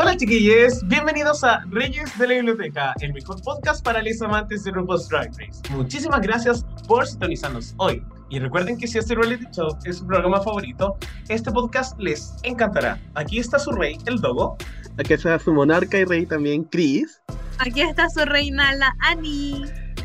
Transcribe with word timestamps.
Hola 0.00 0.16
chiquillos, 0.16 0.86
bienvenidos 0.86 1.42
a 1.42 1.64
Reyes 1.70 2.16
de 2.16 2.28
la 2.28 2.34
Biblioteca, 2.34 2.94
el 3.00 3.12
mejor 3.12 3.42
podcast 3.42 3.84
para 3.84 4.00
los 4.00 4.22
amantes 4.22 4.62
de 4.62 4.70
RuPaul's 4.70 5.08
Drag 5.08 5.28
Race. 5.36 5.60
Muchísimas 5.70 6.20
gracias 6.20 6.64
por 6.86 7.04
sintonizarnos 7.04 7.74
hoy. 7.78 8.00
Y 8.30 8.38
recuerden 8.38 8.78
que 8.78 8.86
si 8.86 8.98
este 8.98 9.16
reality 9.16 9.46
show 9.50 9.76
es 9.84 9.96
su 9.96 10.06
programa 10.06 10.40
favorito, 10.40 10.96
este 11.28 11.50
podcast 11.50 11.98
les 11.98 12.32
encantará. 12.44 13.00
Aquí 13.14 13.40
está 13.40 13.58
su 13.58 13.72
rey, 13.72 13.98
el 14.06 14.20
Dogo. 14.20 14.56
Aquí 14.98 15.14
está 15.14 15.36
su 15.36 15.52
monarca 15.52 15.98
y 15.98 16.04
rey 16.04 16.26
también, 16.26 16.62
Chris. 16.62 17.20
Aquí 17.58 17.80
está 17.80 18.08
su 18.08 18.24
reina, 18.24 18.72
la 18.76 18.94
Ani. 19.00 19.64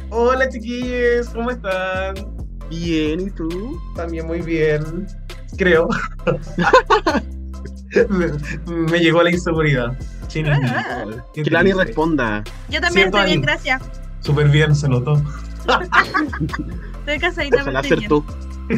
Hola 0.10 0.50
chiquillos, 0.50 1.30
¿cómo 1.30 1.52
están? 1.52 2.16
Bien, 2.68 3.20
¿y 3.20 3.30
tú? 3.30 3.80
También 3.96 4.26
muy 4.26 4.42
bien, 4.42 5.06
creo. 5.56 5.88
me, 8.10 8.28
me 8.92 9.00
llegó 9.00 9.24
la 9.24 9.32
inseguridad. 9.32 9.98
Sí, 10.28 10.44
Que 11.34 11.52
la 11.52 11.60
Ani 11.60 11.74
responda. 11.74 12.44
Yo 12.70 12.82
también 12.82 13.08
estoy 13.08 13.26
bien, 13.26 13.42
gracias. 13.42 13.82
Súper 14.22 14.50
bien, 14.50 14.76
se 14.76 14.88
notó. 14.88 15.22
Estoy 17.00 17.20
casadita, 17.20 17.62
Ojalá 17.62 17.84
ser 17.84 18.08
tú. 18.08 18.24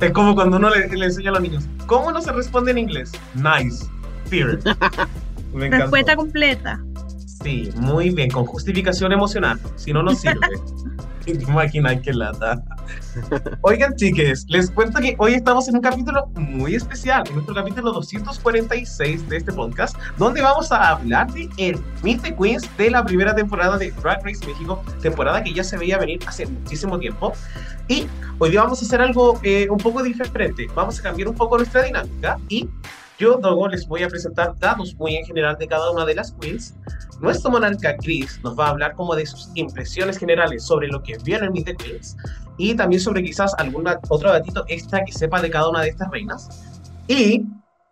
Es 0.00 0.10
como 0.10 0.34
cuando 0.34 0.56
uno 0.56 0.70
le, 0.70 0.88
le 0.88 1.04
enseña 1.04 1.30
a 1.30 1.34
los 1.34 1.42
niños. 1.42 1.68
¿Cómo 1.86 2.10
no 2.10 2.20
se 2.20 2.32
responde 2.32 2.72
en 2.72 2.78
inglés? 2.78 3.12
Nice. 3.34 3.86
Fear. 4.28 4.58
Me. 5.54 5.70
Respuesta 5.70 6.16
completa. 6.16 6.80
Sí, 7.44 7.70
muy 7.76 8.10
bien, 8.10 8.30
con 8.30 8.44
justificación 8.44 9.12
emocional. 9.12 9.60
Si 9.76 9.92
no, 9.92 10.02
no 10.02 10.14
sirve. 10.14 10.40
Imagina 11.48 12.00
que 12.00 12.12
lata. 12.12 12.62
Oigan, 13.62 13.94
chiques, 13.96 14.46
les 14.48 14.70
cuento 14.70 15.00
que 15.00 15.16
hoy 15.18 15.34
estamos 15.34 15.66
en 15.68 15.76
un 15.76 15.80
capítulo 15.80 16.26
muy 16.34 16.74
especial, 16.74 17.24
en 17.26 17.34
nuestro 17.34 17.54
capítulo 17.54 17.92
246 17.92 19.28
de 19.28 19.36
este 19.36 19.52
podcast, 19.52 19.96
donde 20.18 20.40
vamos 20.42 20.70
a 20.70 20.90
hablar 20.90 21.32
de 21.32 21.48
el 21.56 21.80
Meet 22.02 22.22
the 22.22 22.36
Queens 22.36 22.68
de 22.76 22.90
la 22.90 23.04
primera 23.04 23.34
temporada 23.34 23.76
de 23.76 23.90
Drag 23.90 24.24
Race 24.24 24.46
México, 24.46 24.82
temporada 25.02 25.42
que 25.42 25.52
ya 25.52 25.64
se 25.64 25.76
veía 25.76 25.98
venir 25.98 26.20
hace 26.26 26.46
muchísimo 26.46 26.98
tiempo. 26.98 27.32
Y 27.88 28.06
hoy 28.38 28.50
día 28.50 28.62
vamos 28.62 28.80
a 28.82 28.84
hacer 28.84 29.00
algo 29.00 29.40
eh, 29.42 29.68
un 29.68 29.78
poco 29.78 30.02
diferente. 30.02 30.68
Vamos 30.74 31.00
a 31.00 31.02
cambiar 31.02 31.28
un 31.28 31.34
poco 31.34 31.56
nuestra 31.56 31.82
dinámica 31.82 32.38
y 32.48 32.68
yo, 33.18 33.38
Dogo, 33.38 33.66
les 33.68 33.88
voy 33.88 34.02
a 34.02 34.08
presentar 34.08 34.54
datos 34.58 34.94
muy 34.96 35.16
en 35.16 35.24
general 35.24 35.56
de 35.58 35.66
cada 35.66 35.90
una 35.90 36.04
de 36.04 36.14
las 36.14 36.32
queens. 36.32 36.74
Nuestro 37.20 37.50
monarca 37.50 37.96
Chris 37.96 38.38
nos 38.44 38.58
va 38.58 38.66
a 38.66 38.70
hablar 38.70 38.94
como 38.94 39.14
de 39.14 39.24
sus 39.26 39.48
impresiones 39.54 40.18
generales 40.18 40.64
sobre 40.64 40.88
lo 40.88 41.02
que 41.02 41.16
vio 41.24 41.38
en 41.38 41.44
el 41.44 41.50
Meet 41.50 41.64
the 41.66 41.76
Queens 41.76 42.16
y 42.58 42.74
también 42.74 43.00
sobre 43.00 43.22
quizás 43.22 43.52
algún 43.58 43.86
otro 44.08 44.30
datito 44.32 44.64
extra 44.68 45.04
que 45.04 45.12
sepa 45.12 45.40
de 45.40 45.50
cada 45.50 45.68
una 45.68 45.80
de 45.82 45.88
estas 45.88 46.10
reinas. 46.10 46.48
Y 47.08 47.44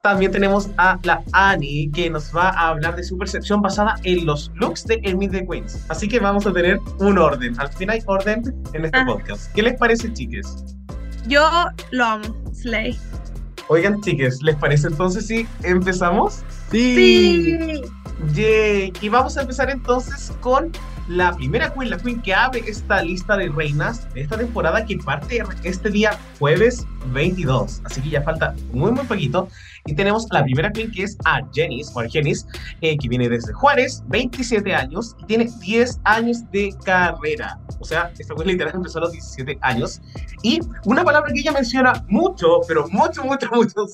también 0.02 0.30
tenemos 0.33 0.69
a 0.77 0.98
la 1.05 1.22
Annie 1.33 1.91
que 1.91 2.11
nos 2.11 2.34
va 2.36 2.50
a 2.50 2.69
hablar 2.69 2.95
de 2.97 3.02
su 3.05 3.17
percepción 3.17 3.62
basada 3.62 3.97
en 4.02 4.27
los 4.27 4.50
looks 4.56 4.84
de 4.86 5.00
el 5.02 5.17
Meet 5.17 5.33
the 5.33 5.47
Queens. 5.47 5.84
Así 5.89 6.06
que 6.08 6.20
vamos 6.20 6.47
a 6.47 6.52
tener 6.52 6.78
un 6.98 7.17
orden. 7.19 7.58
Al 7.58 7.69
fin 7.72 7.89
hay 7.91 8.00
orden 8.06 8.42
en 8.75 8.84
este 8.84 8.98
Ah. 8.98 9.05
podcast. 9.06 9.50
¿Qué 9.55 9.62
les 9.62 9.75
parece, 9.78 10.12
chiques? 10.12 10.47
Yo 11.27 11.48
lo 11.92 12.05
amo. 12.05 12.24
Slay. 12.52 12.98
Oigan, 13.68 13.98
chiques, 14.02 14.42
¿les 14.42 14.57
parece 14.57 14.89
entonces 14.89 15.27
si 15.27 15.46
empezamos? 15.63 16.42
Sí. 16.70 16.95
Sí. 16.95 17.80
Yay. 18.35 18.92
Y 19.01 19.08
vamos 19.08 19.36
a 19.36 19.42
empezar 19.42 19.70
entonces 19.70 20.33
con 20.41 20.73
la 21.08 21.34
primera 21.34 21.72
queen, 21.72 21.90
la 21.90 21.98
queen 21.98 22.20
que 22.22 22.34
abre 22.34 22.62
esta 22.66 23.02
lista 23.02 23.36
de 23.36 23.48
reinas 23.48 24.12
de 24.14 24.22
esta 24.22 24.38
temporada 24.38 24.84
que 24.84 24.96
parte 24.96 25.42
este 25.62 25.90
día 25.90 26.18
jueves 26.38 26.86
22. 27.12 27.82
Así 27.84 28.00
que 28.00 28.10
ya 28.10 28.22
falta 28.22 28.54
muy, 28.72 28.92
muy 28.92 29.04
poquito. 29.04 29.48
Y 29.86 29.94
tenemos 29.94 30.26
la 30.30 30.42
primera 30.42 30.72
queen 30.72 30.90
que 30.90 31.02
es 31.02 31.18
a 31.26 31.42
Jenis, 31.52 31.92
o 31.94 32.02
eh, 32.02 32.96
que 32.98 33.08
viene 33.08 33.28
desde 33.28 33.52
Juárez, 33.52 34.02
27 34.08 34.74
años, 34.74 35.14
y 35.20 35.26
tiene 35.26 35.50
10 35.60 36.00
años 36.04 36.50
de 36.50 36.74
carrera. 36.84 37.58
O 37.80 37.84
sea, 37.84 38.10
esta 38.18 38.34
queen 38.34 38.48
literal 38.48 38.74
empezó 38.74 38.98
a 38.98 39.02
los 39.02 39.12
17 39.12 39.58
años. 39.60 40.00
Y 40.42 40.60
una 40.86 41.04
palabra 41.04 41.30
que 41.32 41.40
ella 41.40 41.52
menciona 41.52 42.04
mucho, 42.08 42.60
pero 42.66 42.88
mucho, 42.88 43.24
mucho, 43.24 43.48
mucho 43.52 43.86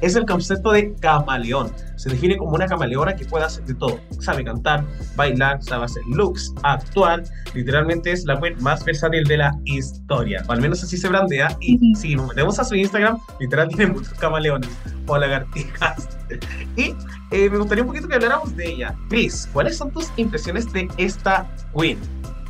es 0.00 0.16
el 0.16 0.26
concepto 0.26 0.72
de 0.72 0.94
camaleón. 0.94 1.72
Se 1.96 2.10
define 2.10 2.36
como 2.36 2.52
una 2.52 2.66
camaleona 2.66 3.14
que 3.14 3.24
puede 3.24 3.44
hacer 3.44 3.64
de 3.64 3.74
todo. 3.74 4.00
Sabe 4.20 4.44
cantar, 4.44 4.84
bailar, 5.14 5.62
sabe 5.62 5.84
hacer 5.84 6.02
looks, 6.16 6.52
actuar. 6.62 7.22
Literalmente 7.54 8.10
es 8.12 8.24
la 8.24 8.40
queen 8.40 8.56
más 8.62 8.84
versátil 8.84 9.24
de 9.24 9.36
la 9.38 9.52
historia. 9.64 10.42
O 10.48 10.52
al 10.52 10.60
menos 10.60 10.82
así 10.82 10.96
se 10.96 11.08
brandea. 11.08 11.56
Y 11.60 11.94
si 11.94 12.16
nos 12.16 12.28
metemos 12.28 12.58
a 12.58 12.64
su 12.64 12.74
Instagram, 12.74 13.18
literal 13.40 13.68
tiene 13.68 13.86
muchos 13.92 14.14
camaleones 14.14 14.70
o 15.06 15.16
lagartijas. 15.18 16.08
Y 16.76 16.92
eh, 17.30 17.48
me 17.48 17.58
gustaría 17.58 17.82
un 17.84 17.88
poquito 17.88 18.08
que 18.08 18.16
habláramos 18.16 18.56
de 18.56 18.66
ella. 18.72 18.94
Chris, 19.08 19.48
¿cuáles 19.52 19.76
son 19.76 19.92
tus 19.92 20.10
impresiones 20.16 20.72
de 20.72 20.88
esta 20.96 21.48
queen? 21.78 21.98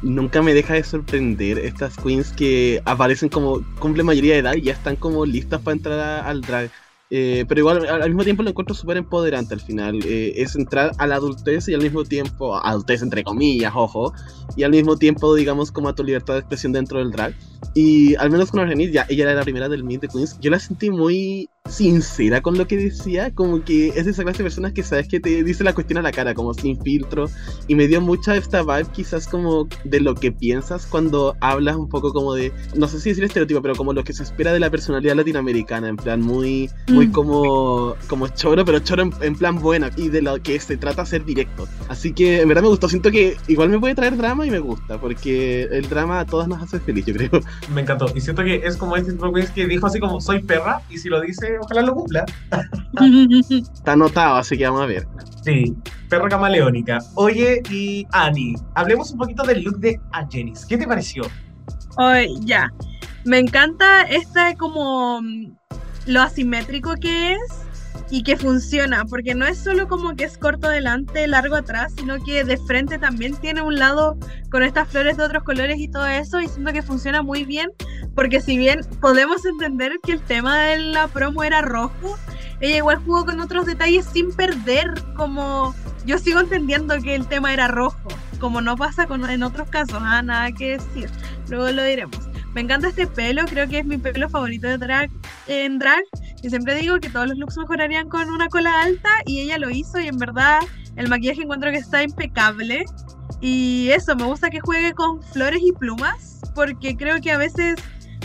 Nunca 0.02 0.40
me 0.40 0.54
deja 0.54 0.74
de 0.74 0.82
sorprender 0.82 1.58
estas 1.58 1.96
queens 1.96 2.32
que 2.32 2.80
aparecen 2.86 3.28
como 3.28 3.60
cumple 3.78 4.02
mayoría 4.02 4.32
de 4.34 4.38
edad 4.40 4.54
y 4.54 4.62
ya 4.62 4.72
están 4.72 4.96
como 4.96 5.26
listas 5.26 5.60
para 5.60 5.76
entrar 5.76 5.98
a- 6.00 6.20
al 6.26 6.40
drag. 6.40 6.70
Eh, 7.10 7.44
pero 7.48 7.60
igual 7.60 7.86
al, 7.86 8.08
mismo 8.08 8.24
tiempo 8.24 8.42
lo 8.42 8.50
encuentro 8.50 8.74
súper 8.74 8.96
empoderante 8.96 9.54
al 9.54 9.60
final. 9.60 10.00
Eh, 10.04 10.34
es 10.36 10.56
entrar 10.56 10.92
a 10.98 11.06
la 11.06 11.16
adultez 11.16 11.68
y 11.68 11.74
al 11.74 11.82
mismo 11.82 12.04
tiempo, 12.04 12.56
adultez 12.56 13.02
entre 13.02 13.22
comillas, 13.22 13.72
ojo, 13.74 14.12
y 14.56 14.64
al 14.64 14.70
mismo 14.72 14.96
tiempo, 14.96 15.34
digamos, 15.34 15.70
como 15.70 15.88
a 15.88 15.94
tu 15.94 16.02
libertad 16.02 16.34
de 16.34 16.40
expresión 16.40 16.72
dentro 16.72 16.98
del 16.98 17.10
drag. 17.10 17.34
Y 17.74 18.14
al 18.16 18.30
menos 18.30 18.50
con 18.50 18.60
Argenis, 18.60 18.92
ya 18.92 19.06
ella 19.08 19.24
era 19.24 19.34
la 19.34 19.42
primera 19.42 19.68
del 19.68 19.84
Meet 19.84 20.02
the 20.02 20.08
Queens, 20.08 20.38
yo 20.40 20.50
la 20.50 20.58
sentí 20.58 20.90
muy 20.90 21.48
sincera 21.68 22.40
con 22.40 22.56
lo 22.58 22.66
que 22.66 22.76
decía, 22.76 23.30
como 23.34 23.62
que 23.64 23.88
es 23.88 24.04
de 24.04 24.10
esa 24.10 24.22
clase 24.22 24.38
de 24.38 24.44
personas 24.44 24.72
que 24.72 24.82
sabes 24.82 25.08
que 25.08 25.20
te 25.20 25.42
dice 25.42 25.64
la 25.64 25.74
cuestión 25.74 25.98
a 25.98 26.02
la 26.02 26.12
cara, 26.12 26.34
como 26.34 26.54
sin 26.54 26.80
filtro, 26.82 27.28
y 27.68 27.74
me 27.74 27.86
dio 27.88 28.00
mucha 28.00 28.36
esta 28.36 28.62
vibe 28.62 28.86
quizás 28.92 29.26
como 29.26 29.68
de 29.84 30.00
lo 30.00 30.14
que 30.14 30.32
piensas 30.32 30.86
cuando 30.86 31.36
hablas 31.40 31.76
un 31.76 31.88
poco 31.88 32.12
como 32.12 32.34
de, 32.34 32.52
no 32.74 32.88
sé 32.88 33.00
si 33.00 33.10
decir 33.10 33.24
estereotipo, 33.24 33.62
pero 33.62 33.74
como 33.74 33.92
lo 33.92 34.04
que 34.04 34.12
se 34.12 34.22
espera 34.22 34.52
de 34.52 34.60
la 34.60 34.70
personalidad 34.70 35.16
latinoamericana, 35.16 35.88
en 35.88 35.96
plan 35.96 36.20
muy, 36.20 36.70
muy 36.88 37.06
Mm. 37.06 37.12
como, 37.12 37.94
como 38.08 38.28
choro, 38.28 38.64
pero 38.64 38.78
choro 38.80 39.02
en, 39.02 39.12
en 39.20 39.36
plan 39.36 39.58
buena, 39.58 39.90
y 39.96 40.08
de 40.08 40.22
lo 40.22 40.40
que 40.42 40.58
se 40.60 40.76
trata 40.76 41.04
ser 41.06 41.24
directo. 41.24 41.68
Así 41.88 42.12
que 42.12 42.40
en 42.40 42.48
verdad 42.48 42.62
me 42.62 42.68
gustó, 42.68 42.88
siento 42.88 43.10
que 43.10 43.36
igual 43.48 43.68
me 43.68 43.78
puede 43.78 43.94
traer 43.94 44.16
drama 44.16 44.46
y 44.46 44.50
me 44.50 44.58
gusta, 44.58 45.00
porque 45.00 45.64
el 45.64 45.88
drama 45.88 46.20
a 46.20 46.26
todas 46.26 46.48
nos 46.48 46.62
hace 46.62 46.80
feliz, 46.80 47.06
yo 47.06 47.14
creo. 47.14 47.30
Me 47.72 47.82
encantó. 47.82 48.06
Y 48.14 48.20
siento 48.20 48.42
que 48.42 48.56
es 48.56 48.76
como 48.76 48.96
este 48.96 49.12
tipo 49.12 49.26
de 49.26 49.32
queens 49.34 49.50
que 49.50 49.66
dijo 49.66 49.86
así 49.86 50.00
como 50.00 50.20
soy 50.20 50.42
perra. 50.42 50.80
Y 50.90 50.98
si 50.98 51.08
lo 51.08 51.20
dice, 51.20 51.55
ojalá 51.60 51.82
lo 51.82 51.94
cumpla. 51.94 52.24
Está 53.50 53.92
anotado, 53.92 54.36
así 54.36 54.56
que 54.56 54.64
vamos 54.64 54.82
a 54.82 54.86
ver. 54.86 55.06
Sí, 55.44 55.76
perra 56.08 56.28
camaleónica. 56.28 56.98
Oye, 57.14 57.62
y 57.70 58.06
Ani, 58.12 58.54
hablemos 58.74 59.12
un 59.12 59.18
poquito 59.18 59.44
del 59.44 59.62
look 59.62 59.78
de 59.78 60.00
Ajenis. 60.12 60.66
¿Qué 60.66 60.76
te 60.76 60.86
pareció? 60.86 61.24
Oye, 61.98 62.28
ya. 62.40 62.72
Me 63.24 63.38
encanta 63.38 64.02
esta 64.02 64.54
como 64.56 65.20
mm, 65.20 65.56
lo 66.06 66.22
asimétrico 66.22 66.94
que 66.94 67.34
es 67.34 67.65
y 68.10 68.22
que 68.22 68.36
funciona, 68.36 69.04
porque 69.04 69.34
no 69.34 69.46
es 69.46 69.58
solo 69.58 69.88
como 69.88 70.14
que 70.14 70.24
es 70.24 70.38
corto 70.38 70.68
adelante, 70.68 71.26
largo 71.26 71.56
atrás, 71.56 71.92
sino 71.96 72.22
que 72.22 72.44
de 72.44 72.56
frente 72.56 72.98
también 72.98 73.36
tiene 73.36 73.62
un 73.62 73.76
lado 73.76 74.16
con 74.50 74.62
estas 74.62 74.88
flores 74.88 75.16
de 75.16 75.24
otros 75.24 75.42
colores 75.42 75.78
y 75.78 75.88
todo 75.88 76.06
eso, 76.06 76.40
y 76.40 76.48
siento 76.48 76.72
que 76.72 76.82
funciona 76.82 77.22
muy 77.22 77.44
bien, 77.44 77.70
porque 78.14 78.40
si 78.40 78.56
bien 78.56 78.80
podemos 79.00 79.44
entender 79.44 79.92
que 80.02 80.12
el 80.12 80.20
tema 80.20 80.58
de 80.58 80.78
la 80.78 81.08
promo 81.08 81.42
era 81.42 81.62
rojo, 81.62 82.16
ella 82.60 82.76
igual 82.76 82.98
jugó 83.04 83.26
con 83.26 83.40
otros 83.40 83.66
detalles 83.66 84.06
sin 84.06 84.32
perder, 84.34 84.94
como 85.16 85.74
yo 86.06 86.18
sigo 86.18 86.40
entendiendo 86.40 86.96
que 87.02 87.14
el 87.14 87.26
tema 87.26 87.52
era 87.52 87.68
rojo, 87.68 88.08
como 88.38 88.60
no 88.60 88.76
pasa 88.76 89.06
con, 89.06 89.28
en 89.28 89.42
otros 89.42 89.68
casos, 89.68 89.98
ah, 90.00 90.22
nada 90.22 90.52
que 90.52 90.78
decir, 90.78 91.10
luego 91.48 91.70
lo 91.70 91.82
diremos. 91.82 92.18
Me 92.54 92.62
encanta 92.62 92.88
este 92.88 93.06
pelo, 93.06 93.44
creo 93.44 93.68
que 93.68 93.80
es 93.80 93.84
mi 93.84 93.98
pelo 93.98 94.30
favorito 94.30 94.66
de 94.66 94.78
drag, 94.78 95.10
en 95.46 95.78
drag. 95.78 96.04
Y 96.42 96.50
siempre 96.50 96.74
digo 96.76 96.98
que 97.00 97.10
todos 97.10 97.28
los 97.28 97.38
looks 97.38 97.56
mejorarían 97.56 98.08
con 98.08 98.28
una 98.30 98.48
cola 98.48 98.82
alta 98.82 99.08
y 99.24 99.40
ella 99.40 99.58
lo 99.58 99.70
hizo 99.70 99.98
y 99.98 100.08
en 100.08 100.18
verdad 100.18 100.60
el 100.96 101.08
maquillaje 101.08 101.42
encuentro 101.42 101.70
que 101.70 101.78
está 101.78 102.02
impecable. 102.02 102.84
Y 103.40 103.88
eso, 103.90 104.16
me 104.16 104.24
gusta 104.24 104.50
que 104.50 104.60
juegue 104.60 104.92
con 104.92 105.22
flores 105.22 105.60
y 105.62 105.72
plumas 105.72 106.40
porque 106.54 106.96
creo 106.96 107.20
que 107.20 107.32
a 107.32 107.38
veces 107.38 107.76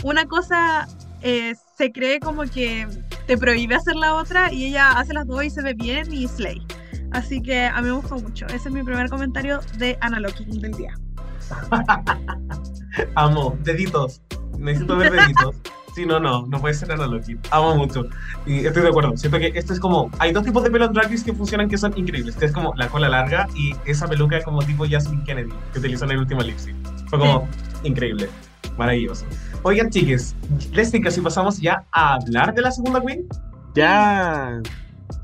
una 0.02 0.24
cosa 0.26 0.88
eh, 1.20 1.54
se 1.76 1.92
cree 1.92 2.18
como 2.20 2.42
que 2.44 2.86
te 3.26 3.36
prohíbe 3.36 3.74
hacer 3.74 3.94
la 3.94 4.14
otra 4.14 4.52
y 4.52 4.66
ella 4.66 4.92
hace 4.92 5.14
las 5.14 5.26
dos 5.26 5.44
y 5.44 5.50
se 5.50 5.62
ve 5.62 5.74
bien 5.74 6.12
y 6.12 6.26
slay. 6.26 6.64
Así 7.12 7.42
que 7.42 7.66
a 7.66 7.80
mí 7.80 7.88
me 7.88 7.92
gustó 7.92 8.16
mucho. 8.16 8.46
Ese 8.46 8.68
es 8.68 8.70
mi 8.70 8.82
primer 8.82 9.08
comentario 9.10 9.60
de 9.76 9.98
Analoging 10.00 10.60
del 10.60 10.72
día. 10.72 10.94
Amo, 13.14 13.56
deditos. 13.62 14.22
Necesito 14.58 14.96
ver 14.96 15.12
deditos. 15.12 15.56
Sí, 15.94 16.06
no, 16.06 16.18
no, 16.18 16.46
no 16.46 16.60
puede 16.60 16.74
ser 16.74 16.90
analógico. 16.90 17.40
Amo 17.50 17.76
mucho. 17.76 18.06
Y 18.46 18.64
estoy 18.66 18.82
de 18.82 18.88
acuerdo. 18.88 19.16
Siento 19.16 19.38
que 19.38 19.52
esto 19.54 19.74
es 19.74 19.80
como. 19.80 20.10
Hay 20.18 20.32
dos 20.32 20.44
tipos 20.44 20.62
de 20.64 20.70
pelo 20.70 20.86
en 20.86 20.92
drag 20.92 21.10
race 21.10 21.24
que 21.24 21.34
funcionan 21.34 21.68
que 21.68 21.76
son 21.76 21.96
increíbles. 21.98 22.34
Que 22.36 22.46
es 22.46 22.52
como 22.52 22.72
la 22.76 22.88
cola 22.88 23.08
larga 23.08 23.46
y 23.54 23.74
esa 23.84 24.08
peluca 24.08 24.42
como 24.42 24.62
tipo 24.62 24.86
Jasmine 24.88 25.22
Kennedy 25.24 25.52
que 25.72 25.78
utilizó 25.78 26.06
en 26.06 26.12
el 26.12 26.18
último 26.18 26.40
lip 26.40 26.58
sync. 26.58 26.76
Fue 27.08 27.18
como 27.18 27.46
increíble. 27.82 28.28
Maravilloso. 28.78 29.26
Oigan, 29.64 29.90
chiques, 29.90 30.34
les 30.72 30.90
digo 30.90 31.10
si 31.10 31.20
pasamos 31.20 31.58
ya 31.58 31.84
a 31.92 32.14
hablar 32.14 32.54
de 32.54 32.62
la 32.62 32.70
segunda 32.70 33.00
queen. 33.00 33.26
Ya. 33.74 34.60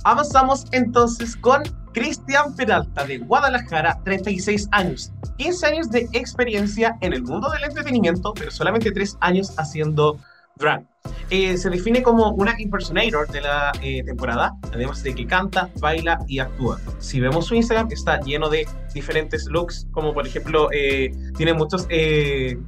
Avanzamos 0.04 0.66
entonces 0.72 1.34
con 1.36 1.62
Cristian 1.92 2.54
Peralta 2.54 3.04
de 3.04 3.18
Guadalajara, 3.18 3.98
36 4.04 4.68
años, 4.70 5.12
15 5.38 5.66
años 5.66 5.90
de 5.90 6.08
experiencia 6.12 6.96
en 7.00 7.14
el 7.14 7.22
mundo 7.22 7.50
del 7.50 7.64
entretenimiento, 7.64 8.34
pero 8.34 8.50
solamente 8.50 8.92
3 8.92 9.16
años 9.20 9.54
haciendo 9.58 10.18
drag. 10.58 10.84
Eh, 11.30 11.58
se 11.58 11.68
define 11.68 12.02
como 12.02 12.30
una 12.30 12.54
impersonator 12.58 13.28
de 13.28 13.42
la 13.42 13.72
eh, 13.82 14.02
temporada, 14.02 14.54
además 14.72 15.02
de 15.02 15.14
que 15.14 15.26
canta, 15.26 15.68
baila 15.78 16.18
y 16.26 16.38
actúa. 16.38 16.80
Si 16.98 17.20
vemos 17.20 17.46
su 17.46 17.54
Instagram, 17.54 17.88
está 17.90 18.20
lleno 18.20 18.48
de 18.48 18.66
diferentes 18.94 19.46
looks, 19.46 19.86
como 19.92 20.14
por 20.14 20.26
ejemplo, 20.26 20.68
eh, 20.72 21.12
tiene 21.36 21.52
muchos 21.52 21.86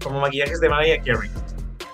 como 0.02 0.20
maquillajes 0.20 0.60
de 0.60 0.68
Mariah 0.68 1.02
Carey. 1.02 1.30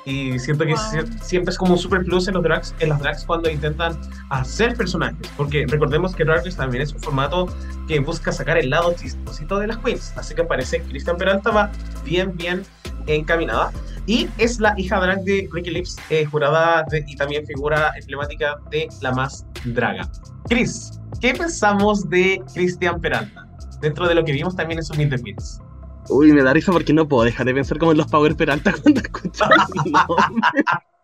Y 0.07 0.39
siento 0.39 0.65
que 0.65 0.77
siempre 1.21 1.51
es 1.51 1.59
como 1.59 1.73
un 1.73 1.79
super 1.79 2.05
plus 2.05 2.29
en 2.29 2.35
los 2.35 2.43
drags, 2.45 2.73
en 2.79 2.91
las 2.91 3.01
drags 3.01 3.25
cuando 3.25 3.51
intentan 3.51 3.99
hacer 4.31 4.77
personajes. 4.77 5.29
Porque 5.37 5.67
recordemos 5.69 6.15
que 6.15 6.25
Drag 6.25 6.45
Race 6.45 6.57
también 6.57 6.85
es 6.85 6.93
un 6.93 7.01
formato 7.01 7.49
que 7.89 7.99
busca 7.99 8.31
sacar 8.31 8.57
el 8.57 8.71
lado 8.71 8.95
chistosito 8.95 9.59
de 9.59 9.67
las 9.67 9.79
queens. 9.79 10.13
Así 10.17 10.33
que 10.37 10.45
parece 10.45 10.79
que 10.79 10.91
Cristian 10.91 11.17
Peralta 11.17 11.51
va 11.51 11.73
bien, 12.05 12.37
bien 12.37 12.63
encaminada. 13.09 13.73
Y 14.07 14.29
es 14.39 14.61
la 14.61 14.75
hija 14.79 15.01
drag 15.01 15.25
de 15.25 15.49
Ricky 15.53 15.71
Lips, 15.71 15.97
eh, 16.11 16.25
jurada 16.25 16.85
y 17.05 17.17
también 17.17 17.45
figura 17.45 17.91
emblemática 17.99 18.59
de 18.71 18.87
La 19.01 19.11
Más 19.11 19.45
Draga. 19.65 20.09
Chris, 20.49 21.01
¿qué 21.21 21.35
pensamos 21.35 22.09
de 22.09 22.41
Cristian 22.55 23.01
Peralta? 23.01 23.45
Dentro 23.81 24.07
de 24.07 24.15
lo 24.15 24.25
que 24.25 24.31
vimos 24.31 24.55
también 24.55 24.79
en 24.79 24.85
su 24.85 24.95
Meet 24.95 25.11
the 25.11 25.19
Queens. 25.21 25.61
Uy, 26.09 26.33
me 26.33 26.43
da 26.43 26.53
risa 26.53 26.73
porque 26.73 26.93
no 26.93 27.09
puedo 27.09 27.25
dejar 27.25 27.47
de 27.47 27.55
pensar 27.55 27.79
como 27.79 27.93
en 27.93 27.99
los 27.99 28.07
Power 28.07 28.37
Peralta 28.37 28.73
cuando 28.83 29.01
escucho 29.01 29.45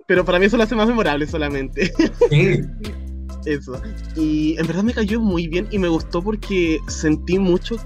Pero 0.06 0.24
para 0.24 0.38
mí 0.38 0.46
eso 0.46 0.56
lo 0.56 0.64
hace 0.64 0.74
más 0.74 0.88
memorable 0.88 1.26
solamente. 1.26 1.92
Sí. 2.30 2.60
Eso. 3.44 3.80
Y 4.16 4.56
en 4.58 4.66
verdad 4.66 4.82
me 4.82 4.92
cayó 4.92 5.20
muy 5.20 5.48
bien 5.48 5.66
y 5.70 5.78
me 5.78 5.88
gustó 5.88 6.22
porque 6.22 6.78
sentí 6.86 7.38
mucho 7.38 7.76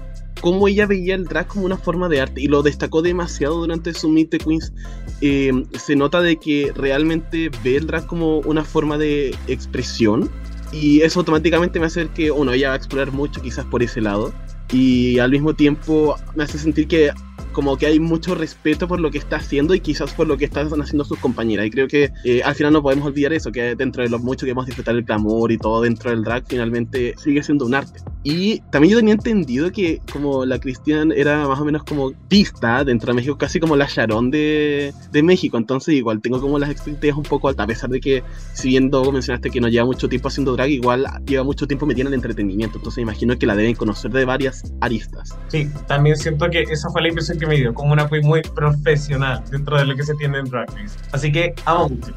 cómo 0.41 0.67
ella 0.67 0.85
veía 0.85 1.15
el 1.15 1.25
drag 1.25 1.47
como 1.47 1.65
una 1.65 1.77
forma 1.77 2.09
de 2.09 2.21
arte 2.21 2.41
y 2.41 2.47
lo 2.47 2.61
destacó 2.61 3.01
demasiado 3.01 3.57
durante 3.57 3.93
su 3.93 4.09
Meet 4.09 4.29
the 4.29 4.37
Queens. 4.37 4.73
Eh, 5.21 5.51
se 5.77 5.95
nota 5.95 6.21
de 6.21 6.37
que 6.37 6.71
realmente 6.75 7.49
ve 7.63 7.77
el 7.77 7.87
drag 7.87 8.05
como 8.05 8.39
una 8.39 8.63
forma 8.63 8.97
de 8.97 9.35
expresión 9.47 10.29
y 10.71 11.01
eso 11.01 11.19
automáticamente 11.19 11.79
me 11.79 11.85
hace 11.85 12.07
que, 12.09 12.29
uno, 12.29 12.51
ella 12.53 12.69
va 12.69 12.73
a 12.73 12.77
explorar 12.77 13.11
mucho 13.11 13.41
quizás 13.41 13.65
por 13.65 13.81
ese 13.81 14.01
lado 14.01 14.33
y 14.71 15.19
al 15.19 15.31
mismo 15.31 15.53
tiempo 15.53 16.15
me 16.35 16.43
hace 16.43 16.57
sentir 16.57 16.87
que 16.87 17.11
como 17.57 17.75
que 17.75 17.87
hay 17.87 17.99
mucho 17.99 18.35
respeto 18.35 18.87
por 18.87 18.99
lo 18.99 19.09
que 19.09 19.17
está 19.17 19.37
haciendo 19.37 19.73
y 19.73 19.79
quizás 19.79 20.13
por 20.13 20.27
lo 20.27 20.37
que 20.37 20.45
están 20.45 20.67
haciendo 20.79 21.03
sus 21.03 21.17
compañeras. 21.17 21.65
Y 21.65 21.71
creo 21.71 21.87
que 21.87 22.11
eh, 22.23 22.43
al 22.43 22.53
final 22.53 22.71
no 22.71 22.83
podemos 22.83 23.07
olvidar 23.07 23.33
eso, 23.33 23.51
que 23.51 23.73
dentro 23.75 24.03
de 24.03 24.09
lo 24.09 24.19
mucho 24.19 24.45
que 24.45 24.51
hemos 24.51 24.67
disfrutado 24.67 24.95
el 24.95 25.05
clamor 25.05 25.51
y 25.51 25.57
todo 25.57 25.81
dentro 25.81 26.11
del 26.11 26.23
drag, 26.23 26.43
finalmente 26.47 27.15
sigue 27.17 27.41
siendo 27.41 27.65
un 27.65 27.73
arte. 27.73 27.99
Y 28.29 28.59
también 28.71 28.91
yo 28.91 28.99
tenía 28.99 29.13
entendido 29.13 29.71
que 29.71 30.01
como 30.11 30.43
la 30.43 30.59
Cristian 30.59 31.13
era 31.13 31.47
más 31.47 31.61
o 31.61 31.63
menos 31.63 31.85
como 31.85 32.11
pista 32.27 32.83
dentro 32.83 33.07
de 33.07 33.13
México, 33.13 33.37
casi 33.37 33.57
como 33.57 33.77
la 33.77 33.85
Sharon 33.87 34.29
de, 34.31 34.93
de 35.13 35.23
México. 35.23 35.55
Entonces 35.55 35.95
igual 35.95 36.19
tengo 36.19 36.41
como 36.41 36.59
las 36.59 36.69
expectativas 36.69 37.15
un 37.15 37.23
poco 37.23 37.47
altas, 37.47 37.63
a 37.63 37.67
pesar 37.67 37.89
de 37.89 38.01
que 38.01 38.23
si 38.51 38.67
bien 38.67 38.89
Dogo 38.89 39.13
mencionaste 39.13 39.49
que 39.49 39.61
no 39.61 39.69
lleva 39.69 39.85
mucho 39.85 40.09
tiempo 40.09 40.27
haciendo 40.27 40.57
drag, 40.57 40.71
igual 40.71 41.07
lleva 41.25 41.45
mucho 41.45 41.67
tiempo 41.67 41.85
metida 41.85 42.01
en 42.01 42.07
el 42.07 42.13
entretenimiento. 42.15 42.79
Entonces 42.79 43.01
imagino 43.01 43.39
que 43.39 43.45
la 43.45 43.55
deben 43.55 43.75
conocer 43.75 44.11
de 44.11 44.25
varias 44.25 44.73
aristas. 44.81 45.37
Sí, 45.47 45.71
también 45.87 46.17
siento 46.17 46.49
que 46.49 46.63
esa 46.63 46.89
fue 46.89 47.03
la 47.03 47.07
impresión 47.07 47.39
que 47.39 47.47
medio, 47.47 47.73
como 47.73 47.93
una 47.93 48.09
muy 48.23 48.41
profesional 48.41 49.41
dentro 49.49 49.77
de 49.77 49.85
lo 49.85 49.95
que 49.95 50.03
se 50.03 50.13
tiene 50.15 50.39
en 50.39 50.49
Drag 50.49 50.69
Race. 50.71 50.97
Así 51.13 51.31
que 51.31 51.53
amo 51.63 51.87
mucho. 51.87 52.13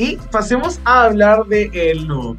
Y 0.00 0.16
pasemos 0.32 0.80
a 0.84 1.04
hablar 1.04 1.46
de 1.46 1.70
el 1.72 2.06
look. 2.06 2.38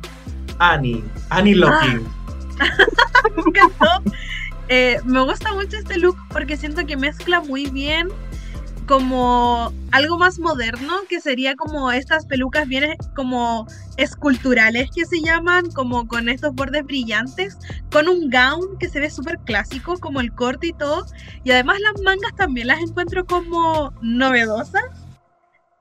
Annie, 0.59 1.01
Annie 1.29 1.55
Locking. 1.55 2.14
me 3.35 3.41
encantó. 3.45 4.11
Eh, 4.67 4.99
me 5.03 5.21
gusta 5.23 5.53
mucho 5.53 5.77
este 5.77 5.97
look 5.97 6.17
porque 6.29 6.57
siento 6.57 6.85
que 6.85 6.97
mezcla 6.97 7.39
muy 7.39 7.69
bien 7.69 8.09
como 8.87 9.73
algo 9.91 10.17
más 10.17 10.39
moderno, 10.39 10.93
que 11.09 11.19
sería 11.19 11.55
como 11.55 11.91
estas 11.91 12.25
pelucas 12.25 12.67
bien 12.67 12.95
como 13.15 13.67
esculturales 13.97 14.89
que 14.93 15.05
se 15.05 15.21
llaman, 15.21 15.71
como 15.71 16.07
con 16.07 16.29
estos 16.29 16.53
bordes 16.53 16.83
brillantes, 16.85 17.57
con 17.91 18.07
un 18.07 18.29
gown 18.29 18.77
que 18.79 18.89
se 18.89 18.99
ve 18.99 19.09
súper 19.09 19.39
clásico, 19.39 19.97
como 19.99 20.21
el 20.21 20.31
corte 20.33 20.67
y 20.67 20.73
todo. 20.73 21.05
Y 21.43 21.51
además 21.51 21.79
las 21.79 22.01
mangas 22.03 22.35
también 22.35 22.67
las 22.67 22.79
encuentro 22.79 23.25
como 23.25 23.91
novedosas. 24.01 24.83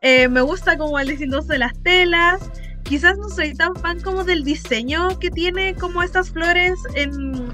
Eh, 0.00 0.28
me 0.28 0.40
gusta 0.40 0.76
como 0.78 0.98
el 0.98 1.08
diseño 1.08 1.40
de 1.42 1.58
las 1.58 1.72
telas. 1.82 2.50
Quizás 2.84 3.18
no 3.18 3.28
soy 3.28 3.54
tan 3.54 3.74
fan 3.76 4.00
como 4.00 4.24
del 4.24 4.44
diseño 4.44 5.18
que 5.18 5.30
tiene 5.30 5.74
como 5.74 6.02
estas 6.02 6.30
flores 6.30 6.78
en 6.94 7.52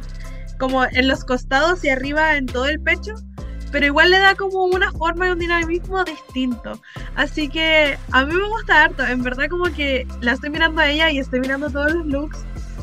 como 0.59 0.85
en 0.85 1.09
los 1.09 1.25
costados 1.25 1.83
y 1.85 1.89
arriba 1.89 2.37
en 2.37 2.45
todo 2.47 2.67
el 2.67 2.81
pecho 2.81 3.15
pero 3.71 3.87
igual 3.87 4.11
le 4.11 4.19
da 4.19 4.35
como 4.35 4.65
una 4.65 4.91
forma 4.93 5.29
y 5.29 5.31
un 5.31 5.39
dinamismo 5.39 6.03
distinto. 6.05 6.81
Así 7.15 7.49
que 7.49 7.97
a 8.13 8.25
mí 8.25 8.35
me 8.35 8.49
gusta 8.49 8.85
harto, 8.85 9.07
en 9.07 9.23
verdad 9.23 9.49
como 9.49 9.65
que 9.65 10.07
la 10.21 10.33
estoy 10.33 10.51
mirando 10.51 10.81
a 10.81 10.89
ella 10.89 11.11
y 11.11 11.19
estoy 11.19 11.41
mirando 11.41 11.71
todos 11.71 11.93
los 11.93 12.07
looks 12.07 12.39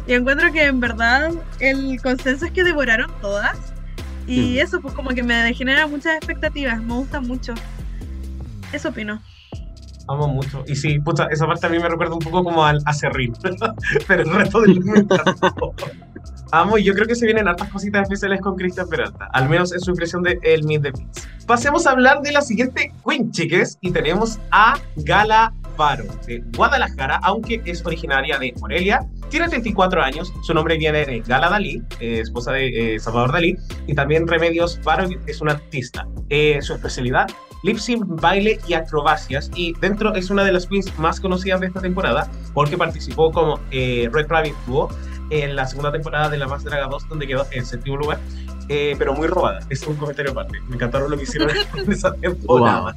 y 0.07 0.13
encuentro 0.13 0.51
que 0.51 0.63
en 0.63 0.79
verdad 0.79 1.31
el 1.59 2.01
consenso 2.01 2.45
es 2.45 2.51
que 2.51 2.63
devoraron 2.63 3.11
todas 3.21 3.57
y 4.25 4.55
mm. 4.55 4.59
eso 4.59 4.81
pues 4.81 4.93
como 4.93 5.09
que 5.09 5.23
me 5.23 5.53
genera 5.53 5.87
muchas 5.87 6.15
expectativas, 6.15 6.81
me 6.81 6.93
gusta 6.93 7.19
mucho. 7.19 7.53
Eso 8.71 8.89
opino. 8.89 9.21
Amo 10.07 10.27
mucho. 10.27 10.63
Y 10.67 10.75
sí, 10.75 10.99
puta, 10.99 11.27
esa 11.31 11.45
parte 11.45 11.67
a 11.67 11.69
mí 11.69 11.79
me 11.79 11.89
recuerda 11.89 12.13
un 12.13 12.19
poco 12.19 12.43
como 12.43 12.63
al 12.63 12.81
acerrín. 12.85 13.33
Pero 14.07 14.23
el 14.23 14.33
resto 14.33 14.61
del 14.61 14.79
me 14.83 15.05
Amo 16.51 16.77
y 16.77 16.83
yo 16.83 16.93
creo 16.93 17.07
que 17.07 17.15
se 17.15 17.25
vienen 17.25 17.47
hartas 17.47 17.69
cositas 17.69 18.03
especiales 18.03 18.39
con 18.41 18.55
Cristian 18.55 18.87
Peralta, 18.87 19.29
al 19.33 19.49
menos 19.49 19.73
en 19.73 19.81
su 19.81 19.91
impresión 19.91 20.23
de 20.23 20.39
El 20.43 20.63
Meet 20.63 20.81
the 20.81 20.91
Beats. 20.91 21.27
Pasemos 21.45 21.87
a 21.87 21.91
hablar 21.91 22.21
de 22.21 22.31
la 22.31 22.41
siguiente 22.41 22.93
Queen, 23.05 23.31
chiques, 23.31 23.77
y 23.81 23.91
tenemos 23.91 24.39
a 24.51 24.79
Gala 24.97 25.53
Varo, 25.77 26.05
de 26.25 26.43
Guadalajara, 26.55 27.19
aunque 27.23 27.61
es 27.65 27.85
originaria 27.85 28.39
de 28.39 28.53
Morelia. 28.59 28.99
Tiene 29.29 29.47
34 29.47 30.01
años, 30.01 30.33
su 30.43 30.53
nombre 30.53 30.77
viene 30.77 31.05
de 31.05 31.19
Gala 31.19 31.49
Dalí, 31.49 31.83
eh, 31.99 32.19
esposa 32.21 32.51
de 32.51 32.95
eh, 32.95 32.99
Salvador 32.99 33.33
Dalí, 33.33 33.55
y 33.85 33.93
también 33.93 34.27
Remedios 34.27 34.81
Varo 34.83 35.07
es 35.25 35.41
una 35.41 35.53
artista. 35.53 36.07
Eh, 36.29 36.61
su 36.61 36.73
especialidad, 36.73 37.27
lip 37.63 37.77
sync, 37.77 38.03
baile 38.05 38.59
y 38.67 38.73
acrobacias, 38.73 39.51
y 39.55 39.73
dentro 39.79 40.13
es 40.15 40.29
una 40.29 40.43
de 40.43 40.51
las 40.51 40.67
queens 40.67 40.97
más 40.97 41.19
conocidas 41.19 41.59
de 41.61 41.67
esta 41.67 41.81
temporada 41.81 42.29
porque 42.53 42.77
participó 42.77 43.31
como 43.31 43.59
Red 43.71 44.27
Rabbit 44.27 44.55
Duo 44.65 44.89
en 45.29 45.55
la 45.55 45.67
segunda 45.67 45.91
temporada 45.91 46.29
de 46.29 46.37
La 46.37 46.47
Más 46.47 46.63
Draga 46.63 46.87
2, 46.87 47.09
donde 47.09 47.27
quedó 47.27 47.45
en 47.51 47.65
séptimo 47.65 47.97
lugar, 47.97 48.19
eh, 48.69 48.95
pero 48.97 49.13
muy 49.13 49.27
robada. 49.27 49.59
Es 49.69 49.85
un 49.87 49.95
comentario 49.95 50.31
aparte. 50.31 50.59
Me 50.67 50.75
encantaron 50.75 51.09
lo 51.09 51.17
que 51.17 51.23
hicieron 51.23 51.49
en 51.75 51.91
esa 51.91 52.13
temporada. 52.13 52.95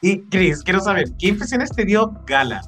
Y 0.00 0.20
Chris, 0.22 0.62
quiero 0.62 0.80
saber, 0.80 1.12
¿qué 1.18 1.28
impresiones 1.28 1.70
te 1.70 1.84
dio 1.84 2.12
Gala? 2.26 2.62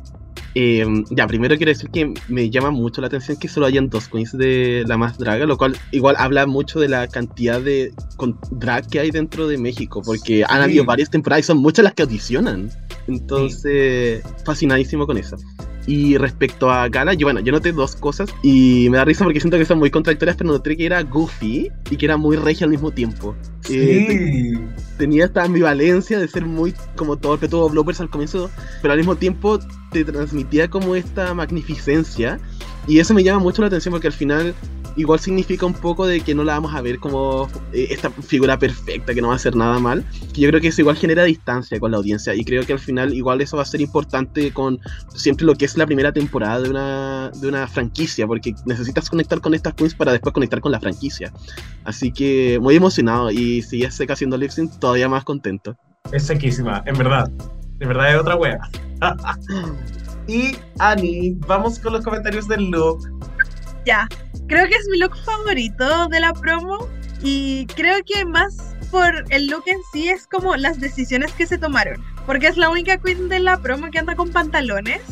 Em, 0.58 1.04
ya, 1.10 1.26
primero 1.26 1.54
quiero 1.58 1.68
decir 1.68 1.90
que 1.90 2.14
me 2.28 2.48
llama 2.48 2.70
mucho 2.70 3.02
la 3.02 3.08
atención 3.08 3.36
que 3.36 3.46
solo 3.46 3.66
hayan 3.66 3.90
dos 3.90 4.08
queens 4.08 4.32
de 4.32 4.84
la 4.86 4.96
más 4.96 5.18
draga, 5.18 5.44
lo 5.44 5.58
cual 5.58 5.76
igual 5.90 6.16
habla 6.18 6.46
mucho 6.46 6.80
de 6.80 6.88
la 6.88 7.08
cantidad 7.08 7.60
de 7.60 7.92
drag 8.52 8.88
que 8.88 9.00
hay 9.00 9.10
dentro 9.10 9.48
de 9.48 9.58
México, 9.58 10.00
porque 10.02 10.44
han 10.48 10.62
habido 10.62 10.86
varias 10.86 11.10
temporadas 11.10 11.44
y 11.44 11.46
son 11.48 11.58
muchas 11.58 11.82
las 11.82 11.92
que 11.92 12.04
audicionan. 12.04 12.70
Entonces, 13.06 14.22
fascinadísimo 14.46 15.06
con 15.06 15.18
eso. 15.18 15.36
Y 15.87 16.16
respecto 16.19 16.71
a 16.71 16.88
Gala, 16.88 17.14
yo 17.14 17.26
bueno, 17.26 17.40
yo 17.40 17.52
noté 17.52 17.73
dos 17.73 17.95
cosas 17.97 18.35
y 18.43 18.88
me 18.90 18.97
da 18.97 19.05
risa 19.05 19.25
porque 19.25 19.40
siento 19.40 19.57
que 19.57 19.64
son 19.64 19.78
muy 19.78 19.90
contradictorias, 19.90 20.37
pero 20.37 20.50
noté 20.50 20.76
que 20.76 20.87
era 20.87 21.02
goofy 21.02 21.71
y 21.90 21.97
que 21.97 22.07
era 22.07 22.16
muy 22.16 22.37
regia 22.37 22.64
al 22.64 22.71
mismo 22.71 22.90
tiempo. 22.90 23.37
Sí. 23.61 23.78
Eh, 23.78 24.59
tenía 24.99 25.26
esta 25.26 25.45
ambivalencia 25.45 26.19
de 26.19 26.26
ser 26.26 26.45
muy 26.45 26.75
como 26.97 27.16
todo 27.16 27.35
el 27.35 27.40
que 27.40 27.49
tuvo 27.49 27.69
bloopers 27.69 28.00
al 28.00 28.11
comienzo, 28.11 28.50
pero 28.83 28.93
al 28.93 28.99
mismo 28.99 29.16
tiempo 29.16 29.59
te 29.93 30.05
transmitía 30.05 30.69
como 30.69 30.97
esta 30.97 31.33
magnificencia 31.35 32.40
y 32.88 33.00
eso 33.00 33.14
me 33.14 33.25
llama 33.25 33.40
mucho 33.40 33.62
la 33.62 33.69
atención 33.69 33.93
porque 33.93 34.07
al 34.07 34.12
final 34.12 34.55
igual 34.96 35.20
significa 35.20 35.66
un 35.66 35.74
poco 35.74 36.06
de 36.06 36.20
que 36.20 36.34
no 36.34 36.44
la 36.44 36.54
vamos 36.54 36.74
a 36.74 36.80
ver 36.80 36.98
como 36.98 37.48
eh, 37.72 37.88
esta 37.90 38.10
figura 38.10 38.58
perfecta 38.58 39.14
que 39.14 39.20
no 39.20 39.28
va 39.28 39.34
a 39.34 39.36
hacer 39.36 39.54
nada 39.54 39.78
mal. 39.78 40.04
Yo 40.34 40.48
creo 40.48 40.60
que 40.60 40.68
eso 40.68 40.80
igual 40.80 40.96
genera 40.96 41.24
distancia 41.24 41.78
con 41.78 41.90
la 41.90 41.98
audiencia 41.98 42.34
y 42.34 42.44
creo 42.44 42.64
que 42.64 42.72
al 42.72 42.78
final 42.78 43.14
igual 43.14 43.40
eso 43.40 43.56
va 43.56 43.62
a 43.62 43.66
ser 43.66 43.80
importante 43.80 44.52
con 44.52 44.80
siempre 45.14 45.46
lo 45.46 45.54
que 45.54 45.66
es 45.66 45.76
la 45.76 45.86
primera 45.86 46.12
temporada 46.12 46.60
de 46.60 46.70
una, 46.70 47.30
de 47.30 47.48
una 47.48 47.68
franquicia, 47.68 48.26
porque 48.26 48.54
necesitas 48.64 49.10
conectar 49.10 49.40
con 49.40 49.54
estas 49.54 49.74
queens 49.74 49.94
para 49.94 50.12
después 50.12 50.32
conectar 50.32 50.60
con 50.60 50.72
la 50.72 50.80
franquicia. 50.80 51.32
Así 51.84 52.10
que 52.12 52.58
muy 52.60 52.76
emocionado 52.76 53.30
y 53.30 53.62
si 53.62 53.80
ya 53.80 53.90
seca 53.90 54.14
haciendo 54.14 54.36
lip 54.36 54.50
sync, 54.50 54.78
todavía 54.78 55.08
más 55.08 55.24
contento. 55.24 55.76
Es 56.12 56.24
sequísima, 56.24 56.82
en 56.86 56.96
verdad. 56.96 57.30
De 57.78 57.86
verdad 57.86 58.14
es 58.14 58.20
otra 58.20 58.36
wea. 58.36 58.58
y 60.26 60.56
Ani, 60.78 61.36
vamos 61.46 61.78
con 61.78 61.92
los 61.92 62.04
comentarios 62.04 62.48
del 62.48 62.70
look. 62.70 63.08
Ya, 63.87 64.09
creo 64.49 64.66
que 64.66 64.75
es 64.75 64.88
mi 64.90 64.99
look 64.99 65.16
favorito 65.25 66.09
de 66.09 66.19
la 66.19 66.33
promo 66.33 66.76
y 67.23 67.66
creo 67.66 68.00
que 68.05 68.25
más 68.25 68.75
por 68.90 69.25
el 69.31 69.47
look 69.47 69.62
en 69.66 69.78
sí 69.93 70.09
es 70.09 70.26
como 70.26 70.57
las 70.57 70.81
decisiones 70.81 71.33
que 71.35 71.47
se 71.47 71.57
tomaron, 71.57 72.05
porque 72.26 72.49
es 72.49 72.57
la 72.57 72.69
única 72.69 72.99
queen 72.99 73.28
de 73.28 73.38
la 73.38 73.59
promo 73.59 73.88
que 73.93 74.00
anda 74.00 74.16
con 74.16 74.33
pantalones 74.33 75.02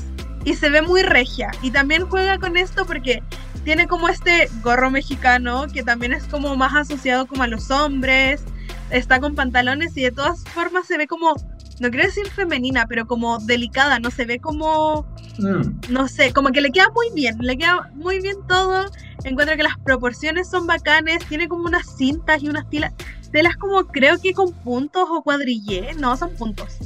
y 0.44 0.54
se 0.54 0.70
ve 0.70 0.82
muy 0.82 1.02
regia 1.02 1.52
y 1.62 1.70
también 1.70 2.08
juega 2.08 2.36
con 2.40 2.56
esto 2.56 2.84
porque 2.84 3.22
tiene 3.62 3.86
como 3.86 4.08
este 4.08 4.50
gorro 4.64 4.90
mexicano 4.90 5.66
que 5.72 5.84
también 5.84 6.12
es 6.12 6.24
como 6.24 6.56
más 6.56 6.74
asociado 6.74 7.28
como 7.28 7.44
a 7.44 7.46
los 7.46 7.70
hombres, 7.70 8.42
está 8.90 9.20
con 9.20 9.36
pantalones 9.36 9.96
y 9.96 10.02
de 10.02 10.10
todas 10.10 10.42
formas 10.52 10.88
se 10.88 10.98
ve 10.98 11.06
como 11.06 11.36
no 11.80 11.90
quiero 11.90 12.06
decir 12.06 12.28
femenina, 12.28 12.86
pero 12.86 13.06
como 13.06 13.38
delicada, 13.38 13.98
no 13.98 14.10
se 14.10 14.24
ve 14.24 14.38
como, 14.38 15.06
Mm, 15.38 15.92
no 15.92 16.08
sé, 16.08 16.32
como 16.32 16.50
que 16.50 16.60
le 16.60 16.70
queda 16.70 16.88
muy 16.94 17.06
bien, 17.14 17.36
le 17.40 17.56
queda 17.56 17.90
muy 17.94 18.20
bien 18.20 18.36
todo. 18.48 18.86
Encuentro 19.24 19.56
que 19.56 19.62
las 19.62 19.78
proporciones 19.78 20.48
son 20.48 20.66
bacanes, 20.66 21.24
tiene 21.28 21.48
como 21.48 21.64
unas 21.64 21.96
cintas 21.96 22.42
y 22.42 22.48
unas 22.48 22.68
telas, 22.70 22.92
telas 23.32 23.56
como 23.56 23.86
creo 23.86 24.20
que 24.20 24.32
con 24.32 24.52
puntos 24.52 25.08
o 25.10 25.22
cuadrillé, 25.22 25.94
no, 25.94 26.16
son 26.16 26.34
puntos. 26.36 26.78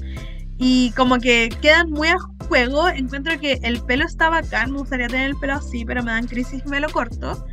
Y 0.59 0.91
como 0.93 1.19
que 1.19 1.51
quedan 1.61 1.91
muy 1.91 2.09
a 2.09 2.17
juego, 2.49 2.89
encuentro 2.89 3.39
que 3.39 3.61
el 3.63 3.81
pelo 3.83 4.05
está 4.05 4.29
bacán, 4.29 4.73
me 4.73 4.79
gustaría 4.79 5.09
tener 5.09 5.31
el 5.31 5.37
pelo 5.37 5.55
así, 5.55 5.85
pero 5.85 6.03
me 6.03 6.11
dan 6.11 6.27
crisis 6.27 6.63
y 6.65 6.69
me 6.69 6.81
lo 6.81 6.89
corto. 6.89 7.47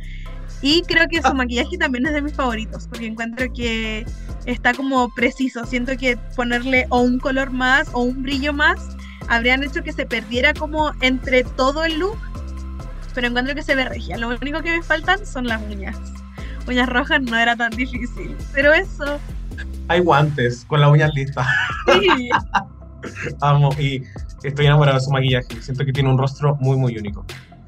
Y 0.62 0.82
creo 0.82 1.06
que 1.08 1.20
su 1.20 1.34
maquillaje 1.34 1.76
también 1.76 2.06
es 2.06 2.14
de 2.14 2.22
mis 2.22 2.32
favoritos, 2.32 2.88
porque 2.88 3.06
encuentro 3.06 3.52
que 3.52 4.06
está 4.46 4.72
como 4.72 5.12
preciso. 5.14 5.66
Siento 5.66 5.96
que 5.96 6.16
ponerle 6.34 6.86
o 6.88 7.00
un 7.00 7.18
color 7.18 7.50
más 7.50 7.88
o 7.92 8.00
un 8.00 8.22
brillo 8.22 8.52
más 8.52 8.95
habrían 9.28 9.62
hecho 9.62 9.82
que 9.82 9.92
se 9.92 10.06
perdiera 10.06 10.54
como 10.54 10.92
entre 11.00 11.44
todo 11.44 11.84
el 11.84 11.98
look. 11.98 12.16
Pero 13.14 13.28
encuentro 13.28 13.54
que 13.54 13.62
se 13.62 13.74
ve 13.74 13.84
regia. 13.86 14.16
Lo 14.18 14.28
único 14.28 14.60
que 14.62 14.76
me 14.76 14.82
faltan 14.82 15.24
son 15.26 15.46
las 15.46 15.62
uñas. 15.62 15.96
Uñas 16.68 16.88
rojas 16.88 17.22
no 17.22 17.36
era 17.36 17.56
tan 17.56 17.70
difícil. 17.70 18.36
Pero 18.52 18.72
eso, 18.74 19.18
Hay 19.88 20.00
guantes 20.00 20.64
con 20.66 20.80
las 20.80 20.90
uñas 20.90 21.10
listas. 21.14 21.46
sí. 21.86 22.28
Amo 23.40 23.70
y 23.78 24.02
estoy 24.42 24.66
enamorado 24.66 24.98
de 24.98 25.04
su 25.04 25.10
maquillaje. 25.10 25.62
Siento 25.62 25.84
que 25.84 25.92
tiene 25.92 26.10
un 26.10 26.18
rostro 26.18 26.56
muy, 26.56 26.76
muy 26.76 26.98
único. 26.98 27.24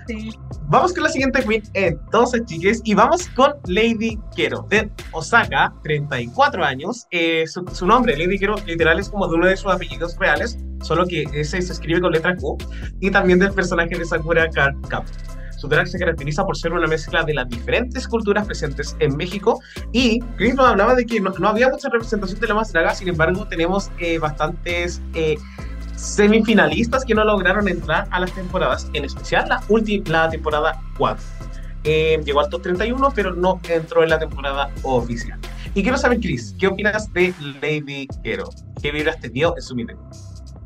sí. 0.07 0.31
Vamos 0.71 0.93
con 0.93 1.05
la 1.05 1.09
siguiente 1.09 1.43
queen, 1.45 1.63
entonces, 1.73 2.43
chiques, 2.45 2.83
y 2.85 2.93
vamos 2.93 3.27
con 3.29 3.53
Lady 3.67 4.19
Kero, 4.37 4.67
de 4.69 4.91
Osaka, 5.13 5.73
34 5.83 6.63
años. 6.65 7.07
Eh, 7.11 7.45
su, 7.47 7.65
su 7.73 7.87
nombre, 7.87 8.17
Lady 8.19 8.39
Kero, 8.39 8.57
literal 8.67 8.99
es 8.99 9.09
como 9.09 9.27
de 9.29 9.37
uno 9.37 9.47
de 9.47 9.57
sus 9.57 9.73
apellidos 9.73 10.15
reales, 10.19 10.59
solo 10.83 11.07
que 11.07 11.25
ese 11.33 11.61
se 11.63 11.73
escribe 11.73 12.01
con 12.01 12.13
letra 12.13 12.37
Q, 12.37 12.57
y 13.01 13.11
también 13.11 13.39
del 13.39 13.53
personaje 13.53 13.97
de 13.99 14.05
Sakura 14.05 14.49
Card. 14.51 14.77
Su 15.59 15.67
drag 15.67 15.89
se 15.89 15.99
caracteriza 15.99 16.45
por 16.45 16.57
ser 16.57 16.73
una 16.73 16.87
mezcla 16.87 17.25
de 17.25 17.35
las 17.35 17.49
diferentes 17.49 18.07
culturas 18.07 18.47
presentes 18.47 18.95
en 19.01 19.17
México 19.17 19.59
y 19.93 20.21
Chris 20.37 20.55
nos 20.55 20.69
hablaba 20.69 20.95
de 20.95 21.05
que 21.05 21.21
no, 21.21 21.31
no 21.41 21.49
había 21.49 21.69
mucha 21.69 21.89
representación 21.89 22.39
de 22.39 22.47
la 22.47 22.55
más 22.55 22.73
draga, 22.73 22.95
sin 22.95 23.09
embargo 23.09 23.45
tenemos 23.49 23.91
eh, 23.99 24.19
bastantes 24.21 25.03
eh, 25.15 25.37
semifinalistas 25.97 27.05
que 27.05 27.13
no 27.15 27.25
lograron 27.25 27.69
entrar 27.69 28.07
a 28.13 28.21
las 28.21 28.33
temporadas, 28.33 28.89
en 28.93 29.05
especial 29.05 29.49
la, 29.49 29.61
ulti- 29.63 30.07
la 30.09 30.29
temporada 30.31 30.81
4. 30.97 31.25
Eh, 31.85 32.21
llegó 32.25 32.41
al 32.41 32.49
top 32.51 32.63
31, 32.63 33.13
pero 33.15 33.35
no 33.35 33.61
entró 33.69 34.03
en 34.05 34.11
la 34.11 34.19
temporada 34.19 34.71
oficial. 34.85 35.39
Y 35.75 35.83
quiero 35.83 35.97
saber, 35.99 36.21
Chris, 36.21 36.55
¿qué 36.59 36.69
opinas 36.69 37.13
de 37.13 37.35
Lady 37.61 38.07
Hero? 38.25 38.49
¿Qué 38.81 38.93
vibras 38.93 39.19
te 39.21 39.29
dio 39.29 39.55
en 39.57 39.63
su 39.63 39.75
meeting? 39.75 39.97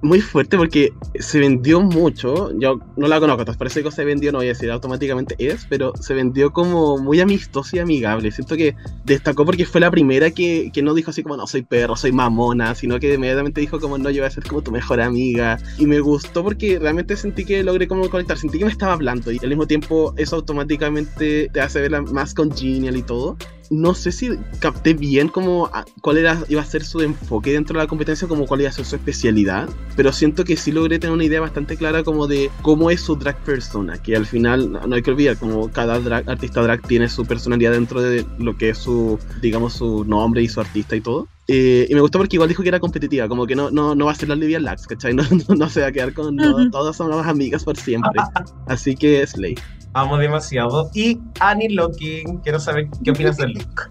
Muy 0.02 0.20
fuerte 0.20 0.56
porque 0.56 0.92
se 1.20 1.38
vendió 1.38 1.80
mucho. 1.80 2.50
Yo 2.58 2.80
no 2.96 3.06
la 3.06 3.20
conozco, 3.20 3.42
entonces 3.42 3.58
parece 3.58 3.84
que 3.84 3.90
se 3.92 4.04
vendió, 4.04 4.32
no 4.32 4.38
voy 4.38 4.46
a 4.46 4.50
decir 4.50 4.68
automáticamente 4.70 5.36
es, 5.38 5.64
pero 5.68 5.92
se 6.00 6.12
vendió 6.12 6.52
como 6.52 6.98
muy 6.98 7.20
amistosa 7.20 7.76
y 7.76 7.78
amigable. 7.78 8.32
Siento 8.32 8.56
que 8.56 8.74
destacó 9.04 9.44
porque 9.44 9.64
fue 9.64 9.80
la 9.80 9.92
primera 9.92 10.32
que, 10.32 10.70
que 10.72 10.82
no 10.82 10.94
dijo 10.94 11.10
así 11.10 11.22
como 11.22 11.36
no 11.36 11.46
soy 11.46 11.62
perro, 11.62 11.94
soy 11.94 12.10
mamona, 12.10 12.74
sino 12.74 12.98
que 12.98 13.14
inmediatamente 13.14 13.60
dijo 13.60 13.78
como 13.78 13.96
no, 13.96 14.10
yo 14.10 14.22
voy 14.22 14.26
a 14.26 14.30
ser 14.30 14.42
como 14.42 14.60
tu 14.60 14.72
mejor 14.72 15.00
amiga. 15.00 15.56
Y 15.78 15.86
me 15.86 16.00
gustó 16.00 16.42
porque 16.42 16.80
realmente 16.80 17.16
sentí 17.16 17.44
que 17.44 17.62
logré 17.62 17.86
como 17.86 18.10
conectar, 18.10 18.36
sentí 18.36 18.58
que 18.58 18.64
me 18.64 18.72
estaba 18.72 18.94
hablando 18.94 19.30
y 19.30 19.38
al 19.40 19.48
mismo 19.48 19.68
tiempo 19.68 20.14
eso 20.16 20.34
automáticamente 20.34 21.48
te 21.52 21.60
hace 21.60 21.80
verla 21.80 22.02
más 22.02 22.34
congenial 22.34 22.96
y 22.96 23.02
todo 23.02 23.36
no 23.72 23.94
sé 23.94 24.12
si 24.12 24.30
capté 24.60 24.92
bien 24.94 25.28
como 25.28 25.66
a- 25.72 25.84
cuál 26.02 26.18
era, 26.18 26.42
iba 26.48 26.60
a 26.60 26.64
ser 26.64 26.84
su 26.84 27.00
enfoque 27.00 27.52
dentro 27.52 27.78
de 27.78 27.84
la 27.84 27.88
competencia, 27.88 28.28
como 28.28 28.46
cuál 28.46 28.60
iba 28.60 28.70
a 28.70 28.72
ser 28.72 28.84
su 28.84 28.96
especialidad, 28.96 29.68
pero 29.96 30.12
siento 30.12 30.44
que 30.44 30.56
sí 30.56 30.70
logré 30.72 30.98
tener 30.98 31.14
una 31.14 31.24
idea 31.24 31.40
bastante 31.40 31.76
clara 31.76 32.02
como 32.04 32.26
de 32.26 32.50
cómo 32.62 32.90
es 32.90 33.00
su 33.00 33.16
drag 33.16 33.36
persona, 33.44 34.00
que 34.02 34.14
al 34.14 34.26
final 34.26 34.72
no, 34.72 34.94
hay 34.94 35.02
que 35.02 35.10
olvidar, 35.10 35.36
como 35.38 35.70
cada 35.70 35.98
drag- 36.00 36.28
artista 36.28 36.60
drag 36.62 36.82
tiene 36.86 37.08
su 37.08 37.24
personalidad 37.24 37.72
dentro 37.72 38.00
de 38.02 38.26
lo 38.38 38.56
que 38.56 38.68
es 38.70 38.78
su, 38.78 39.18
digamos, 39.40 39.72
su 39.72 40.04
nombre 40.04 40.42
y 40.42 40.48
su 40.48 40.60
artista 40.60 40.94
y 40.94 41.00
todo. 41.00 41.28
Eh, 41.48 41.86
y 41.90 41.94
me 41.94 42.00
gustó 42.00 42.18
porque 42.18 42.36
igual 42.36 42.48
dijo 42.48 42.62
que 42.62 42.68
era 42.68 42.78
competitiva, 42.78 43.26
como 43.28 43.46
que 43.46 43.56
no, 43.56 43.70
no, 43.70 43.94
no 43.96 44.04
va 44.06 44.12
a 44.12 44.14
ser 44.14 44.28
la 44.28 44.34
Olivia 44.34 44.60
Lax, 44.60 44.86
¿cachai? 44.86 45.12
No, 45.14 45.22
no, 45.48 45.54
no 45.56 45.68
se 45.68 45.80
va 45.80 45.88
a 45.88 45.92
quedar 45.92 46.12
con 46.14 46.36
no, 46.36 46.70
todas 46.70 46.96
somos 46.96 47.26
amigas 47.26 47.64
por 47.64 47.76
siempre. 47.76 48.20
Así 48.66 48.94
que 48.94 49.26
Slay. 49.26 49.56
Amo 49.94 50.16
demasiado. 50.16 50.90
Y 50.94 51.18
Annie 51.40 51.68
Locking, 51.70 52.38
quiero 52.38 52.58
saber 52.58 52.88
qué 53.04 53.10
opinas 53.10 53.36
del 53.36 53.52
look. 53.54 53.90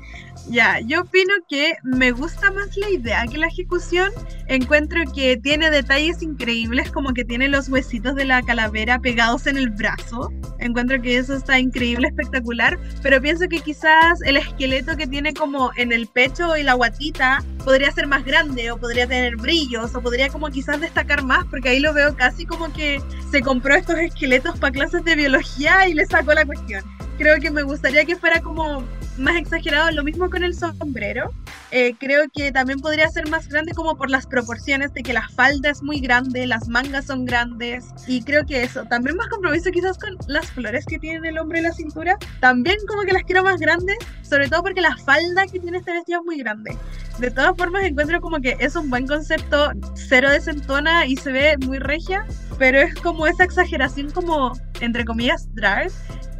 Ya, 0.50 0.80
yo 0.80 1.02
opino 1.02 1.34
que 1.48 1.76
me 1.84 2.12
gusta 2.12 2.52
más 2.52 2.76
la 2.76 2.90
idea 2.90 3.26
que 3.26 3.38
la 3.38 3.48
ejecución. 3.48 4.12
Encuentro 4.48 5.00
que 5.14 5.38
tiene 5.38 5.70
detalles 5.70 6.22
increíbles, 6.22 6.92
como 6.92 7.14
que 7.14 7.24
tiene 7.24 7.48
los 7.48 7.70
huesitos 7.70 8.16
de 8.16 8.26
la 8.26 8.42
calavera 8.42 9.00
pegados 9.00 9.48
en 9.48 9.58
el 9.58 9.70
brazo. 9.70 10.32
Encuentro 10.60 11.02
que 11.02 11.18
eso 11.18 11.36
está 11.36 11.60
increíble, 11.60 12.08
espectacular. 12.08 12.78
Pero 13.02 13.22
pienso 13.22 13.48
que 13.48 13.60
quizás 13.60 14.22
el 14.24 14.38
esqueleto 14.38 14.98
que 14.98 15.08
tiene 15.08 15.34
como 15.34 15.72
en 15.78 15.92
el 15.92 16.08
pecho 16.08 16.58
y 16.58 16.64
la 16.64 16.74
guatita 16.74 17.44
podría 17.64 17.92
ser 17.92 18.08
más 18.08 18.26
grande, 18.26 18.72
o 18.72 18.78
podría 18.78 19.08
tener 19.08 19.36
brillos, 19.36 19.94
o 19.96 20.02
podría 20.02 20.30
como 20.30 20.50
quizás 20.50 20.82
destacar 20.82 21.24
más, 21.24 21.46
porque 21.46 21.70
ahí 21.70 21.80
lo 21.80 21.94
veo 21.94 22.16
casi 22.16 22.46
como 22.46 22.74
que 22.74 23.02
se 23.32 23.42
compró 23.42 23.76
estos 23.76 23.98
esqueletos 24.00 24.60
para 24.60 24.74
clases 24.74 25.04
de 25.06 25.16
biología 25.16 25.88
y 25.88 25.94
le 25.94 26.06
sacó 26.08 26.34
la 26.34 26.46
cuestión. 26.46 26.84
Creo 27.18 27.40
que 27.40 27.52
me 27.52 27.62
gustaría 27.62 28.04
que 28.04 28.16
fuera 28.16 28.42
como 28.42 28.84
más 29.18 29.36
exagerado, 29.36 29.92
lo 29.92 30.04
mismo 30.04 30.30
con 30.30 30.44
el 30.44 30.56
sombrero. 30.56 31.32
Eh, 31.72 31.96
creo 31.98 32.24
que 32.34 32.52
también 32.52 32.80
podría 32.80 33.08
ser 33.10 33.30
más 33.30 33.48
grande 33.48 33.74
como 33.74 33.96
por 33.96 34.10
las 34.10 34.28
proporciones 34.28 34.94
de 34.94 35.04
que 35.04 35.14
la 35.14 35.28
falda 35.30 35.70
es 35.70 35.82
muy 35.82 36.00
grande, 36.00 36.46
las 36.46 36.68
mangas 36.68 37.06
son 37.06 37.26
grandes 37.26 37.86
y 38.08 38.24
creo 38.24 38.46
que 38.46 38.64
eso, 38.64 38.84
también 38.86 39.16
más 39.16 39.30
compromiso 39.30 39.72
quizás 39.72 39.98
con 39.98 40.18
las 40.28 40.52
flores 40.52 40.86
que 40.86 41.00
tiene 41.00 41.30
el 41.30 41.38
hombre 41.38 41.60
en 41.60 41.66
la 41.66 41.72
cintura, 41.72 42.18
también 42.42 42.76
como 42.88 43.04
que 43.04 43.14
las 43.14 43.24
quiero 43.24 43.44
más 43.44 43.60
grandes, 43.60 43.98
sobre 44.22 44.50
todo 44.50 44.64
porque 44.64 44.82
la 44.82 44.98
falda 44.98 45.46
que 45.48 45.60
tiene 45.60 45.78
este 45.78 45.94
vestido 45.94 46.20
es 46.20 46.26
muy 46.26 46.38
grande. 46.40 46.78
De 47.20 47.32
todas 47.32 47.56
formas 47.56 47.84
encuentro 47.86 48.20
como 48.20 48.42
que 48.42 48.58
es 48.60 48.76
un 48.76 48.90
buen 48.90 49.08
concepto, 49.08 49.72
cero 49.94 50.30
desentona 50.30 51.06
y 51.06 51.16
se 51.16 51.32
ve 51.32 51.58
muy 51.66 51.80
regia, 51.80 52.26
pero 52.58 52.80
es 52.80 52.96
como 52.96 53.28
esa 53.28 53.46
exageración 53.46 54.12
como, 54.12 54.52
entre 54.82 55.06
comillas, 55.06 55.48
drag, 55.56 55.90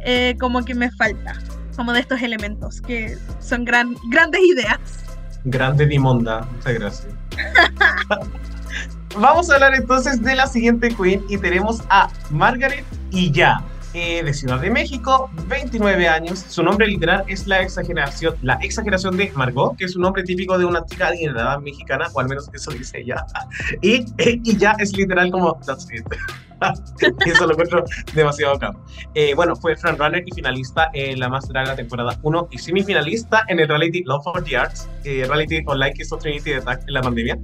eh, 0.04 0.36
como 0.38 0.62
que 0.62 0.74
me 0.74 0.90
falta 0.90 1.38
como 1.76 1.92
de 1.92 2.00
estos 2.00 2.22
elementos 2.22 2.80
que 2.80 3.16
son 3.40 3.64
gran, 3.64 3.96
grandes 4.10 4.40
ideas. 4.42 4.78
Grande 5.44 5.86
Dimonda, 5.86 6.46
muchas 6.56 6.74
gracias. 6.74 7.08
Vamos 9.18 9.50
a 9.50 9.54
hablar 9.54 9.74
entonces 9.74 10.22
de 10.22 10.34
la 10.34 10.46
siguiente 10.46 10.88
queen 10.94 11.22
y 11.28 11.36
tenemos 11.36 11.82
a 11.90 12.08
Margaret 12.30 12.84
Illa, 13.10 13.62
eh, 13.94 14.22
de 14.24 14.32
Ciudad 14.32 14.58
de 14.58 14.70
México, 14.70 15.30
29 15.48 16.08
años. 16.08 16.38
Su 16.48 16.62
nombre 16.62 16.86
literal 16.86 17.24
es 17.28 17.46
la 17.46 17.60
exageración, 17.60 18.34
la 18.40 18.54
exageración 18.62 19.18
de 19.18 19.30
Margot, 19.34 19.76
que 19.76 19.84
es 19.84 19.94
un 19.96 20.02
nombre 20.02 20.22
típico 20.22 20.56
de 20.56 20.64
una 20.64 20.82
chica 20.86 21.08
adinerada 21.08 21.58
mexicana, 21.60 22.08
o 22.14 22.20
al 22.20 22.28
menos 22.28 22.48
eso 22.54 22.70
dice 22.70 23.00
ella. 23.00 23.26
Y, 23.82 24.06
y 24.18 24.56
ya 24.56 24.74
es 24.78 24.96
literal 24.96 25.30
como 25.30 25.58
that's 25.66 25.86
it. 25.92 26.06
eso 27.26 27.46
lo 27.46 27.52
encuentro 27.52 27.84
demasiado 28.14 28.54
bacán. 28.54 28.76
Eh, 29.14 29.34
bueno, 29.34 29.56
fue 29.56 29.76
frontrunner 29.76 30.22
y 30.26 30.32
finalista 30.32 30.90
en 30.94 31.18
la 31.18 31.28
Más 31.28 31.48
Draga 31.48 31.74
temporada 31.74 32.18
1 32.22 32.48
y 32.50 32.58
semifinalista 32.58 33.44
en 33.48 33.60
el 33.60 33.68
reality 33.68 34.02
Love 34.04 34.24
for 34.24 34.44
the 34.44 34.56
Arts, 34.56 34.88
eh, 35.04 35.24
reality 35.26 35.62
online 35.66 35.94
que 35.94 36.02
hizo 36.02 36.16
Trinity 36.16 36.50
de 36.50 36.60
Tag 36.60 36.80
en 36.86 36.94
la 36.94 37.02
pandemia. 37.02 37.38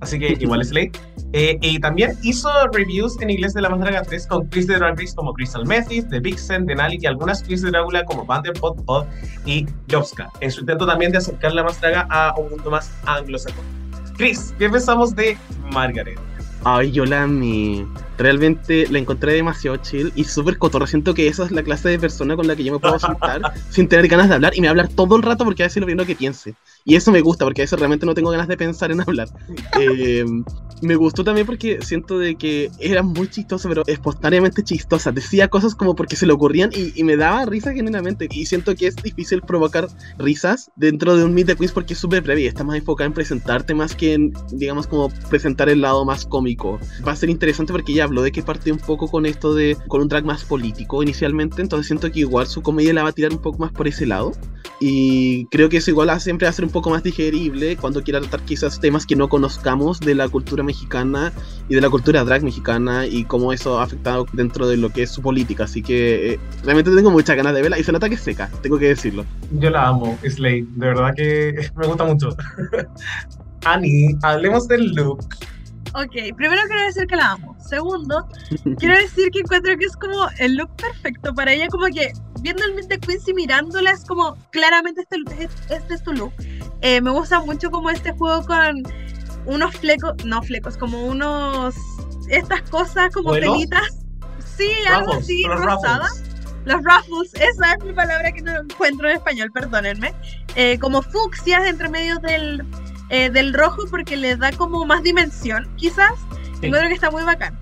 Así 0.00 0.18
que 0.18 0.36
igual 0.38 0.60
es 0.60 0.70
ley. 0.70 0.90
Eh, 1.32 1.58
y 1.62 1.80
también 1.80 2.16
hizo 2.22 2.48
reviews 2.72 3.20
en 3.20 3.30
inglés 3.30 3.54
de 3.54 3.62
La 3.62 3.68
Más 3.68 3.80
Draga 3.80 4.02
3 4.02 4.26
con 4.26 4.46
quiz 4.48 4.66
de 4.66 4.76
Drag 4.76 4.98
Race 4.98 5.14
como 5.14 5.32
Crystal 5.32 5.64
Method, 5.66 6.08
The 6.10 6.20
Vixen, 6.20 6.66
Denali 6.66 6.98
y 7.00 7.06
algunas 7.06 7.42
quiz 7.42 7.62
de 7.62 7.70
Drácula 7.70 8.04
como 8.04 8.24
Vanderpot, 8.24 8.84
Pod 8.84 9.06
y 9.46 9.66
Jobska, 9.90 10.30
en 10.40 10.50
su 10.50 10.60
intento 10.60 10.86
también 10.86 11.10
de 11.10 11.18
acercar 11.18 11.52
La 11.52 11.64
Más 11.64 11.80
Draga 11.80 12.06
a 12.10 12.34
un 12.38 12.50
mundo 12.50 12.70
más 12.70 12.92
anglosajón. 13.06 13.64
Chris, 14.16 14.54
¿qué 14.58 14.70
pensamos 14.70 15.14
de 15.16 15.36
Margaret? 15.72 16.18
Ay, 16.66 16.92
yo 16.92 17.04
la 17.04 17.24
amé. 17.24 17.86
Realmente 18.16 18.86
la 18.88 18.98
encontré 18.98 19.34
demasiado 19.34 19.76
chill 19.76 20.12
y 20.14 20.24
súper 20.24 20.56
cotorra. 20.56 20.86
Siento 20.86 21.12
que 21.12 21.26
esa 21.26 21.44
es 21.44 21.50
la 21.50 21.62
clase 21.62 21.90
de 21.90 21.98
persona 21.98 22.36
con 22.36 22.46
la 22.46 22.56
que 22.56 22.64
yo 22.64 22.72
me 22.72 22.78
puedo 22.78 22.98
sentar 22.98 23.42
sin 23.70 23.86
tener 23.86 24.08
ganas 24.08 24.28
de 24.28 24.36
hablar 24.36 24.56
y 24.56 24.62
me 24.62 24.68
va 24.68 24.70
a 24.70 24.72
hablar 24.72 24.88
todo 24.88 25.16
el 25.16 25.22
rato 25.22 25.44
porque 25.44 25.62
a 25.62 25.66
veces 25.66 25.80
lo 25.80 25.86
primero 25.86 26.06
que 26.06 26.16
piense. 26.16 26.54
Y 26.84 26.96
eso 26.96 27.12
me 27.12 27.20
gusta 27.20 27.44
porque 27.44 27.62
a 27.62 27.64
veces 27.64 27.78
realmente 27.78 28.06
no 28.06 28.14
tengo 28.14 28.30
ganas 28.30 28.48
de 28.48 28.56
pensar 28.56 28.90
en 28.90 29.00
hablar. 29.00 29.28
Eh, 29.80 30.24
me 30.84 30.96
gustó 30.96 31.24
también 31.24 31.46
porque 31.46 31.78
siento 31.82 32.18
de 32.18 32.36
que 32.36 32.70
era 32.78 33.02
muy 33.02 33.28
chistosa, 33.28 33.68
pero 33.68 33.82
espontáneamente 33.86 34.62
chistosa. 34.62 35.12
Decía 35.12 35.48
cosas 35.48 35.74
como 35.74 35.94
porque 35.94 36.16
se 36.16 36.26
le 36.26 36.32
ocurrían 36.32 36.70
y, 36.74 36.92
y 36.98 37.04
me 37.04 37.16
daba 37.16 37.44
risa 37.46 37.72
genuinamente. 37.72 38.28
Y 38.30 38.46
siento 38.46 38.74
que 38.74 38.86
es 38.86 38.96
difícil 38.96 39.42
provocar 39.42 39.88
risas 40.18 40.70
dentro 40.76 41.16
de 41.16 41.24
un 41.24 41.34
Meet 41.34 41.46
the 41.46 41.56
Quiz 41.56 41.72
porque 41.72 41.94
es 41.94 41.98
súper 41.98 42.22
breve 42.22 42.42
y 42.42 42.46
está 42.46 42.64
más 42.64 42.76
enfocada 42.76 43.06
en 43.06 43.12
presentarte 43.12 43.74
más 43.74 43.94
que 43.94 44.14
en, 44.14 44.32
digamos, 44.52 44.86
como 44.86 45.10
presentar 45.30 45.68
el 45.68 45.80
lado 45.80 46.04
más 46.04 46.26
cómico. 46.26 46.78
Va 47.06 47.12
a 47.12 47.16
ser 47.16 47.30
interesante 47.30 47.72
porque 47.72 47.92
ella 47.92 48.04
habló 48.04 48.22
de 48.22 48.32
que 48.32 48.42
partió 48.42 48.72
un 48.72 48.80
poco 48.80 49.08
con 49.08 49.26
esto 49.26 49.54
de, 49.54 49.76
con 49.88 50.00
un 50.00 50.08
drag 50.08 50.24
más 50.24 50.44
político 50.44 51.02
inicialmente, 51.02 51.62
entonces 51.62 51.86
siento 51.86 52.10
que 52.10 52.20
igual 52.20 52.46
su 52.46 52.62
comedia 52.62 52.92
la 52.92 53.02
va 53.02 53.10
a 53.10 53.12
tirar 53.12 53.32
un 53.32 53.40
poco 53.40 53.58
más 53.58 53.72
por 53.72 53.88
ese 53.88 54.06
lado. 54.06 54.32
Y 54.80 55.46
creo 55.46 55.68
que 55.68 55.78
eso 55.78 55.90
igual 55.90 56.20
siempre 56.20 56.46
va 56.46 56.50
a 56.50 56.52
ser 56.52 56.64
un 56.64 56.70
poco 56.70 56.90
más 56.90 57.02
digerible 57.02 57.76
cuando 57.76 58.02
quiera 58.02 58.20
tratar 58.20 58.42
quizás 58.42 58.80
temas 58.80 59.06
que 59.06 59.16
no 59.16 59.28
conozcamos 59.28 60.00
de 60.00 60.14
la 60.14 60.28
cultura 60.28 60.62
mexicana 60.62 60.73
y 61.68 61.74
de 61.74 61.80
la 61.80 61.88
cultura 61.90 62.24
drag 62.24 62.42
mexicana 62.42 63.06
y 63.06 63.24
cómo 63.24 63.52
eso 63.52 63.78
ha 63.78 63.84
afectado 63.84 64.26
dentro 64.32 64.66
de 64.66 64.76
lo 64.76 64.90
que 64.90 65.02
es 65.04 65.10
su 65.10 65.22
política. 65.22 65.64
Así 65.64 65.82
que 65.82 66.34
eh, 66.34 66.40
realmente 66.62 66.90
tengo 66.94 67.10
muchas 67.10 67.36
ganas 67.36 67.54
de 67.54 67.62
verla 67.62 67.78
y 67.78 67.84
se 67.84 67.92
nota 67.92 68.08
que 68.08 68.14
es 68.16 68.20
seca, 68.20 68.50
tengo 68.62 68.78
que 68.78 68.88
decirlo. 68.88 69.24
Yo 69.52 69.70
la 69.70 69.88
amo, 69.88 70.18
Slay. 70.28 70.62
De 70.62 70.86
verdad 70.88 71.12
que 71.16 71.70
me 71.76 71.86
gusta 71.86 72.04
mucho. 72.04 72.28
Annie, 73.64 74.16
hablemos 74.22 74.68
del 74.68 74.92
look. 74.94 75.20
Ok, 75.96 76.36
primero 76.36 76.60
quiero 76.66 76.84
decir 76.86 77.06
que 77.06 77.16
la 77.16 77.32
amo. 77.32 77.56
Segundo, 77.60 78.26
quiero 78.78 78.96
decir 78.96 79.30
que 79.30 79.40
encuentro 79.40 79.76
que 79.78 79.84
es 79.86 79.96
como 79.96 80.26
el 80.38 80.56
look 80.56 80.70
perfecto 80.76 81.32
para 81.34 81.52
ella, 81.52 81.68
como 81.68 81.86
que 81.86 82.12
viendo 82.42 82.62
el 82.64 82.74
Meet 82.74 82.88
the 82.88 82.98
Queens 82.98 83.26
y 83.28 83.32
mirándola 83.32 83.92
es 83.92 84.04
como 84.04 84.36
claramente 84.50 85.02
este, 85.02 85.44
es- 85.44 85.50
este 85.70 85.94
es 85.94 86.02
tu 86.02 86.12
look. 86.12 86.32
Eh, 86.82 87.00
me 87.00 87.10
gusta 87.10 87.40
mucho 87.40 87.70
como 87.70 87.88
este 87.90 88.12
juego 88.12 88.44
con 88.44 88.82
unos 89.46 89.76
flecos, 89.76 90.24
no 90.24 90.42
flecos, 90.42 90.76
como 90.76 91.04
unos, 91.04 91.74
estas 92.28 92.62
cosas 92.62 93.12
como 93.12 93.30
¿Vuelos? 93.30 93.54
telitas. 93.54 94.04
Sí, 94.56 94.70
algo 94.88 95.14
así, 95.14 95.44
rosada. 95.44 96.08
ruffles. 96.08 96.30
Los 96.64 96.80
ruffles, 96.82 97.34
esa 97.34 97.74
es 97.74 97.84
mi 97.84 97.92
palabra 97.92 98.32
que 98.32 98.40
no 98.40 98.56
encuentro 98.60 99.08
en 99.08 99.16
español, 99.16 99.50
perdónenme. 99.52 100.14
Eh, 100.54 100.78
como 100.78 101.02
fucsias 101.02 101.66
entre 101.66 101.88
medio 101.88 102.18
del, 102.20 102.64
eh, 103.10 103.28
del 103.30 103.52
rojo 103.52 103.82
porque 103.90 104.16
le 104.16 104.36
da 104.36 104.52
como 104.52 104.84
más 104.86 105.02
dimensión, 105.02 105.68
quizás. 105.76 106.12
Sí. 106.60 106.66
Encuentro 106.66 106.88
que 106.88 106.94
está 106.94 107.10
muy 107.10 107.24
bacán. 107.24 107.58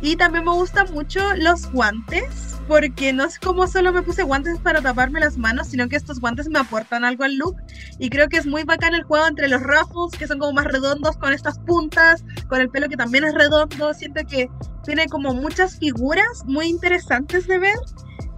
Y 0.00 0.16
también 0.16 0.44
me 0.44 0.52
gustan 0.52 0.92
mucho 0.92 1.20
los 1.36 1.70
guantes, 1.72 2.56
porque 2.68 3.12
no 3.12 3.24
es 3.24 3.38
como 3.38 3.66
solo 3.66 3.92
me 3.92 4.02
puse 4.02 4.22
guantes 4.22 4.58
para 4.58 4.80
taparme 4.80 5.18
las 5.20 5.36
manos, 5.38 5.68
sino 5.68 5.88
que 5.88 5.96
estos 5.96 6.20
guantes 6.20 6.48
me 6.48 6.60
aportan 6.60 7.04
algo 7.04 7.24
al 7.24 7.36
look. 7.36 7.56
Y 7.98 8.08
creo 8.10 8.28
que 8.28 8.36
es 8.36 8.46
muy 8.46 8.62
bacán 8.62 8.94
el 8.94 9.02
juego 9.02 9.26
entre 9.26 9.48
los 9.48 9.60
ruffles, 9.60 10.18
que 10.18 10.28
son 10.28 10.38
como 10.38 10.52
más 10.52 10.66
redondos, 10.66 11.16
con 11.16 11.32
estas 11.32 11.58
puntas, 11.60 12.24
con 12.48 12.60
el 12.60 12.70
pelo 12.70 12.88
que 12.88 12.96
también 12.96 13.24
es 13.24 13.34
redondo. 13.34 13.92
Siento 13.92 14.20
que 14.28 14.48
tiene 14.84 15.06
como 15.08 15.34
muchas 15.34 15.78
figuras 15.78 16.44
muy 16.44 16.66
interesantes 16.66 17.48
de 17.48 17.58
ver. 17.58 17.78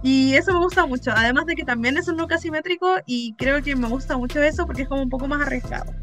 Y 0.03 0.33
eso 0.33 0.53
me 0.53 0.59
gusta 0.59 0.87
mucho. 0.87 1.11
Además 1.15 1.45
de 1.45 1.55
que 1.55 1.63
también 1.63 1.97
es 1.97 2.07
un 2.07 2.17
look 2.17 2.33
asimétrico 2.33 2.87
y 3.05 3.35
creo 3.35 3.61
que 3.61 3.75
me 3.75 3.87
gusta 3.87 4.17
mucho 4.17 4.41
eso 4.41 4.65
porque 4.65 4.83
es 4.83 4.87
como 4.87 5.03
un 5.03 5.09
poco 5.09 5.27
más 5.27 5.41
arriesgado. 5.41 5.93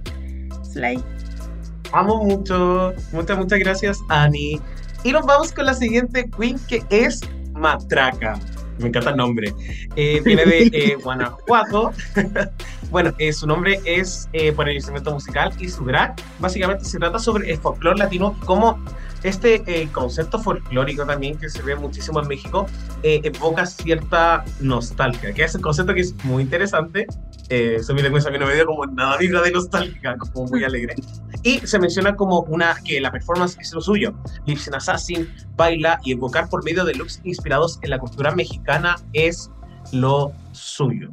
Slay. 0.63 1.03
Amo 1.93 2.23
mucho. 2.23 2.95
Muchas, 3.13 3.39
muchas 3.39 3.59
gracias, 3.59 3.99
Annie. 4.09 4.61
Y 5.05 5.13
nos 5.13 5.25
vamos 5.27 5.53
con 5.53 5.67
la 5.67 5.75
siguiente 5.75 6.29
queen 6.31 6.59
que 6.69 6.83
es 6.91 7.21
Matraca. 7.53 8.39
Me 8.79 8.89
encanta 8.89 9.11
el 9.11 9.17
nombre. 9.17 9.53
Eh, 9.97 10.21
viene 10.25 10.45
de 10.45 10.71
eh, 10.73 10.95
Guanajuato. 11.03 11.93
bueno, 12.91 13.13
eh, 13.19 13.33
su 13.33 13.47
nombre 13.47 13.81
es 13.85 14.29
eh, 14.33 14.53
por 14.53 14.69
el 14.69 14.77
instrumento 14.77 15.13
musical 15.13 15.53
y 15.59 15.69
su 15.69 15.85
drag. 15.85 16.15
Básicamente 16.39 16.85
se 16.85 16.99
trata 16.99 17.19
sobre 17.19 17.51
el 17.51 17.59
folclore 17.59 17.99
latino, 17.99 18.39
como 18.45 18.79
este 19.23 19.63
eh, 19.67 19.89
concepto 19.93 20.39
folclórico 20.39 21.05
también 21.05 21.37
que 21.37 21.49
se 21.49 21.63
ve 21.63 21.75
muchísimo 21.75 22.21
en 22.21 22.29
México, 22.29 22.67
eh, 23.03 23.21
evoca 23.25 23.67
cierta 23.67 24.45
nostalgia, 24.61 25.33
que 25.33 25.45
es 25.45 25.55
un 25.55 25.63
concepto 25.63 25.95
que 25.95 26.01
es 26.01 26.15
muy 26.25 26.43
interesante. 26.43 27.07
Eh, 27.49 27.77
eso 27.81 27.95
pues, 27.95 28.27
a 28.27 28.31
mí 28.31 28.39
no 28.39 28.47
me 28.47 28.55
dio 28.55 28.67
como 28.67 28.87
nada 28.87 29.17
vibra 29.17 29.43
de 29.43 29.51
nostálgica, 29.51 30.17
como 30.19 30.47
muy 30.47 30.65
alegre. 30.65 30.95
Y 31.43 31.59
se 31.61 31.79
menciona 31.79 32.17
como 32.17 32.41
una 32.43 32.77
que 32.85 33.01
la 33.01 33.11
performance 33.11 33.57
es 33.61 33.73
lo 33.73 33.81
suyo. 33.81 34.15
Lipsin 34.47 34.75
Assassin 34.75 35.29
baila 35.57 36.01
y 36.05 36.13
evocar 36.13 36.49
por 36.49 36.65
medio 36.65 36.85
de 36.85 36.95
looks 36.95 37.21
inspirados 37.25 37.79
en 37.83 37.91
la 37.91 37.99
cultura 37.99 38.35
mexicana 38.35 38.97
es 39.13 39.51
lo 39.93 40.33
suyo. 40.53 41.11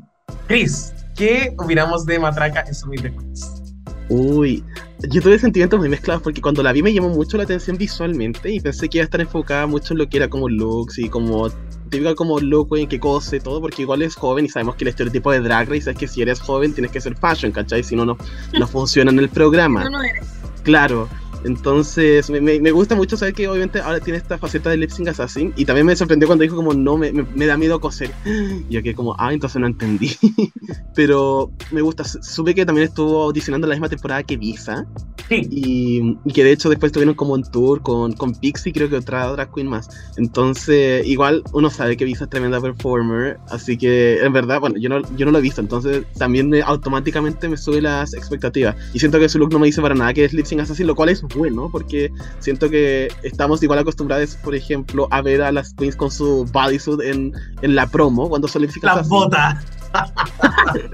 Chris, 0.48 0.94
¿qué 1.16 1.54
opinamos 1.58 2.06
de 2.06 2.20
Matraca 2.20 2.64
en 2.68 2.76
su 2.76 2.90
Queens? 2.90 3.64
Uy, 4.10 4.64
yo 5.10 5.22
tuve 5.22 5.40
sentimientos 5.40 5.80
muy 5.80 5.90
mezclados 5.90 6.22
porque 6.22 6.42
cuando 6.42 6.62
la 6.62 6.72
vi 6.72 6.84
me 6.84 6.94
llamó 6.94 7.10
mucho 7.10 7.38
la 7.38 7.44
atención 7.44 7.78
visualmente 7.78 8.52
y 8.52 8.60
pensé 8.60 8.88
que 8.88 9.00
iba 9.00 9.04
a 9.04 9.06
estar 9.06 9.20
enfocada 9.20 9.66
mucho 9.66 9.94
en 9.94 10.00
lo 10.00 10.08
que 10.08 10.18
era 10.18 10.30
como 10.30 10.48
looks 10.48 11.00
y 11.00 11.10
como 11.10 11.50
típica 11.90 12.16
como 12.16 12.40
look 12.40 12.76
en 12.78 12.88
que 12.88 13.00
cose 13.00 13.40
todo 13.40 13.62
porque 13.62 13.84
igual 13.84 14.02
es 14.02 14.16
joven 14.16 14.46
y 14.46 14.50
sabemos 14.50 14.76
que 14.76 14.84
el 14.84 14.90
estereotipo 14.90 15.32
de 15.32 15.42
Drag 15.42 15.70
Race 15.70 15.90
es 15.90 15.98
que 15.98 16.08
si 16.08 16.22
eres 16.22 16.40
joven 16.40 16.74
tienes 16.74 16.92
que 16.92 17.02
ser 17.02 17.16
fashion, 17.16 17.52
¿cachai? 17.52 17.84
Si 17.84 17.96
no, 17.96 18.06
no, 18.06 18.18
no 18.58 18.68
funciona 18.68 19.12
en 19.12 19.20
el 19.20 19.30
programa. 19.30 19.84
No, 19.86 19.92
no 19.92 20.04
eres. 20.04 20.26
Claro. 20.64 21.08
Entonces, 21.46 22.30
me, 22.30 22.42
me- 22.42 22.72
gusta 22.72 22.96
mucho 22.96 23.16
saber 23.18 23.34
que 23.34 23.48
obviamente 23.48 23.80
ahora 23.80 24.00
tiene 24.00 24.18
esta 24.18 24.38
faceta 24.38 24.70
de 24.70 24.78
lip 24.78 24.90
sync 24.90 25.08
assassin. 25.10 25.54
Y 25.56 25.66
también 25.66 25.86
me 25.86 25.96
sorprendió 25.96 26.28
cuando 26.28 26.44
dijo 26.44 26.56
como, 26.56 26.74
no, 26.74 26.98
me, 26.98 27.12
me- 27.12 27.24
me 27.36 27.46
da 27.46 27.58
miedo 27.58 27.80
coser. 27.80 28.12
Y 28.26 28.66
yo 28.74 28.84
que 28.84 28.94
como, 28.96 29.16
ah, 29.20 29.32
entonces 29.34 29.60
no 29.62 29.68
entendí. 29.68 30.12
Pero 30.96 31.52
me 31.72 31.82
gusta, 31.82 32.04
su- 32.04 32.22
supe 32.22 32.56
que 32.56 32.66
también 32.66 32.88
estuvo 32.88 33.24
audicionando 33.24 33.68
la 33.68 33.76
misma 33.76 33.90
temporada 33.90 34.24
que 34.24 34.38
Visa. 34.38 34.86
Sí, 35.30 35.42
Y, 35.50 36.18
y 36.24 36.34
que 36.34 36.44
de 36.44 36.52
hecho 36.52 36.70
después 36.70 36.92
tuvieron 36.92 37.16
como 37.16 37.34
un 37.34 37.44
tour 37.44 37.82
con, 37.82 38.14
con 38.14 38.36
Pixie, 38.36 38.72
creo 38.72 38.90
que 38.90 38.98
otra 38.98 39.26
drag 39.32 39.52
queen 39.54 39.68
más. 39.68 39.90
Entonces, 40.18 41.06
igual 41.08 41.44
uno 41.54 41.70
sabe 41.70 41.98
que 41.98 42.06
Visa 42.06 42.26
es 42.26 42.30
tremenda 42.30 42.62
performer. 42.62 43.40
Así 43.50 43.78
que, 43.78 44.20
en 44.24 44.34
verdad, 44.34 44.60
bueno, 44.60 44.76
yo 44.78 44.90
no, 44.90 45.02
yo 45.16 45.26
no 45.26 45.32
lo 45.32 45.40
he 45.40 45.42
visto. 45.42 45.62
Entonces, 45.62 46.04
también 46.18 46.50
me- 46.50 46.62
automáticamente 46.62 47.50
me 47.50 47.58
sube 47.58 47.82
las 47.82 48.14
expectativas. 48.14 48.76
Y 48.94 49.00
siento 49.00 49.20
que 49.20 49.28
su 49.30 49.40
look 49.40 49.52
no 49.52 49.60
me 49.60 49.66
dice 49.68 49.82
para 49.82 49.96
nada 49.96 50.14
que 50.14 50.26
es 50.26 50.34
lip 50.34 50.46
sync 50.46 50.62
assassin, 50.62 50.86
lo 50.88 50.96
cual 50.96 51.10
es 51.10 51.24
bueno, 51.36 51.70
porque 51.72 52.12
siento 52.40 52.70
que 52.70 53.12
estamos 53.24 53.62
igual 53.64 53.80
acostumbrados, 53.80 54.36
por 54.38 54.56
ejemplo, 54.56 55.08
a 55.12 55.22
ver 55.22 55.42
a 55.42 55.52
las 55.52 55.74
queens 55.74 55.96
con 55.96 56.10
su 56.12 56.46
bodysuit 56.52 57.02
en, 57.02 57.34
en 57.62 57.76
la 57.76 57.88
promo, 57.88 58.30
cuando 58.30 58.48
son 58.48 58.62
lip 58.64 58.72
sync 58.72 58.84
la 58.86 58.94
assassin. 58.94 59.10
bota. 59.10 59.62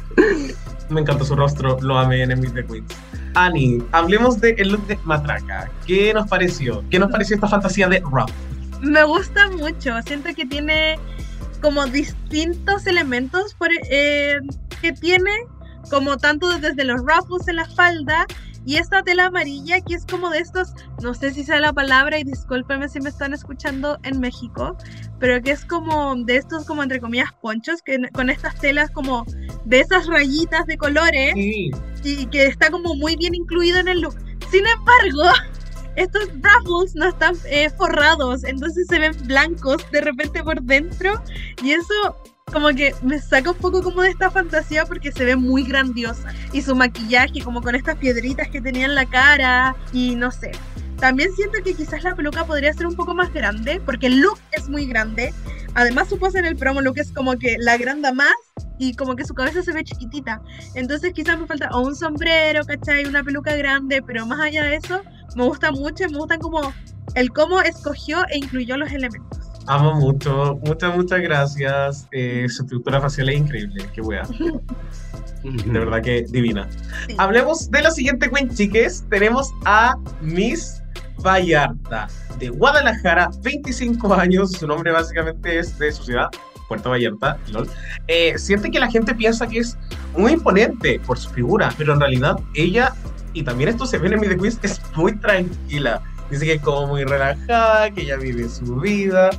Me 0.90 1.02
encantó 1.02 1.24
su 1.24 1.36
rostro, 1.36 1.78
lo 1.82 1.98
amé 1.98 2.22
en 2.24 2.32
el 2.32 2.40
Meet 2.40 2.54
the 2.54 2.66
Queens. 2.66 2.94
Annie, 3.36 3.82
hablemos 3.94 4.42
del 4.42 4.70
look 4.70 4.86
de 4.88 5.00
Matraca. 5.06 5.72
¿Qué 5.88 6.14
nos 6.14 6.28
pareció? 6.28 6.84
¿Qué 6.90 7.00
nos 7.00 7.10
pareció 7.10 7.36
esta 7.36 7.48
fantasía 7.48 7.88
de 7.88 8.04
Rap? 8.12 8.30
Me 8.82 9.04
gusta 9.06 9.50
mucho. 9.52 9.94
Siento 10.06 10.30
que 10.36 10.46
tiene 10.46 11.00
como 11.62 11.86
distintos 11.86 12.86
elementos 12.88 13.54
por- 13.54 13.70
eh, 13.90 14.40
que 14.82 14.92
tiene, 14.92 15.32
como 15.90 16.18
tanto 16.18 16.50
desde 16.60 16.84
los 16.84 17.00
ruffles 17.00 17.48
en 17.48 17.56
la 17.58 17.66
falda 17.70 18.26
y 18.66 18.78
esta 18.78 19.02
tela 19.04 19.26
amarilla 19.26 19.82
que 19.82 19.96
es 19.96 20.06
como 20.06 20.30
de 20.30 20.40
estos, 20.40 20.74
no 21.02 21.14
sé 21.14 21.32
si 21.32 21.44
sea 21.44 21.60
la 21.60 21.74
palabra 21.74 22.20
y 22.20 22.24
discúlpenme 22.24 22.88
si 22.90 23.00
me 23.00 23.10
están 23.10 23.34
escuchando 23.34 23.98
en 24.04 24.20
México, 24.20 24.78
pero 25.20 25.42
que 25.42 25.52
es 25.52 25.66
como 25.66 26.16
de 26.16 26.38
estos 26.38 26.66
como 26.66 26.84
entre 26.84 27.00
comillas 27.00 27.32
ponchos 27.42 27.82
que 27.82 27.98
con 28.14 28.30
estas 28.30 28.56
telas 28.56 28.92
como 28.92 29.26
de 29.66 29.80
esas 29.80 30.08
rayitas 30.08 30.66
de 30.68 30.78
colores 30.78 31.34
Sí, 31.34 31.72
y 32.04 32.26
que 32.28 32.46
está 32.46 32.70
como 32.70 32.96
muy 32.96 33.16
bien 33.16 33.36
incluido 33.36 33.80
en 33.80 33.88
el 33.88 34.02
look. 34.02 34.16
Sin 34.52 34.66
embargo, 34.66 35.24
estos 35.96 36.30
ruffles 36.42 36.96
no 36.96 37.08
están 37.08 37.36
eh, 37.46 37.70
forrados, 37.72 38.44
entonces 38.44 38.88
se 38.88 39.00
ven 39.00 39.16
blancos 39.26 39.86
de 39.92 40.02
repente 40.02 40.44
por 40.44 40.62
dentro 40.62 41.22
y 41.64 41.72
eso 41.72 42.16
como 42.52 42.70
que 42.70 42.94
me 43.02 43.20
saca 43.20 43.52
un 43.52 43.58
poco 43.58 43.82
como 43.82 44.02
de 44.02 44.10
esta 44.10 44.30
fantasía 44.30 44.86
porque 44.86 45.12
se 45.12 45.26
ve 45.26 45.36
muy 45.36 45.64
grandiosa 45.64 46.34
y 46.54 46.62
su 46.62 46.76
maquillaje 46.76 47.42
como 47.44 47.62
con 47.62 47.76
estas 47.76 47.98
piedritas 47.98 48.50
que 48.50 48.62
tenía 48.62 48.86
en 48.86 48.96
la 48.96 49.06
cara 49.06 49.76
y 49.94 50.16
no 50.16 50.32
sé. 50.32 50.52
También 50.98 51.34
siento 51.34 51.58
que 51.64 51.74
quizás 51.74 52.04
la 52.04 52.16
peluca 52.16 52.46
podría 52.46 52.72
ser 52.74 52.86
un 52.86 52.96
poco 52.96 53.16
más 53.16 53.34
grande 53.34 53.82
porque 53.86 54.08
el 54.08 54.20
look 54.20 54.38
es 54.52 54.70
muy 54.70 54.86
grande. 54.86 55.34
Además 55.74 56.10
su 56.10 56.20
pose 56.20 56.40
en 56.40 56.46
el 56.46 56.56
promo 56.56 56.82
look 56.82 57.00
es 57.00 57.12
como 57.12 57.38
que 57.38 57.56
la 57.58 57.74
agranda 57.74 58.14
más 58.14 58.36
y 58.78 58.94
como 58.96 59.16
que 59.16 59.26
su 59.26 59.34
cabeza 59.34 59.64
se 59.64 59.74
ve 59.74 59.84
chiquitita. 59.84 60.42
Entonces 60.76 61.14
quizás 61.14 61.40
me 61.40 61.48
falta 61.48 61.70
o 61.72 61.82
un 61.82 61.96
sombrero, 61.96 62.64
¿cachai? 62.66 63.06
Una 63.06 63.24
peluca 63.24 63.56
grande, 63.56 64.02
pero 64.02 64.26
más 64.26 64.40
allá 64.40 64.64
de 64.64 64.76
eso, 64.76 65.02
Me 65.36 65.46
gusta 65.46 65.72
mucho 65.72 66.04
y 66.04 66.12
me 66.12 66.18
gustan 66.18 66.40
como 66.40 66.74
el 67.16 67.32
cómo 67.32 67.62
escogió 67.62 68.26
e 68.30 68.38
incluyó 68.38 68.76
los 68.76 68.92
elementos. 68.92 69.41
Amo 69.72 69.94
mucho, 69.94 70.60
muchas, 70.66 70.94
muchas 70.98 71.22
gracias. 71.22 72.06
Eh, 72.12 72.46
su 72.50 72.64
estructura 72.64 73.00
facial 73.00 73.30
es 73.30 73.38
increíble, 73.38 73.86
qué 73.94 74.02
wea. 74.02 74.24
De 75.44 75.80
verdad 75.80 76.02
que 76.02 76.26
divina. 76.28 76.68
Sí. 77.08 77.16
Hablemos 77.18 77.72
de 77.72 77.82
la 77.82 77.90
siguiente 77.90 78.30
queen, 78.30 78.54
chiques. 78.54 79.06
Tenemos 79.10 79.50
a 79.64 79.96
Miss 80.20 80.84
Vallarta, 81.20 82.10
de 82.38 82.50
Guadalajara, 82.50 83.30
25 83.44 84.14
años. 84.14 84.52
Su 84.52 84.68
nombre 84.68 84.92
básicamente 84.92 85.60
es 85.60 85.80
de 85.80 85.90
su 85.94 86.04
ciudad, 86.04 86.28
Puerto 86.68 86.90
Vallarta. 86.90 87.38
lol. 87.54 87.70
Eh, 88.10 88.38
siente 88.38 88.70
que 88.72 88.80
la 88.82 88.92
gente 88.92 89.16
piensa 89.16 89.48
que 89.48 89.60
es 89.60 89.78
muy 90.18 90.34
imponente 90.34 91.00
por 91.00 91.18
su 91.18 91.30
figura, 91.30 91.74
pero 91.78 91.94
en 91.94 92.02
realidad 92.02 92.38
ella, 92.56 92.94
y 93.32 93.44
también 93.44 93.70
esto 93.70 93.86
se 93.86 93.98
ve 94.00 94.10
en 94.10 94.20
mi 94.20 94.28
The 94.28 94.36
Quiz, 94.36 94.60
es 94.64 94.82
muy 94.98 95.18
tranquila. 95.18 96.02
Dice 96.30 96.44
que 96.44 96.54
es 96.56 96.62
como 96.62 96.88
muy 96.88 97.06
relajada, 97.06 97.90
que 97.92 98.02
ella 98.02 98.18
vive 98.18 98.50
su 98.50 98.76
vida. 98.76 99.30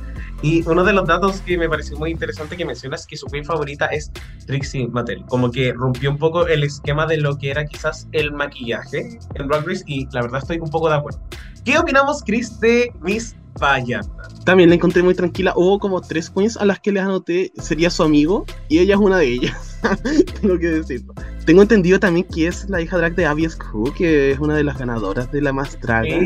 Y 0.43 0.61
uno 0.67 0.83
de 0.83 0.91
los 0.91 1.07
datos 1.07 1.39
que 1.39 1.57
me 1.57 1.69
pareció 1.69 1.97
muy 1.97 2.11
interesante 2.11 2.57
que 2.57 2.65
mencionas 2.65 3.01
es 3.01 3.07
que 3.07 3.15
su 3.15 3.27
queen 3.27 3.45
favorita 3.45 3.85
es 3.85 4.11
Trixie 4.45 4.89
Mattel. 4.89 5.23
Como 5.27 5.49
que 5.49 5.71
rompió 5.71 6.11
un 6.11 6.17
poco 6.17 6.45
el 6.45 6.63
esquema 6.63 7.05
de 7.07 7.15
lo 7.15 7.37
que 7.37 7.49
era 7.49 7.65
quizás 7.65 8.09
el 8.11 8.33
maquillaje 8.33 9.19
en 9.35 9.47
Drag 9.47 9.65
Race 9.65 9.83
y 9.87 10.05
la 10.11 10.21
verdad 10.21 10.41
estoy 10.41 10.59
un 10.59 10.69
poco 10.69 10.89
de 10.89 10.95
acuerdo. 10.95 11.21
¿Qué 11.63 11.77
opinamos, 11.77 12.23
Chris, 12.25 12.59
de 12.59 12.91
Miss 13.01 13.37
Vallarta? 13.57 14.27
También 14.43 14.67
la 14.67 14.75
encontré 14.75 15.01
muy 15.01 15.15
tranquila. 15.15 15.53
Hubo 15.55 15.79
como 15.79 16.01
tres 16.01 16.29
queens 16.29 16.57
a 16.57 16.65
las 16.65 16.81
que 16.81 16.91
les 16.91 17.03
anoté 17.03 17.53
sería 17.55 17.89
su 17.89 18.03
amigo 18.03 18.45
y 18.67 18.79
ella 18.79 18.95
es 18.95 18.99
una 18.99 19.19
de 19.19 19.27
ellas. 19.27 19.79
Tengo 20.41 20.59
que 20.59 20.67
decirlo. 20.67 21.13
Tengo 21.45 21.61
entendido 21.61 21.99
también 21.99 22.25
que 22.33 22.47
es 22.47 22.69
la 22.69 22.81
hija 22.81 22.97
drag 22.97 23.15
de 23.15 23.25
Abby 23.25 23.47
Crew, 23.47 23.93
que 23.93 24.31
es 24.31 24.39
una 24.39 24.55
de 24.55 24.63
las 24.63 24.77
ganadoras 24.77 25.31
de 25.31 25.41
la 25.41 25.51
más 25.51 25.79
draga. 25.81 26.17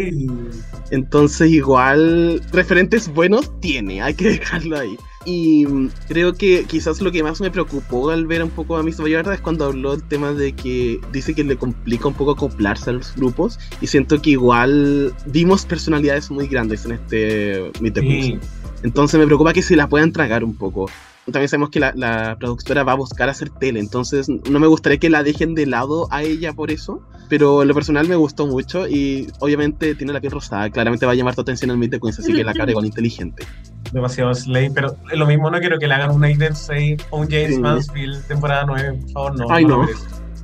Entonces, 0.91 1.49
igual, 1.49 2.41
referentes 2.51 3.11
buenos 3.11 3.59
tiene, 3.59 4.01
hay 4.01 4.13
que 4.13 4.29
dejarlo 4.39 4.77
ahí. 4.77 4.97
Y 5.25 5.65
mm, 5.65 5.89
creo 6.07 6.33
que 6.33 6.63
quizás 6.65 7.01
lo 7.01 7.11
que 7.11 7.23
más 7.23 7.41
me 7.41 7.51
preocupó 7.51 8.11
al 8.11 8.27
ver 8.27 8.43
un 8.43 8.49
poco 8.49 8.77
a 8.77 8.83
Miss 8.83 9.01
Vallarta 9.01 9.33
es 9.33 9.41
cuando 9.41 9.65
habló 9.65 9.93
el 9.93 10.03
tema 10.03 10.31
de 10.31 10.53
que 10.53 11.01
dice 11.11 11.33
que 11.33 11.43
le 11.43 11.57
complica 11.57 12.07
un 12.07 12.13
poco 12.13 12.31
acoplarse 12.31 12.91
a 12.91 12.93
los 12.93 13.13
grupos. 13.15 13.59
Y 13.81 13.87
siento 13.87 14.21
que 14.21 14.31
igual 14.31 15.13
vimos 15.25 15.65
personalidades 15.65 16.31
muy 16.31 16.47
grandes 16.47 16.85
en 16.85 16.93
este 16.93 17.71
Meet 17.81 17.93
the. 17.95 18.01
Sí. 18.01 18.39
Entonces 18.83 19.19
me 19.19 19.25
preocupa 19.25 19.51
que 19.51 19.63
se 19.63 19.75
la 19.75 19.89
puedan 19.89 20.11
tragar 20.11 20.43
un 20.43 20.55
poco. 20.55 20.89
También 21.31 21.49
sabemos 21.49 21.69
que 21.69 21.79
la, 21.79 21.91
la 21.95 22.37
productora 22.39 22.83
va 22.83 22.93
a 22.93 22.95
buscar 22.95 23.27
hacer 23.29 23.49
tele, 23.49 23.79
entonces 23.79 24.27
no 24.29 24.59
me 24.59 24.67
gustaría 24.67 24.97
que 24.97 25.09
la 25.09 25.23
dejen 25.23 25.55
de 25.55 25.65
lado 25.65 26.07
a 26.11 26.23
ella 26.23 26.53
por 26.53 26.71
eso. 26.71 27.01
Pero 27.29 27.61
en 27.61 27.67
lo 27.67 27.73
personal 27.73 28.07
me 28.07 28.15
gustó 28.15 28.47
mucho 28.47 28.87
y 28.87 29.27
obviamente 29.39 29.93
tiene 29.95 30.13
la 30.13 30.21
piel 30.21 30.31
rosada. 30.31 30.69
Claramente 30.69 31.05
va 31.05 31.11
a 31.11 31.15
llamar 31.15 31.35
tu 31.35 31.41
atención 31.41 31.69
al 31.71 31.77
Meet 31.77 31.91
the 31.91 31.99
Queens, 31.99 32.19
así 32.19 32.33
que 32.33 32.41
la 32.43 32.53
cara 32.53 32.71
igual 32.71 32.85
inteligente. 32.85 33.45
Demasiado 33.91 34.33
Slay, 34.33 34.69
pero 34.69 34.95
lo 35.13 35.25
mismo 35.27 35.49
no 35.49 35.59
quiero 35.59 35.77
que 35.77 35.87
le 35.87 35.93
hagan 35.93 36.11
un 36.11 36.23
Aiden 36.23 36.55
Slay 36.55 36.95
o 37.09 37.19
un 37.19 37.27
James 37.29 37.55
Sí. 37.55 37.59
Mansfield 37.59 38.25
temporada 38.27 38.63
9, 38.65 38.99
por 39.01 39.11
favor, 39.11 39.39
no. 39.39 39.45
Ay, 39.49 39.65
no. 39.65 39.85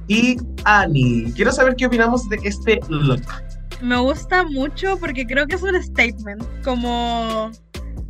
Y 0.10 0.36
Annie, 0.66 1.32
quiero 1.34 1.54
saber 1.54 1.78
qué 1.78 1.86
opinamos 1.86 2.28
de 2.28 2.38
este 2.44 2.82
look. 2.90 3.22
Me 3.82 3.98
gusta 4.00 4.44
mucho 4.44 4.98
porque 5.00 5.26
creo 5.26 5.48
que 5.48 5.56
es 5.56 5.64
un 5.64 5.82
statement. 5.82 6.44
Como 6.66 7.50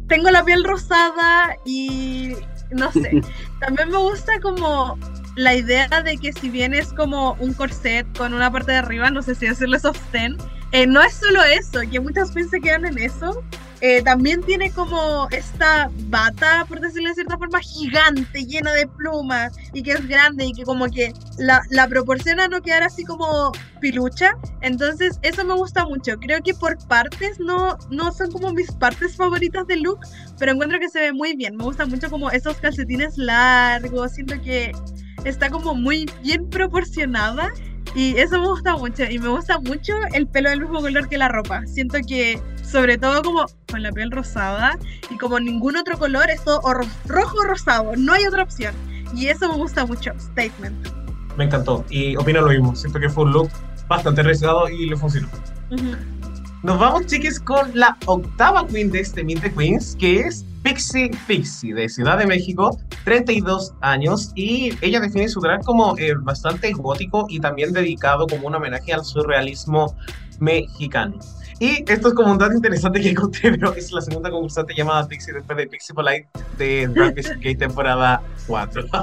tengo 0.08 0.32
la 0.32 0.44
piel 0.44 0.64
rosada 0.64 1.56
y 1.66 2.34
no 2.74 2.92
sé. 2.92 3.22
También 3.60 3.90
me 3.90 3.98
gusta 3.98 4.40
como 4.42 4.98
la 5.36 5.56
idea 5.56 5.88
de 6.04 6.18
que 6.18 6.34
si 6.34 6.50
bien 6.50 6.74
es 6.74 6.94
como 6.94 7.34
un 7.40 7.54
corset 7.54 8.06
con 8.18 8.34
una 8.34 8.52
parte 8.52 8.72
de 8.72 8.78
arriba, 8.80 9.10
no 9.10 9.22
sé 9.22 9.36
si 9.36 9.48
decirle 9.48 9.80
sostén, 9.80 10.38
eh, 10.74 10.86
no 10.88 11.02
es 11.02 11.14
solo 11.14 11.42
eso, 11.44 11.80
que 11.90 12.00
muchas 12.00 12.34
veces 12.34 12.52
se 12.52 12.60
quedan 12.60 12.86
en 12.86 12.98
eso. 12.98 13.44
eh, 13.86 14.02
también 14.02 14.42
tiene 14.44 14.72
como 14.72 15.28
esta 15.32 15.90
bata, 16.08 16.66
por 16.70 16.80
decirlo 16.80 17.10
de 17.10 17.16
cierta 17.16 17.38
forma, 17.38 17.60
gigante, 17.60 18.46
llena 18.46 18.72
de 18.72 18.88
plumas 18.88 19.54
y 19.74 19.84
que 19.84 19.92
es 19.92 20.08
grande 20.08 20.46
y 20.46 20.54
que 20.54 20.64
como 20.64 20.86
que 20.90 21.12
la, 21.38 21.62
la 21.70 21.88
proporciona 21.90 22.48
no 22.48 22.62
quedar 22.62 22.82
así 22.84 23.04
como 23.04 23.52
pilucha. 23.82 24.38
Entonces, 24.62 25.20
eso 25.22 25.44
me 25.44 25.54
gusta 25.56 25.86
mucho. 25.86 26.18
Creo 26.18 26.42
que 26.42 26.54
por 26.54 26.78
partes 26.88 27.40
no, 27.40 27.78
no 27.90 28.14
son 28.14 28.32
como 28.32 28.54
mis 28.54 28.72
partes 28.72 29.18
favoritas 29.18 29.68
del 29.68 29.82
look, 29.82 30.00
pero 30.40 30.54
encuentro 30.54 30.80
que 30.80 30.88
se 30.90 31.02
ve 31.02 31.12
muy 31.14 31.36
bien. 31.36 31.58
Me 31.58 31.66
gusta 31.66 31.86
mucho 31.86 32.10
como 32.10 32.32
esos 32.32 32.56
calcetines 32.58 33.18
largos. 33.18 34.14
Siento 34.14 34.42
que 34.42 34.72
está 35.26 35.50
como 35.50 35.76
muy 35.76 36.10
bien 36.24 36.50
proporcionada. 36.50 37.52
Y 37.96 38.18
eso 38.18 38.40
me 38.40 38.48
gusta 38.48 38.76
mucho. 38.76 39.04
Y 39.04 39.20
me 39.20 39.28
gusta 39.30 39.60
mucho 39.60 39.94
el 40.14 40.28
pelo 40.28 40.50
del 40.50 40.62
mismo 40.62 40.82
color 40.82 41.08
que 41.10 41.18
la 41.18 41.30
ropa. 41.30 41.66
Siento 41.68 41.98
que, 42.08 42.42
sobre 42.64 42.98
todo 42.98 43.22
como 43.22 43.46
con 43.72 43.84
la 43.84 43.92
piel 43.92 44.10
rosada 44.12 44.78
y 45.10 45.18
como 45.18 45.40
ningún 45.40 45.76
otro 45.78 45.98
color, 45.98 46.30
es 46.30 46.44
todo 46.44 46.60
o 46.64 46.74
ro- 46.74 46.88
rojo 47.06 47.38
o 47.40 47.44
rosado. 47.44 47.92
No 47.96 48.14
hay 48.14 48.26
otra 48.26 48.44
opción. 48.44 48.74
Y 49.16 49.28
eso 49.28 49.48
me 49.50 49.56
gusta 49.56 49.86
mucho. 49.86 50.12
Statement. 50.20 50.88
Me 51.38 51.46
encantó 51.46 51.86
y 51.90 52.16
opino 52.16 52.42
lo 52.42 52.50
mismo. 52.50 52.76
Siento 52.76 53.00
que 53.00 53.10
fue 53.10 53.26
un 53.26 53.32
look 53.34 53.50
bastante 53.88 54.22
arriesgado 54.22 54.70
y 54.70 54.90
le 54.90 54.98
funcionó. 54.98 55.28
Ujú. 55.72 55.96
Nos 56.64 56.80
vamos, 56.80 57.06
chiques, 57.08 57.40
con 57.40 57.70
la 57.74 57.98
octava 58.06 58.66
queen 58.68 58.90
de 58.90 59.02
este 59.02 59.24
Meet 59.24 59.42
the 59.42 59.54
Queens, 59.54 59.96
que 60.00 60.22
es 60.22 60.46
Pixie 60.64 61.12
Pixie, 61.28 61.74
de 61.74 61.90
Ciudad 61.90 62.18
de 62.18 62.26
México, 62.26 62.80
32 63.04 63.74
años, 63.82 64.32
y 64.36 64.72
ella 64.82 65.00
define 65.00 65.28
su 65.28 65.42
drag 65.42 65.64
como 65.64 65.98
eh, 65.98 66.14
bastante 66.18 66.72
gótico 66.72 67.26
y 67.30 67.40
también 67.40 67.74
dedicado 67.74 68.26
como 68.28 68.48
un 68.48 68.56
homenaje 68.56 68.94
al 68.94 69.04
surrealismo 69.04 69.96
mexicano. 70.40 71.20
Y 71.60 71.84
esto 71.90 72.10
es 72.10 72.14
como 72.14 72.32
un 72.32 72.38
dato 72.38 72.54
interesante 72.54 73.02
que 73.02 73.10
encontré, 73.10 73.52
pero 73.58 73.74
es 73.74 73.92
la 73.92 74.02
segunda 74.02 74.30
concursante 74.30 74.74
llamada 74.76 75.08
Pixie 75.08 75.34
después 75.34 75.58
de 75.58 75.68
Pixie 75.68 75.94
Polite 75.94 76.28
de 76.58 76.88
Drag 76.88 77.16
Race 77.16 77.56
temporada 77.56 78.22
4. 78.48 78.84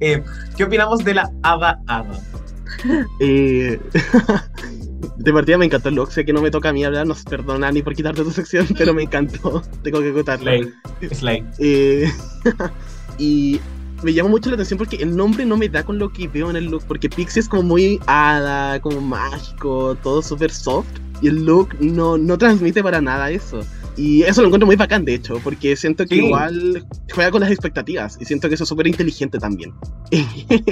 Eh, 0.00 0.22
¿Qué 0.56 0.64
opinamos 0.64 1.04
de 1.04 1.14
la 1.14 1.30
Ada 1.42 1.80
Ada? 1.86 2.18
Eh, 3.20 3.78
de 5.20 5.32
partida 5.34 5.58
me 5.58 5.66
encantó 5.66 5.90
el 5.90 5.96
look, 5.96 6.10
sé 6.12 6.24
que 6.24 6.32
no 6.32 6.40
me 6.40 6.50
toca 6.50 6.70
a 6.70 6.72
mí 6.72 6.82
hablar, 6.82 7.06
no 7.06 7.14
perdona 7.28 7.70
ni 7.70 7.82
por 7.82 7.94
quitarte 7.94 8.22
tu 8.22 8.30
sección, 8.30 8.66
pero 8.78 8.94
me 8.94 9.02
encantó, 9.02 9.62
tengo 9.82 10.00
que 10.00 10.12
contarlo. 10.12 10.50
Slay. 11.12 11.44
Eh, 11.58 12.10
y 13.18 13.60
me 14.02 14.14
llama 14.14 14.30
mucho 14.30 14.48
la 14.48 14.54
atención 14.54 14.78
porque 14.78 14.96
el 14.96 15.14
nombre 15.14 15.44
no 15.44 15.58
me 15.58 15.68
da 15.68 15.84
con 15.84 15.98
lo 15.98 16.10
que 16.10 16.26
veo 16.26 16.48
en 16.48 16.56
el 16.56 16.66
look, 16.66 16.84
porque 16.88 17.10
Pixie 17.10 17.40
es 17.40 17.48
como 17.48 17.62
muy 17.62 18.00
hada, 18.06 18.80
como 18.80 19.00
mágico, 19.00 19.94
todo 20.02 20.22
súper 20.22 20.50
soft, 20.50 20.88
y 21.20 21.28
el 21.28 21.44
look 21.44 21.76
no, 21.80 22.16
no 22.16 22.38
transmite 22.38 22.82
para 22.82 23.02
nada 23.02 23.30
eso. 23.30 23.60
Y 23.96 24.22
eso 24.22 24.40
lo 24.40 24.46
encuentro 24.48 24.66
muy 24.66 24.76
bacán, 24.76 25.04
de 25.04 25.14
hecho, 25.14 25.40
porque 25.42 25.76
siento 25.76 26.04
que 26.06 26.14
Sí. 26.16 26.24
igual 26.24 26.86
juega 27.12 27.30
con 27.30 27.40
las 27.40 27.50
expectativas, 27.50 28.16
y 28.20 28.24
siento 28.24 28.48
que 28.48 28.54
eso 28.54 28.64
es 28.64 28.68
súper 28.68 28.86
inteligente 28.86 29.38
también. 29.38 29.72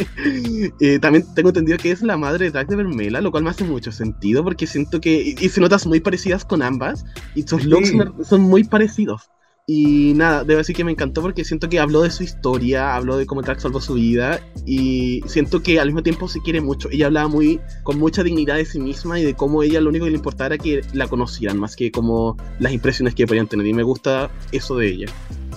Eh, 0.81 0.99
también 0.99 1.25
tengo 1.35 1.49
entendido 1.51 1.79
que 1.79 1.91
es 1.91 2.03
la 2.03 2.17
madre 2.17 2.47
de 2.47 2.51
drag 2.51 2.69
de 2.69 2.77
Vermela, 2.77 3.21
lo 3.21 3.31
cual 3.31 3.43
me 3.45 3.51
hace 3.51 3.65
mucho 3.65 3.91
sentido, 3.93 4.43
porque 4.45 4.67
siento 4.67 5.01
que, 5.01 5.35
y, 5.39 5.45
y 5.45 5.49
se 5.49 5.61
notas 5.61 5.87
muy 5.87 6.01
parecidas 6.01 6.45
con 6.45 6.63
ambas, 6.63 7.05
y 7.35 7.43
sus 7.43 7.65
looks 7.65 7.89
Sí. 7.89 7.99
son 8.25 8.43
muy 8.43 8.65
parecidos. 8.65 9.31
Y 9.71 10.15
nada, 10.15 10.45
debo 10.45 10.57
decir 10.57 10.75
que 10.75 10.83
me 10.83 10.93
encantó 10.93 11.21
porque 11.21 11.45
siento 11.45 11.69
que 11.69 11.79
habló 11.79 12.01
de 12.01 12.11
su 12.11 12.23
historia, 12.23 12.97
habló 12.97 13.19
de 13.19 13.27
cómo 13.27 13.43
Drag 13.43 13.61
salvó 13.61 13.83
su 13.83 13.93
vida 13.95 14.41
y 14.65 15.21
siento 15.27 15.63
que 15.63 15.79
al 15.79 15.89
mismo 15.89 16.03
tiempo 16.03 16.27
se 16.27 16.41
quiere 16.41 16.63
mucho. 16.63 16.89
Ella 16.91 17.09
hablaba 17.09 17.29
muy 17.29 17.61
con 17.83 17.99
mucha 17.99 18.23
dignidad 18.23 18.57
de 18.57 18.65
sí 18.65 18.81
misma 18.81 19.21
y 19.21 19.25
de 19.25 19.35
cómo 19.35 19.63
ella 19.63 19.83
lo 19.83 19.91
único 19.91 20.07
que 20.07 20.13
le 20.13 20.17
importaba 20.17 20.55
era 20.55 20.59
que 20.59 20.81
la 20.95 21.07
conocieran 21.07 21.59
más 21.59 21.77
que 21.77 21.93
como 21.93 22.39
las 22.61 22.73
impresiones 22.73 23.15
que 23.15 23.27
podían 23.27 23.47
tener 23.47 23.67
y 23.67 23.75
me 23.75 23.83
gusta 23.83 24.31
eso 24.53 24.79
de 24.79 24.89
ella. 24.89 25.07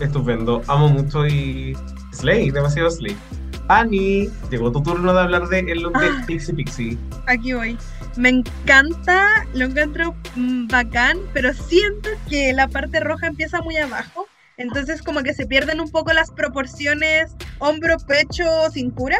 Estupendo, 0.01 0.61
amo 0.67 0.89
mucho 0.89 1.25
y 1.25 1.73
Slay, 2.11 2.51
demasiado 2.51 2.91
Slay. 2.91 3.15
Annie, 3.67 4.29
llegó 4.49 4.71
tu 4.71 4.81
turno 4.83 5.13
de 5.13 5.19
hablar 5.21 5.47
de 5.47 5.59
el 5.59 5.81
look 5.81 5.97
de 5.99 6.07
Ah. 6.07 6.23
Pixie 6.27 6.53
Pixie. 6.53 6.97
Aquí 7.27 7.53
voy. 7.53 7.77
Me 8.17 8.29
encanta, 8.29 9.45
lo 9.53 9.65
encuentro 9.65 10.15
mm, 10.35 10.67
bacán, 10.67 11.17
pero 11.33 11.53
siento 11.53 12.09
que 12.29 12.51
la 12.53 12.67
parte 12.67 12.99
roja 12.99 13.27
empieza 13.27 13.61
muy 13.61 13.77
abajo. 13.77 14.27
Entonces 14.57 15.01
como 15.01 15.21
que 15.23 15.33
se 15.33 15.47
pierden 15.47 15.79
un 15.79 15.89
poco 15.89 16.11
las 16.13 16.29
proporciones 16.31 17.31
hombro, 17.59 17.97
pecho, 18.07 18.43
cintura. 18.71 19.17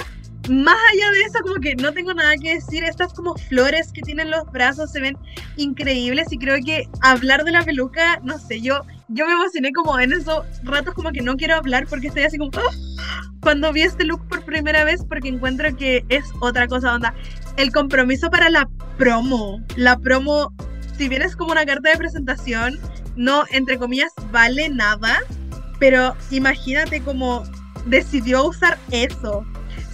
Más 0.49 0.75
allá 0.91 1.12
de 1.12 1.21
eso, 1.21 1.39
como 1.43 1.56
que 1.62 1.75
no 1.75 1.93
tengo 1.93 2.13
nada 2.13 2.34
que 2.36 2.56
decir. 2.56 2.84
Estas 2.84 3.13
como 3.13 3.36
flores 3.36 3.91
que 3.93 4.01
tienen 4.01 4.32
los 4.32 4.51
brazos 4.51 4.91
se 4.91 4.99
ven 4.99 5.15
increíbles 5.56 6.32
y 6.32 6.38
creo 6.38 6.58
que 6.65 6.88
hablar 7.01 7.43
de 7.43 7.51
la 7.51 7.63
peluca, 7.63 8.19
no 8.23 8.39
sé, 8.39 8.60
yo, 8.60 8.82
yo 9.13 9.26
me 9.26 9.34
emocioné 9.34 9.71
como 9.74 10.00
en 10.00 10.13
esos 10.13 10.45
ratos 10.63 10.93
como 10.93 11.12
que 11.12 11.21
no 11.21 11.36
quiero 11.36 11.56
hablar 11.56 11.88
porque 11.88 12.08
estoy 12.08 12.24
así 12.24 12.38
como... 12.38 12.52
¡ah! 12.58 13.28
Cuando 13.41 13.74
vi 13.74 13.82
este 13.82 14.04
look 14.04 14.28
por 14.28 14.43
primera 14.45 14.84
vez 14.84 15.04
porque 15.04 15.28
encuentro 15.28 15.76
que 15.76 16.06
es 16.10 16.26
otra 16.41 16.67
cosa, 16.67 16.93
onda 16.93 17.13
el 17.58 17.71
compromiso 17.71 18.30
para 18.30 18.50
la 18.50 18.69
promo. 18.97 19.62
La 19.76 19.97
promo, 19.97 20.54
si 20.97 21.10
bien 21.10 21.24
es 21.24 21.36
como 21.36 21.52
una 21.52 21.65
carta 21.65 21.89
de 21.89 21.97
presentación, 21.97 22.80
no, 23.15 23.45
entre 23.50 23.78
comillas, 23.78 24.13
vale 24.32 24.69
nada, 24.69 25.19
pero 25.80 26.15
imagínate 26.30 27.02
cómo 27.02 27.43
decidió 27.86 28.45
usar 28.45 28.78
eso. 28.91 29.43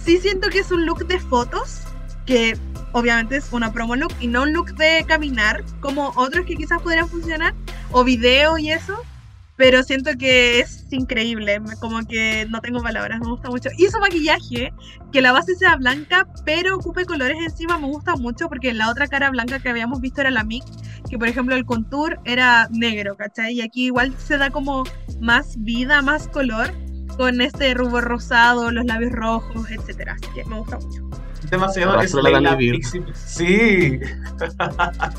Sí 0.04 0.18
siento 0.18 0.50
que 0.50 0.60
es 0.60 0.70
un 0.70 0.84
look 0.84 1.06
de 1.06 1.18
fotos, 1.18 1.82
que 2.26 2.56
obviamente 2.92 3.36
es 3.36 3.52
una 3.52 3.72
promo 3.72 3.96
look 3.96 4.12
y 4.20 4.26
no 4.26 4.42
un 4.42 4.52
look 4.52 4.74
de 4.74 5.04
caminar 5.06 5.64
como 5.80 6.12
otros 6.16 6.46
que 6.46 6.56
quizás 6.56 6.80
podrían 6.82 7.08
funcionar, 7.08 7.54
o 7.90 8.04
video 8.04 8.58
y 8.58 8.70
eso, 8.70 8.96
pero 9.56 9.82
siento 9.82 10.12
que 10.16 10.60
es 10.60 10.86
increíble, 10.92 11.60
como 11.80 12.06
que 12.06 12.46
no 12.48 12.60
tengo 12.60 12.80
palabras, 12.80 13.18
me 13.20 13.26
gusta 13.26 13.50
mucho. 13.50 13.70
Y 13.76 13.88
su 13.88 13.98
maquillaje, 13.98 14.72
que 15.12 15.20
la 15.20 15.32
base 15.32 15.56
sea 15.56 15.74
blanca, 15.76 16.28
pero 16.44 16.76
ocupe 16.76 17.04
colores 17.04 17.38
encima, 17.40 17.76
me 17.76 17.88
gusta 17.88 18.14
mucho 18.14 18.48
porque 18.48 18.72
la 18.72 18.88
otra 18.88 19.08
cara 19.08 19.30
blanca 19.30 19.58
que 19.58 19.68
habíamos 19.68 20.00
visto 20.00 20.20
era 20.20 20.30
la 20.30 20.44
MIC, 20.44 20.64
que 21.10 21.18
por 21.18 21.26
ejemplo 21.26 21.56
el 21.56 21.66
contour 21.66 22.20
era 22.24 22.68
negro, 22.70 23.16
¿cachai? 23.16 23.54
Y 23.54 23.60
aquí 23.60 23.86
igual 23.86 24.14
se 24.18 24.38
da 24.38 24.50
como 24.50 24.84
más 25.20 25.56
vida, 25.58 26.02
más 26.02 26.28
color, 26.28 26.72
con 27.16 27.40
este 27.40 27.74
rubor 27.74 28.04
rosado, 28.04 28.70
los 28.70 28.84
labios 28.84 29.10
rojos, 29.10 29.68
etcétera. 29.70 30.16
Así 30.20 30.32
que 30.34 30.44
me 30.44 30.60
gusta 30.60 30.78
mucho. 30.78 31.27
Demasiado 31.50 31.92
Slay. 32.22 32.32
Pixie- 32.80 33.04
Sí. 33.14 34.00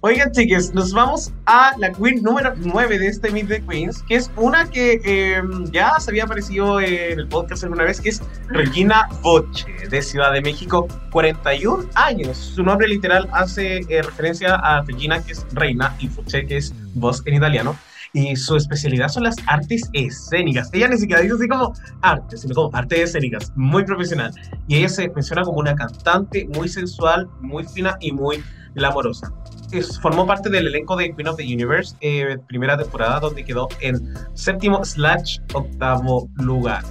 Oigan, 0.00 0.30
chiques, 0.30 0.72
nos 0.74 0.92
vamos 0.92 1.32
a 1.46 1.72
la 1.76 1.90
Queen 1.92 2.22
número 2.22 2.54
9 2.56 3.00
de 3.00 3.08
este 3.08 3.32
Meet 3.32 3.48
the 3.48 3.60
Queens, 3.64 4.00
que 4.04 4.14
es 4.14 4.30
una 4.36 4.70
que 4.70 5.00
eh, 5.04 5.42
ya 5.72 5.98
se 5.98 6.12
había 6.12 6.22
aparecido 6.22 6.78
en 6.80 7.18
el 7.18 7.26
podcast 7.26 7.64
alguna 7.64 7.82
vez, 7.82 8.00
que 8.00 8.10
es 8.10 8.22
Regina 8.46 9.08
Voce, 9.22 9.66
de 9.90 10.00
Ciudad 10.00 10.32
de 10.32 10.40
México, 10.40 10.86
41 11.10 11.84
años. 11.96 12.36
Su 12.36 12.62
nombre 12.62 12.86
literal 12.86 13.28
hace 13.32 13.78
eh, 13.88 14.02
referencia 14.02 14.54
a 14.54 14.82
Regina, 14.82 15.20
que 15.24 15.32
es 15.32 15.44
reina, 15.52 15.92
y 15.98 16.06
Voce, 16.06 16.46
que 16.46 16.58
es 16.58 16.72
voz 16.94 17.20
en 17.24 17.34
italiano. 17.34 17.76
Y 18.12 18.36
su 18.36 18.56
especialidad 18.56 19.08
son 19.08 19.24
las 19.24 19.36
artes 19.46 19.88
escénicas. 19.92 20.70
Ella 20.72 20.88
ni 20.88 20.98
siquiera 20.98 21.22
dice 21.22 21.34
así 21.34 21.48
como 21.48 21.72
arte, 22.02 22.36
sino 22.36 22.54
como 22.54 22.76
artes 22.76 23.00
escénicas, 23.00 23.52
muy 23.56 23.84
profesional. 23.84 24.32
Y 24.66 24.76
ella 24.76 24.88
se 24.88 25.08
menciona 25.10 25.42
como 25.42 25.58
una 25.58 25.74
cantante 25.74 26.48
muy 26.54 26.68
sensual, 26.68 27.28
muy 27.40 27.64
fina 27.64 27.96
y 28.00 28.12
muy 28.12 28.42
glamorosa. 28.74 29.32
Es, 29.72 30.00
formó 30.00 30.26
parte 30.26 30.48
del 30.48 30.66
elenco 30.66 30.96
de 30.96 31.14
Queen 31.14 31.28
of 31.28 31.36
the 31.36 31.44
Universe, 31.44 31.94
eh, 32.00 32.38
primera 32.46 32.78
temporada, 32.78 33.20
donde 33.20 33.44
quedó 33.44 33.68
en 33.80 34.14
séptimo 34.34 34.82
slash 34.84 35.38
octavo 35.52 36.28
lugar. 36.36 36.82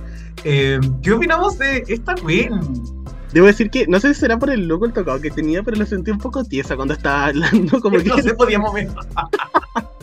Eh, 0.43 0.79
¿Qué 1.01 1.11
opinamos 1.13 1.57
de 1.57 1.83
esta 1.87 2.13
Queen? 2.13 2.59
Debo 3.33 3.47
decir 3.47 3.69
que 3.69 3.87
no 3.87 3.99
sé 3.99 4.13
si 4.13 4.21
será 4.21 4.37
por 4.37 4.49
el 4.49 4.67
loco 4.67 4.85
el 4.85 4.93
tocado 4.93 5.19
que 5.19 5.31
tenía, 5.31 5.63
pero 5.63 5.77
lo 5.77 5.85
sentí 5.85 6.11
un 6.11 6.17
poco 6.17 6.43
tiesa 6.43 6.75
cuando 6.75 6.93
estaba 6.93 7.25
hablando. 7.25 7.81
Como 7.81 7.97
que 8.03 8.05
No 8.05 8.17
se 8.17 8.33
podía 8.33 8.59
mover. 8.59 8.89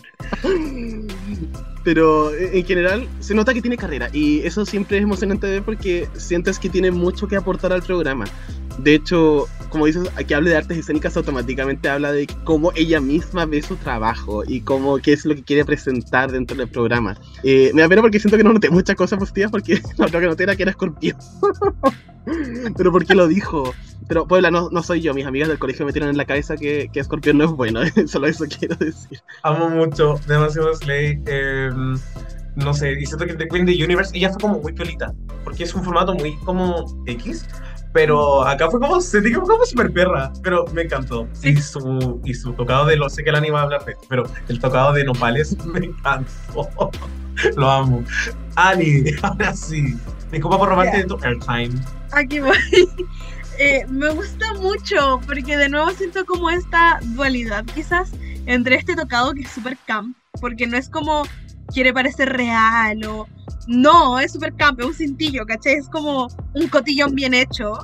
Pero 1.84 2.34
eh, 2.34 2.58
en 2.58 2.64
general 2.64 3.08
se 3.20 3.34
nota 3.34 3.52
que 3.52 3.60
tiene 3.60 3.76
carrera 3.76 4.08
y 4.12 4.40
eso 4.40 4.64
siempre 4.64 4.96
es 4.96 5.02
emocionante 5.02 5.46
ver 5.46 5.62
porque 5.62 6.08
sientes 6.14 6.58
que 6.58 6.70
tiene 6.70 6.90
mucho 6.90 7.28
que 7.28 7.36
aportar 7.36 7.72
al 7.72 7.82
programa. 7.82 8.24
De 8.78 8.94
hecho, 8.94 9.46
como 9.68 9.86
dices, 9.86 10.08
que 10.26 10.34
hable 10.34 10.50
de 10.50 10.56
artes 10.56 10.78
escénicas 10.78 11.16
automáticamente 11.16 11.88
habla 11.88 12.10
de 12.10 12.26
cómo 12.44 12.72
ella 12.74 13.00
misma 13.00 13.46
ve 13.46 13.62
su 13.62 13.76
trabajo 13.76 14.42
y 14.46 14.62
cómo 14.62 14.98
qué 14.98 15.12
es 15.12 15.24
lo 15.24 15.34
que 15.34 15.44
quiere 15.44 15.64
presentar 15.64 16.32
dentro 16.32 16.56
del 16.56 16.68
programa. 16.68 17.16
Eh, 17.44 17.70
me 17.74 17.82
da 17.82 17.88
pena 17.88 18.02
porque 18.02 18.18
siento 18.18 18.36
que 18.36 18.44
no 18.44 18.52
noté 18.52 18.70
muchas 18.70 18.96
cosas 18.96 19.18
positivas 19.18 19.50
porque 19.50 19.80
lo 19.98 20.08
que 20.08 20.20
noté 20.20 20.42
era 20.44 20.56
que 20.56 20.62
era 20.62 20.70
escorpión. 20.70 21.16
Pero 22.76 22.92
porque 22.92 23.14
lo 23.14 23.26
dijo. 23.28 23.74
Pero 24.06 24.26
Puebla, 24.26 24.50
no, 24.50 24.68
no 24.70 24.82
soy 24.82 25.00
yo, 25.00 25.14
mis 25.14 25.24
amigas 25.24 25.48
del 25.48 25.58
colegio 25.58 25.86
me 25.86 25.92
tiran 25.92 26.10
en 26.10 26.16
la 26.18 26.26
cabeza 26.26 26.56
que, 26.56 26.90
que 26.92 27.00
escorpión 27.00 27.38
no 27.38 27.44
es 27.44 27.50
bueno, 27.52 27.80
solo 28.06 28.26
eso 28.26 28.44
quiero 28.58 28.76
decir. 28.76 29.18
Amo 29.42 29.70
mucho, 29.70 30.20
demasiado 30.26 30.74
Slay. 30.74 31.22
eh, 31.26 31.70
no 32.56 32.74
sé, 32.74 32.92
y 33.00 33.06
siento 33.06 33.26
que 33.26 33.34
The 33.34 33.48
Queen 33.48 33.62
of 33.68 33.74
the 33.74 33.84
Universe, 33.84 34.16
ella 34.16 34.28
fue 34.30 34.40
como 34.42 34.60
muy 34.60 34.72
piolita, 34.74 35.12
porque 35.42 35.64
es 35.64 35.74
un 35.74 35.82
formato 35.82 36.14
muy 36.14 36.36
como 36.44 36.84
X, 37.06 37.46
pero 37.94 38.44
acá 38.46 38.70
fue 38.70 38.78
como, 38.78 39.00
se 39.00 39.20
dijo 39.22 39.40
como 39.40 39.64
super 39.64 39.90
perra, 39.92 40.30
pero 40.42 40.64
me 40.74 40.82
encantó. 40.82 41.26
Y, 41.42 41.56
su, 41.56 42.20
y 42.24 42.34
su 42.34 42.52
tocado 42.52 42.84
de, 42.86 42.96
lo 42.96 43.08
sé 43.08 43.24
que 43.24 43.30
el 43.30 43.36
anime 43.36 43.54
va 43.54 43.60
a 43.60 43.64
hablar 43.64 43.84
de 43.86 43.92
esto, 43.92 44.06
pero 44.08 44.24
el 44.48 44.60
tocado 44.60 44.92
de 44.92 45.02
Nopales 45.04 45.56
me 45.66 45.86
encantó. 45.86 46.68
Lo 47.56 47.68
amo. 47.70 48.04
Ani, 48.54 49.02
ahora 49.22 49.52
sí. 49.54 49.96
Disculpa 50.30 50.58
por 50.58 50.68
robarte 50.68 50.98
Ya. 50.98 51.02
de 51.02 51.08
tu 51.08 51.18
airtime. 51.24 51.70
Aquí 52.14 52.40
voy. 52.40 52.56
Eh, 53.56 53.86
me 53.88 54.10
gusta 54.10 54.52
mucho 54.54 55.20
porque 55.28 55.56
de 55.56 55.68
nuevo 55.68 55.88
siento 55.92 56.26
como 56.26 56.50
esta 56.50 56.98
dualidad 57.00 57.64
quizás 57.66 58.10
entre 58.46 58.74
este 58.74 58.96
tocado 58.96 59.32
que 59.32 59.42
es 59.42 59.50
súper 59.52 59.78
camp, 59.86 60.16
porque 60.40 60.66
no 60.66 60.76
es 60.76 60.88
como 60.88 61.22
quiere 61.72 61.92
parecer 61.92 62.30
real 62.30 63.04
o 63.04 63.28
no, 63.68 64.18
es 64.18 64.32
súper 64.32 64.56
camp, 64.56 64.80
es 64.80 64.86
un 64.86 64.94
cintillo, 64.94 65.46
¿cachai? 65.46 65.74
Es 65.74 65.88
como 65.88 66.26
un 66.54 66.66
cotillón 66.66 67.14
bien 67.14 67.32
hecho 67.32 67.74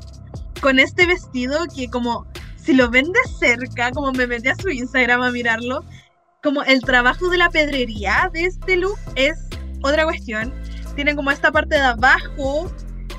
con 0.60 0.80
este 0.80 1.06
vestido 1.06 1.66
que 1.72 1.88
como 1.88 2.26
si 2.56 2.74
lo 2.74 2.90
ven 2.90 3.06
de 3.12 3.20
cerca, 3.38 3.92
como 3.92 4.10
me 4.10 4.26
metí 4.26 4.48
a 4.48 4.56
su 4.56 4.70
Instagram 4.70 5.22
a 5.22 5.30
mirarlo, 5.30 5.84
como 6.42 6.64
el 6.64 6.80
trabajo 6.80 7.28
de 7.28 7.38
la 7.38 7.48
pedrería 7.48 8.28
de 8.32 8.46
este 8.46 8.76
look 8.76 8.98
es 9.14 9.38
otra 9.82 10.02
cuestión. 10.02 10.52
Tiene 10.96 11.14
como 11.14 11.30
esta 11.30 11.52
parte 11.52 11.76
de 11.76 11.82
abajo 11.82 12.68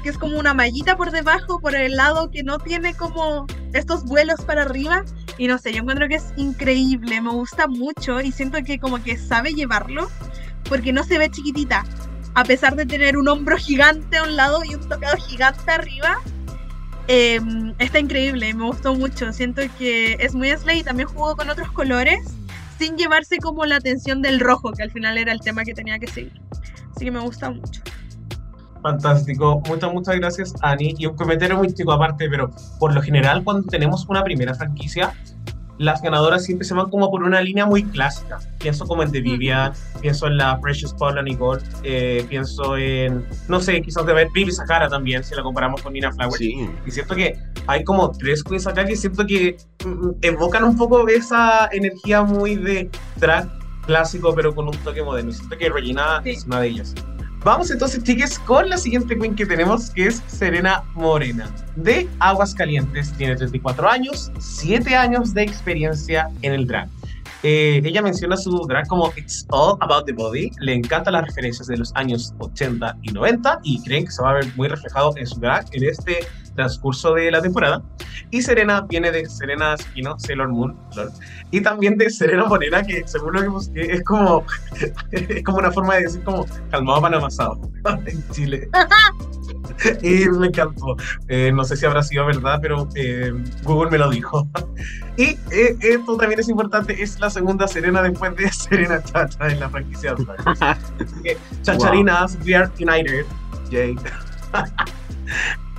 que 0.02 0.10
es 0.10 0.18
como 0.18 0.38
una 0.38 0.54
mallita 0.54 0.98
por 0.98 1.12
debajo, 1.12 1.60
por 1.60 1.76
el 1.76 1.96
lado 1.96 2.30
que 2.32 2.44
no 2.44 2.60
tiene 2.60 2.94
como 2.94 3.46
estos 3.74 4.06
vuelos 4.06 4.42
para 4.42 4.64
arriba. 4.64 5.04
Y 5.38 5.48
no 5.48 5.58
sé, 5.58 5.74
yo 5.74 5.82
encuentro 5.82 6.08
que 6.08 6.16
es 6.16 6.34
increíble, 6.38 7.22
me 7.22 7.32
gusta 7.32 7.68
mucho 7.68 8.22
y 8.22 8.32
siento 8.32 8.60
que 8.64 8.80
como 8.80 9.02
que 9.02 9.18
sabe 9.18 9.54
llevarlo 9.54 10.10
porque 10.70 10.94
no 10.94 11.04
se 11.04 11.18
ve 11.18 11.30
chiquitita. 11.30 11.84
A 12.34 12.44
pesar 12.44 12.76
de 12.76 12.86
tener 12.86 13.18
un 13.18 13.28
hombro 13.28 13.58
gigante 13.58 14.18
a 14.18 14.24
un 14.24 14.36
lado 14.36 14.64
y 14.64 14.76
un 14.76 14.88
tocado 14.88 15.18
gigante 15.18 15.70
arriba, 15.70 16.18
eh, 17.08 17.42
está 17.80 18.00
increíble, 18.00 18.54
me 18.54 18.66
gustó 18.66 18.96
mucho. 18.96 19.34
Siento 19.34 19.62
que 19.78 20.14
es 20.20 20.34
muy 20.34 20.50
slay 20.52 20.80
y 20.80 20.84
también 20.84 21.10
jugó 21.10 21.36
con 21.36 21.50
otros 21.50 21.72
colores 21.72 22.20
sin 22.80 22.98
llevarse 22.98 23.38
como 23.38 23.66
la 23.66 23.76
atención 23.76 24.22
del 24.22 24.40
rojo, 24.40 24.72
que 24.72 24.84
al 24.84 24.92
final 24.92 25.18
era 25.18 25.32
el 25.34 25.42
tema 25.42 25.64
que 25.64 25.74
tenía 25.74 26.00
que 26.00 26.08
seguir. 26.08 26.42
Así 26.96 27.06
que 27.06 27.12
me 27.12 27.20
gusta 27.20 27.50
mucho. 27.50 27.82
Fantástico, 28.82 29.62
muchas, 29.67 29.94
muchas 29.94 30.15
gracias, 30.15 30.54
Ani. 30.62 30.96
Y 30.98 31.06
un 31.06 31.15
comentario 31.15 31.58
muy 31.58 31.72
chico 31.74 31.91
aparte, 31.91 32.28
pero 32.30 32.52
por 32.80 32.94
lo 32.94 33.02
general, 33.02 33.44
cuando 33.44 33.67
tenemos 33.70 34.06
una 34.10 34.24
primera 34.24 34.56
franquicia, 34.56 35.13
las 35.78 36.02
ganadoras 36.02 36.46
siempre 36.46 36.65
se 36.67 36.74
van 36.76 36.89
como 36.89 37.10
por 37.10 37.24
una 37.24 37.41
línea 37.41 37.65
muy 37.65 37.84
clásica. 37.84 38.39
Pienso 38.60 38.86
como 38.86 39.02
en 39.04 39.12
The 39.12 39.22
Vivian, 39.22 39.74
pienso 40.00 40.28
en 40.28 40.38
la 40.38 40.60
Precious 40.62 40.94
Paula 40.94 41.24
Nicole, 41.24 41.62
eh, 41.84 42.24
pienso 42.30 42.78
en, 42.78 43.26
no 43.48 43.60
sé, 43.60 43.82
quizás 43.82 44.06
de 44.06 44.13
ver 44.13 44.28
Vivi 44.34 44.52
Sahara 44.52 44.89
también, 44.89 45.24
si 45.24 45.34
la 45.36 45.41
comparamos 45.41 45.82
con 45.82 45.94
Nina 45.94 46.12
Flowers. 46.12 46.38
Sí. 46.38 46.70
Y 46.86 46.91
siento 46.91 47.15
que 47.15 47.38
hay 47.67 47.84
como 47.84 48.12
tres 48.12 48.44
queens 48.44 48.67
acá 48.67 48.86
que 48.86 48.96
siento 48.96 49.26
que 49.26 49.58
mm, 49.86 50.10
evocan 50.22 50.63
un 50.65 50.78
poco 50.78 51.08
esa 51.08 51.67
energía 51.72 52.22
muy 52.24 52.56
de 52.56 52.89
track 53.20 53.50
clásico, 53.88 54.36
pero 54.36 54.54
con 54.54 54.67
un 54.67 54.78
toque 54.78 55.02
moderno. 55.02 55.32
Y 55.32 55.34
siento 55.34 55.58
que 55.58 55.70
Regina 55.70 56.22
Sí. 56.24 56.30
es 56.32 56.46
una 56.46 56.62
de 56.62 56.67
ellas. 56.67 56.94
Vamos 57.43 57.71
entonces, 57.71 58.04
chiques, 58.04 58.38
con 58.38 58.69
la 58.69 58.77
siguiente 58.77 59.17
queen 59.17 59.36
que 59.36 59.47
tenemos, 59.47 59.89
que 59.89 60.06
es 60.08 60.21
Serena 60.27 60.84
Morena, 60.93 61.49
de 61.75 62.08
Aguascalientes. 62.19 63.12
Tiene 63.13 63.36
34 63.36 63.89
años, 63.89 64.32
7 64.38 64.95
años 64.95 65.34
de 65.34 65.41
experiencia 65.41 66.30
en 66.43 66.54
el 66.54 66.67
drag. 66.67 66.88
Eh, 67.41 67.82
ella 67.84 68.04
menciona 68.04 68.38
su 68.38 68.51
drag 68.67 68.86
como 68.88 69.12
It's 69.17 69.47
All 69.49 69.75
About 69.82 70.06
the 70.06 70.13
Body. 70.13 70.51
Le 70.60 70.75
encantan 70.75 71.13
las 71.13 71.25
referencias 71.25 71.67
de 71.67 71.77
los 71.77 71.91
años 71.95 72.32
80 72.38 72.97
y 73.01 73.12
90 73.12 73.62
y 73.63 73.82
creen 73.82 74.06
que 74.06 74.12
se 74.12 74.21
va 74.21 74.30
a 74.30 74.34
ver 74.34 74.45
muy 74.56 74.67
reflejado 74.67 75.13
en 75.17 75.25
su 75.25 75.39
drag 75.39 75.65
en 75.71 75.86
este 75.86 76.19
transcurso 76.56 77.14
de 77.14 77.32
la 77.32 77.42
temporada. 77.42 77.82
Y 78.30 78.42
Serena 78.42 78.82
viene 78.82 79.12
de 79.12 79.26
Serena 79.28 79.74
Espino, 79.74 80.18
Sailor 80.20 80.50
Moon, 80.50 80.78
lol, 80.96 81.12
y 81.52 81.62
también 81.62 81.98
de 81.98 82.10
Serena 82.10 82.46
Morena, 82.46 82.84
que 82.84 83.04
según 83.06 83.34
lo 83.34 83.42
que 83.42 83.48
busqué 83.48 83.82
es 83.94 84.04
como, 84.04 84.46
es 85.12 85.44
como 85.44 85.58
una 85.58 85.72
forma 85.72 85.96
de 85.96 86.04
decir 86.04 86.24
como 86.24 86.46
calmado 86.70 87.02
pan 87.02 87.14
amasado 87.16 87.60
en 88.06 88.30
Chile. 88.32 88.70
y 90.02 90.30
me 90.30 90.48
encantó. 90.48 90.96
Eh, 91.28 91.52
no 91.54 91.64
sé 91.64 91.76
si 91.76 91.86
habrá 91.86 92.04
sido 92.04 92.26
verdad, 92.26 92.60
pero 92.62 92.88
eh, 92.96 93.34
Google 93.64 93.92
me 93.92 93.98
lo 93.98 94.10
dijo. 94.10 94.48
y 95.18 95.38
eh, 95.52 95.78
esto 95.82 96.18
también 96.18 96.40
es 96.40 96.50
importante, 96.50 97.02
es 97.02 97.20
la 97.20 97.30
segunda 97.30 97.68
Serena 97.68 98.02
después 98.02 98.36
de 98.36 98.52
Serena 98.52 99.02
Chacha 99.04 99.50
en 99.50 99.60
la 99.60 99.70
franquicia. 99.70 100.16
que, 101.24 101.38
Chacharinas, 101.64 102.38
we 102.46 102.56
are 102.56 102.70
united. 102.80 103.26
Yay. 103.70 103.96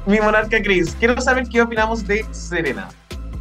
Mi 0.06 0.20
monarca 0.20 0.60
Chris, 0.62 0.96
quiero 0.98 1.20
saber 1.20 1.48
qué 1.48 1.62
opinamos 1.62 2.06
de 2.06 2.24
Serena. 2.32 2.88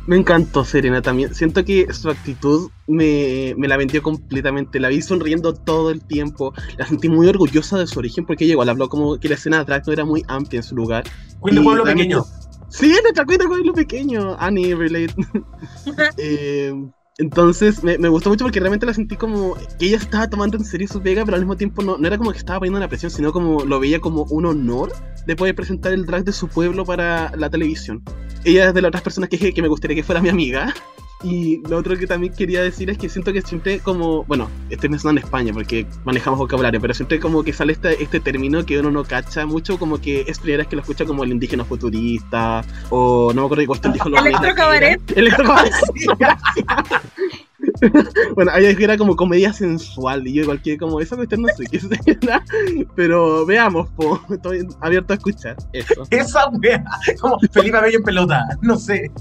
Me 0.07 0.17
encantó 0.17 0.63
Serena 0.65 1.01
también. 1.01 1.33
Siento 1.33 1.63
que 1.63 1.91
su 1.93 2.09
actitud 2.09 2.69
me, 2.87 3.53
me 3.57 3.67
la 3.67 3.77
vendió 3.77 4.01
completamente. 4.01 4.79
La 4.79 4.89
vi 4.89 5.01
sonriendo 5.01 5.53
todo 5.53 5.91
el 5.91 6.01
tiempo. 6.01 6.53
La 6.77 6.85
sentí 6.85 7.09
muy 7.09 7.27
orgullosa 7.27 7.77
de 7.77 7.87
su 7.87 7.99
origen 7.99 8.25
porque 8.25 8.45
ella 8.45 8.53
igual 8.53 8.69
habló 8.69 8.89
como 8.89 9.19
que 9.19 9.29
la 9.29 9.35
escena 9.35 9.59
de 9.59 9.65
drag 9.65 9.85
no 9.85 9.93
era 9.93 10.05
muy 10.05 10.23
amplia 10.27 10.59
en 10.59 10.63
su 10.63 10.75
lugar. 10.75 11.03
Queen 11.43 11.55
de 11.55 11.61
Y 11.61 11.63
Pueblo 11.63 11.83
Pequeño. 11.83 12.25
Sí, 12.69 12.95
nuestra 13.01 13.25
cuenta 13.25 13.47
con 13.47 13.65
lo 13.65 13.73
pequeño. 13.73 14.35
Annie, 14.39 14.75
relate. 14.75 15.13
Eh, 16.17 16.73
entonces 17.21 17.83
me, 17.83 17.95
gustó 18.09 18.31
mucho 18.31 18.45
porque 18.45 18.59
realmente 18.59 18.87
la 18.87 18.95
sentí 18.95 19.15
como 19.15 19.55
que 19.77 19.85
ella 19.85 19.97
estaba 19.97 20.27
tomando 20.27 20.57
en 20.57 20.65
serio 20.65 20.87
su 20.87 21.01
pega, 21.01 21.23
pero 21.23 21.35
al 21.35 21.41
mismo 21.41 21.55
tiempo 21.55 21.83
no, 21.83 21.95
era 22.03 22.17
como 22.17 22.31
que 22.31 22.39
estaba 22.39 22.59
poniendo 22.59 22.79
la 22.79 22.87
presión, 22.87 23.11
sino 23.11 23.31
como 23.31 23.63
lo 23.63 23.79
veía 23.79 23.99
como 23.99 24.23
un 24.23 24.47
honor 24.47 24.91
de 25.27 25.35
poder 25.35 25.53
presentar 25.53 25.93
el 25.93 26.07
drag 26.07 26.23
de 26.23 26.31
su 26.31 26.47
pueblo 26.47 26.83
para 26.83 27.31
la 27.37 27.49
televisión. 27.49 28.01
ella 28.43 28.69
es 28.69 28.73
de 28.73 28.81
las 28.81 28.89
otras 28.89 29.03
personas 29.03 29.29
que 29.29 29.37
dije 29.37 29.53
que 29.53 29.61
me 29.61 29.67
gustaría 29.67 29.95
que 29.95 30.03
fuera 30.03 30.19
mi 30.19 30.29
amiga. 30.29 30.73
Y 31.23 31.61
lo 31.67 31.77
otro 31.77 31.97
que 31.97 32.07
también 32.07 32.33
quería 32.33 32.63
decir 32.63 32.89
es 32.89 32.97
que 32.97 33.09
siento 33.09 33.31
que 33.31 33.41
siempre 33.41 33.79
como, 33.79 34.23
bueno, 34.23 34.49
estoy 34.69 34.89
pensando 34.89 35.19
en 35.19 35.25
España 35.25 35.53
porque 35.53 35.85
manejamos 36.03 36.39
vocabulario, 36.39 36.81
pero 36.81 36.93
siempre 36.93 37.19
como 37.19 37.43
que 37.43 37.53
sale 37.53 37.73
este, 37.73 38.01
este 38.01 38.19
término 38.19 38.65
que 38.65 38.79
uno 38.79 38.89
no 38.91 39.03
cacha 39.03 39.45
mucho, 39.45 39.77
como 39.77 40.01
que 40.01 40.25
es 40.27 40.39
primera 40.39 40.59
vez 40.63 40.67
que 40.67 40.75
lo 40.75 40.81
escucha 40.81 41.05
como 41.05 41.23
el 41.23 41.31
indígena 41.31 41.63
futurista, 41.63 42.63
o 42.89 43.31
no 43.33 43.41
me 43.41 43.45
acuerdo 43.45 43.61
qué 43.61 43.67
cuestión 43.67 43.93
dijo. 43.93 44.09
lo 44.09 44.17
Electrocabaret. 44.17 44.99
Electrocabaret. 45.15 45.73
bueno, 48.35 48.51
ahí 48.53 48.65
era 48.65 48.97
como 48.97 49.15
comedia 49.15 49.53
sensual 49.53 50.27
y 50.27 50.33
yo 50.33 50.45
cualquier 50.45 50.77
como 50.77 50.99
esa 50.99 51.15
cuestión 51.15 51.41
no 51.41 51.47
sé 51.55 51.63
qué 51.65 51.79
será, 51.79 52.43
pero 52.95 53.43
veamos, 53.45 53.89
po, 53.91 54.21
estoy 54.29 54.67
abierto 54.81 55.13
a 55.13 55.15
escuchar 55.15 55.55
eso. 55.73 56.03
Esa 56.11 56.49
wea, 56.49 56.83
como 57.19 57.39
Felipe 57.51 57.81
Bello 57.81 57.97
en 57.97 58.03
pelota, 58.03 58.45
no 58.61 58.77
sé. 58.77 59.03
El 59.03 59.11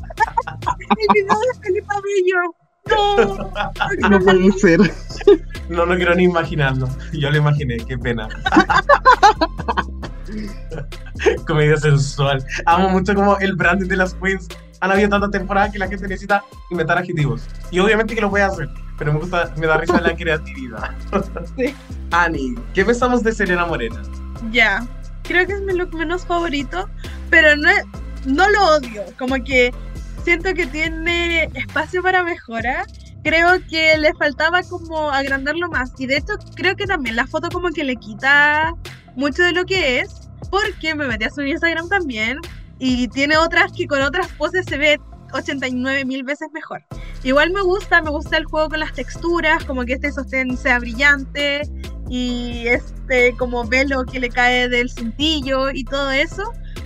video 1.14 1.38
de 1.38 1.60
Felipe 1.60 1.94
Bello. 2.04 2.54
No. 2.90 3.16
No 4.08 4.18
puede 4.20 4.52
ser. 4.52 4.80
No 5.68 5.84
lo 5.86 5.96
quiero 5.96 6.14
ni 6.14 6.24
imaginarlo. 6.24 6.88
Yo 7.12 7.30
lo 7.30 7.36
imaginé, 7.36 7.76
qué 7.78 7.96
pena. 7.96 8.28
Comedia 11.46 11.76
sensual. 11.76 12.44
Amo 12.66 12.88
mucho 12.88 13.14
como 13.14 13.38
el 13.38 13.54
branding 13.54 13.88
de 13.88 13.96
las 13.96 14.14
queens. 14.14 14.48
Han 14.80 14.92
habido 14.92 15.08
tantas 15.08 15.30
temporadas 15.30 15.72
que 15.72 15.78
la 15.78 15.88
gente 15.88 16.08
necesita 16.08 16.42
inventar 16.70 16.98
adjetivos. 16.98 17.42
Y 17.70 17.78
obviamente 17.80 18.14
que 18.14 18.20
lo 18.20 18.30
voy 18.30 18.40
a 18.40 18.46
hacer, 18.46 18.68
pero 18.98 19.12
me 19.12 19.18
gusta, 19.20 19.52
me 19.56 19.66
da 19.66 19.76
risa 19.76 20.00
la 20.00 20.14
creatividad. 20.14 20.90
Sí. 21.56 21.74
Ani, 22.10 22.54
¿qué 22.74 22.84
pensamos 22.84 23.22
de 23.22 23.32
Selena 23.32 23.66
Morena? 23.66 24.02
Ya. 24.50 24.86
Creo 25.22 25.46
que 25.46 25.52
es 25.52 25.62
mi 25.62 25.74
look 25.74 25.94
menos 25.94 26.26
favorito, 26.26 26.88
pero 27.28 27.54
no, 27.56 27.70
no 28.26 28.48
lo 28.48 28.76
odio. 28.76 29.04
Como 29.18 29.36
que 29.44 29.72
siento 30.24 30.52
que 30.54 30.66
tiene 30.66 31.44
espacio 31.54 32.02
para 32.02 32.22
mejora. 32.22 32.84
Creo 33.22 33.64
que 33.68 33.96
le 33.98 34.14
faltaba 34.14 34.62
como 34.62 35.10
agrandarlo 35.10 35.68
más. 35.68 35.92
Y 35.98 36.06
de 36.06 36.16
hecho, 36.16 36.34
creo 36.54 36.74
que 36.74 36.86
también 36.86 37.16
la 37.16 37.26
foto 37.26 37.48
como 37.50 37.70
que 37.70 37.84
le 37.84 37.96
quita 37.96 38.74
mucho 39.14 39.42
de 39.42 39.52
lo 39.52 39.64
que 39.64 40.00
es. 40.00 40.28
Porque 40.50 40.94
me 40.94 41.06
metí 41.06 41.24
a 41.24 41.30
su 41.30 41.42
Instagram 41.42 41.88
también. 41.88 42.38
Y 42.80 43.06
tiene 43.08 43.36
otras 43.36 43.72
que 43.72 43.86
con 43.86 44.02
otras 44.02 44.26
poses 44.32 44.64
se 44.66 44.78
ve 44.78 44.98
89 45.32 46.04
mil 46.04 46.24
veces 46.24 46.48
mejor. 46.52 46.82
Igual 47.22 47.50
me 47.50 47.60
gusta, 47.62 48.02
me 48.02 48.10
gusta 48.10 48.38
el 48.38 48.46
juego 48.46 48.70
con 48.70 48.80
las 48.80 48.92
texturas, 48.92 49.64
como 49.64 49.84
que 49.84 49.92
este 49.92 50.10
sostén 50.10 50.56
sea 50.56 50.78
brillante 50.78 51.62
y 52.08 52.66
este 52.66 53.36
como 53.36 53.64
velo 53.64 54.04
que 54.04 54.18
le 54.18 54.30
cae 54.30 54.68
del 54.68 54.90
cintillo 54.90 55.70
y 55.70 55.84
todo 55.84 56.10
eso. 56.10 56.42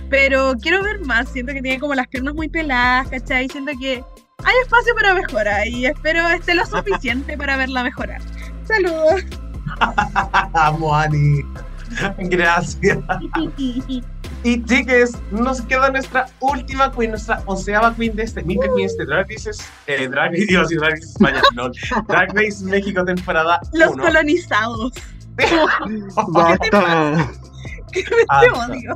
Pero 0.09 0.53
quiero 0.61 0.83
ver 0.83 0.99
más, 1.01 1.29
siento 1.29 1.53
que 1.53 1.61
tiene 1.61 1.79
como 1.79 1.95
las 1.95 2.07
piernas 2.07 2.35
muy 2.35 2.49
peladas, 2.49 3.07
¿cachai? 3.09 3.49
Siento 3.49 3.71
que 3.79 4.03
hay 4.43 4.55
espacio 4.61 4.93
para 4.95 5.13
mejora 5.13 5.65
y 5.65 5.85
espero 5.85 6.27
esté 6.27 6.53
lo 6.53 6.65
suficiente 6.65 7.37
para 7.37 7.57
verla 7.57 7.83
mejorar. 7.83 8.21
Saludos. 8.65 9.23
Amo, 10.53 10.95
Ani. 10.95 11.41
Gracias. 12.17 12.99
Y 14.45 14.63
chiques, 14.63 15.17
nos 15.31 15.59
queda 15.61 15.89
nuestra 15.89 16.27
última 16.39 16.91
queen, 16.91 17.09
nuestra 17.09 17.41
onceava 17.47 17.95
queen 17.95 18.15
de 18.15 18.21
este 18.21 18.43
Meet 18.43 18.61
the 18.61 18.69
Queens 18.75 18.95
de 18.95 19.05
Drag 19.07 19.27
Race, 19.27 19.49
eh, 19.87 20.07
Drag 20.07 20.27
a 20.27 20.29
decir 20.29 20.79
Drag 20.79 20.91
Race 20.91 21.03
España, 21.03 21.41
no, 21.55 21.71
Drag 22.07 22.31
Race 22.31 22.63
México 22.63 23.03
temporada 23.03 23.59
Los 23.73 23.93
1. 23.93 24.03
colonizados. 24.03 24.91
Basta. 26.27 27.27
Te 27.91 28.03
odio. 28.51 28.95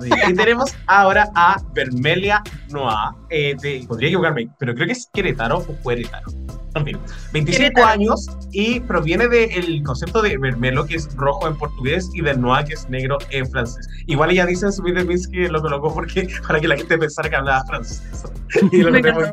Sí. 0.00 0.10
Y 0.28 0.34
tenemos 0.34 0.72
ahora 0.86 1.28
a 1.34 1.60
Vermelia 1.72 2.44
Noa, 2.70 3.16
eh, 3.30 3.56
de, 3.60 3.84
podría 3.88 4.10
equivocarme, 4.10 4.48
pero 4.60 4.76
creo 4.76 4.86
que 4.86 4.92
es 4.92 5.10
Querétaro 5.12 5.58
o 5.58 5.82
Querétaro. 5.82 6.30
En 6.74 6.84
fin, 6.84 6.98
25 7.32 7.58
Querétaro. 7.58 7.86
años 7.86 8.26
y 8.52 8.80
proviene 8.80 9.28
del 9.28 9.82
concepto 9.82 10.22
de 10.22 10.36
vermelo, 10.38 10.86
que 10.86 10.96
es 10.96 11.14
rojo 11.16 11.48
en 11.48 11.56
portugués, 11.56 12.08
y 12.14 12.22
de 12.22 12.34
noir, 12.34 12.64
que 12.64 12.74
es 12.74 12.88
negro 12.88 13.18
en 13.30 13.48
francés. 13.50 13.88
Igual 14.06 14.30
ella 14.30 14.46
dice 14.46 14.66
en 14.66 14.72
su 14.72 14.82
video 14.82 15.06
que 15.06 15.48
lo 15.48 15.60
colocó 15.60 15.92
porque, 15.92 16.28
para 16.46 16.60
que 16.60 16.68
la 16.68 16.76
gente 16.76 16.98
pensara 16.98 17.28
que 17.28 17.36
hablaba 17.36 17.64
francés. 17.64 18.02
Y 18.72 18.78
lo 18.78 18.88
encontré 18.88 19.12
muy, 19.12 19.24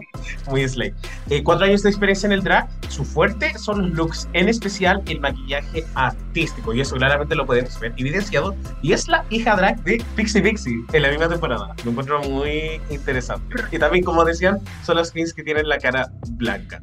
muy 0.50 0.68
slay. 0.68 0.94
Eh, 1.30 1.42
cuatro 1.42 1.66
años 1.66 1.84
de 1.84 1.90
experiencia 1.90 2.28
en 2.28 2.34
el 2.34 2.44
drag, 2.44 2.68
su 2.90 3.06
fuerte 3.06 3.58
son 3.58 3.90
los 3.90 3.98
looks, 3.98 4.30
en 4.34 4.50
especial 4.50 5.02
el 5.08 5.22
maquillaje 5.22 5.86
artístico, 5.96 6.74
y 6.74 6.82
eso 6.82 6.96
claramente 6.96 7.34
lo 7.36 7.46
podemos 7.46 7.80
ver 7.80 7.94
evidenciado 7.98 8.56
y 8.82 8.94
es 8.94 9.08
la 9.08 9.26
hija 9.30 9.56
drag 9.56 9.82
de 9.84 10.04
Pixie 10.16 10.42
Pixie 10.42 10.84
en 10.92 11.02
la 11.02 11.10
misma 11.10 11.30
temporada. 11.30 11.74
Lo 11.84 11.92
encuentro 11.92 12.22
muy 12.24 12.82
interesante. 12.90 13.56
Y 13.72 13.80
también, 13.80 14.04
como 14.04 14.24
decían, 14.24 14.60
son 14.84 14.98
las 14.98 15.12
queens 15.12 15.34
que 15.34 15.44
tienen 15.44 15.68
la 15.68 15.78
cara 15.78 16.12
blanca. 16.32 16.82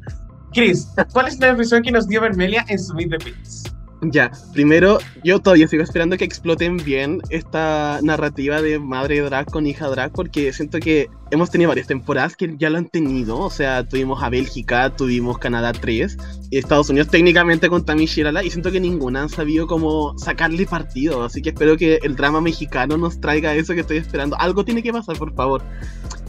Chris, 0.52 0.88
¿cuál 1.12 1.28
es 1.28 1.38
la 1.40 1.50
impresión 1.50 1.82
que 1.82 1.90
nos 1.90 2.06
dio 2.08 2.20
Vermelia 2.20 2.64
en 2.68 2.78
su 2.78 2.94
Meet 2.94 3.10
the 3.10 3.18
Queens? 3.18 3.64
Ya, 4.02 4.32
primero, 4.52 4.98
yo 5.22 5.38
todavía 5.38 5.68
sigo 5.68 5.82
esperando 5.82 6.16
que 6.16 6.24
exploten 6.24 6.76
bien 6.76 7.22
esta 7.30 8.00
narrativa 8.02 8.60
de 8.60 8.78
madre 8.78 9.20
drag 9.20 9.46
con 9.46 9.66
hija 9.66 9.88
drag, 9.88 10.12
porque 10.12 10.52
siento 10.52 10.80
que 10.80 11.08
hemos 11.32 11.50
tenido 11.50 11.70
varias 11.70 11.86
temporadas 11.86 12.36
que 12.36 12.54
ya 12.58 12.68
lo 12.70 12.78
han 12.78 12.88
tenido. 12.88 13.38
O 13.38 13.50
sea, 13.50 13.88
tuvimos 13.88 14.22
a 14.22 14.28
Bélgica, 14.28 14.94
tuvimos 14.94 15.38
Canadá 15.38 15.72
3, 15.72 16.18
y 16.50 16.58
Estados 16.58 16.90
Unidos 16.90 17.08
técnicamente 17.08 17.68
con 17.68 17.84
Tammy 17.84 18.06
Shirala, 18.06 18.44
y 18.44 18.50
siento 18.50 18.70
que 18.70 18.78
ninguna 18.78 19.22
han 19.22 19.28
sabido 19.30 19.66
cómo 19.66 20.16
sacarle 20.18 20.66
partido. 20.66 21.24
Así 21.24 21.40
que 21.40 21.48
espero 21.48 21.76
que 21.76 21.98
el 22.02 22.16
drama 22.16 22.40
mexicano 22.40 22.98
nos 22.98 23.18
traiga 23.18 23.54
eso 23.54 23.74
que 23.74 23.80
estoy 23.80 23.96
esperando. 23.96 24.36
Algo 24.38 24.64
tiene 24.64 24.82
que 24.82 24.92
pasar, 24.92 25.16
por 25.16 25.34
favor. 25.34 25.62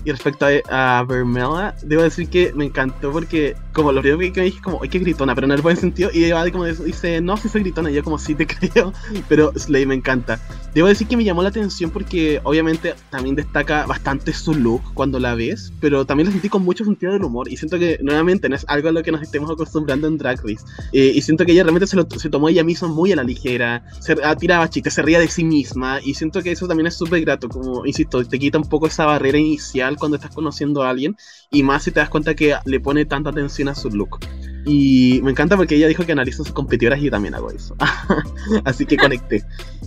Y 0.05 0.11
respecto 0.11 0.45
a, 0.45 0.99
a 0.99 1.03
Vermela, 1.03 1.75
debo 1.81 2.03
decir 2.03 2.27
que 2.27 2.51
me 2.53 2.65
encantó 2.65 3.11
porque, 3.11 3.55
como 3.71 3.91
lo 3.93 4.01
primero 4.01 4.33
que 4.33 4.41
me 4.41 4.45
dije, 4.45 4.61
como, 4.61 4.81
¡ay, 4.81 4.89
qué 4.89 4.99
gritona! 4.99 5.33
Pero 5.33 5.45
en 5.45 5.51
el 5.51 5.61
buen 5.61 5.77
sentido, 5.77 6.09
y 6.13 6.25
ella 6.25 6.51
como 6.51 6.65
dice, 6.65 7.21
no, 7.21 7.37
si 7.37 7.47
soy 7.47 7.61
gritona, 7.61 7.89
y 7.89 7.93
yo 7.93 8.03
como, 8.03 8.19
sí 8.19 8.35
te 8.35 8.45
creo, 8.47 8.91
pero 9.29 9.53
Slay 9.55 9.85
me 9.85 9.95
encanta. 9.95 10.39
Debo 10.73 10.87
decir 10.87 11.07
que 11.07 11.15
me 11.15 11.23
llamó 11.23 11.41
la 11.41 11.49
atención 11.49 11.89
porque, 11.89 12.41
obviamente, 12.43 12.95
también 13.09 13.35
destaca 13.35 13.85
bastante 13.85 14.33
su 14.33 14.53
look 14.53 14.92
cuando 14.93 15.19
la 15.19 15.35
ves, 15.35 15.73
pero 15.79 16.05
también 16.05 16.27
la 16.27 16.33
sentí 16.33 16.49
con 16.49 16.63
mucho 16.63 16.85
sentido 16.85 17.13
del 17.13 17.23
humor, 17.23 17.51
y 17.51 17.57
siento 17.57 17.79
que, 17.79 17.99
nuevamente, 18.01 18.49
no 18.49 18.55
es 18.55 18.65
algo 18.67 18.89
a 18.89 18.91
lo 18.91 19.03
que 19.03 19.11
nos 19.11 19.21
estemos 19.21 19.49
acostumbrando 19.49 20.07
en 20.07 20.17
Drag 20.17 20.39
Race. 20.41 20.65
Eh, 20.91 21.11
y 21.15 21.21
siento 21.21 21.45
que 21.45 21.51
ella 21.51 21.63
realmente 21.63 21.87
se, 21.87 21.95
lo, 21.95 22.07
se 22.09 22.29
tomó 22.29 22.49
ella 22.49 22.63
misma 22.63 22.87
muy 22.87 23.11
a 23.11 23.15
la 23.15 23.23
ligera, 23.23 23.85
se 23.99 24.15
tiraba 24.39 24.69
chistes, 24.69 24.93
se 24.93 25.01
ría 25.01 25.19
de 25.19 25.27
sí 25.27 25.43
misma, 25.43 25.99
y 26.03 26.13
siento 26.13 26.41
que 26.41 26.51
eso 26.51 26.67
también 26.67 26.87
es 26.87 26.95
súper 26.95 27.21
grato, 27.21 27.49
como, 27.49 27.85
insisto, 27.85 28.23
te 28.23 28.39
quita 28.39 28.57
un 28.57 28.69
poco 28.69 28.87
esa 28.87 29.05
barrera 29.05 29.37
inicial 29.37 29.97
cuando 29.97 30.17
estás 30.17 30.33
conociendo 30.33 30.83
a 30.83 30.89
alguien, 30.89 31.15
y 31.51 31.63
más 31.63 31.83
si 31.83 31.91
te 31.91 31.99
das 31.99 32.09
cuenta 32.09 32.35
que 32.35 32.55
le 32.65 32.79
pone 32.79 33.05
tanta 33.05 33.29
atención 33.29 33.69
a 33.69 33.75
su 33.75 33.89
look. 33.89 34.19
Y 34.65 35.19
me 35.23 35.31
encanta 35.31 35.57
porque 35.57 35.75
ella 35.75 35.87
dijo 35.87 36.05
que 36.05 36.13
analiza 36.13 36.37
sus 36.37 36.53
competidoras 36.53 36.99
y 36.99 37.05
yo 37.05 37.11
también 37.11 37.35
hago 37.35 37.51
eso. 37.51 37.75
Así 38.63 38.85
que 38.85 38.95
conecté. 38.95 39.43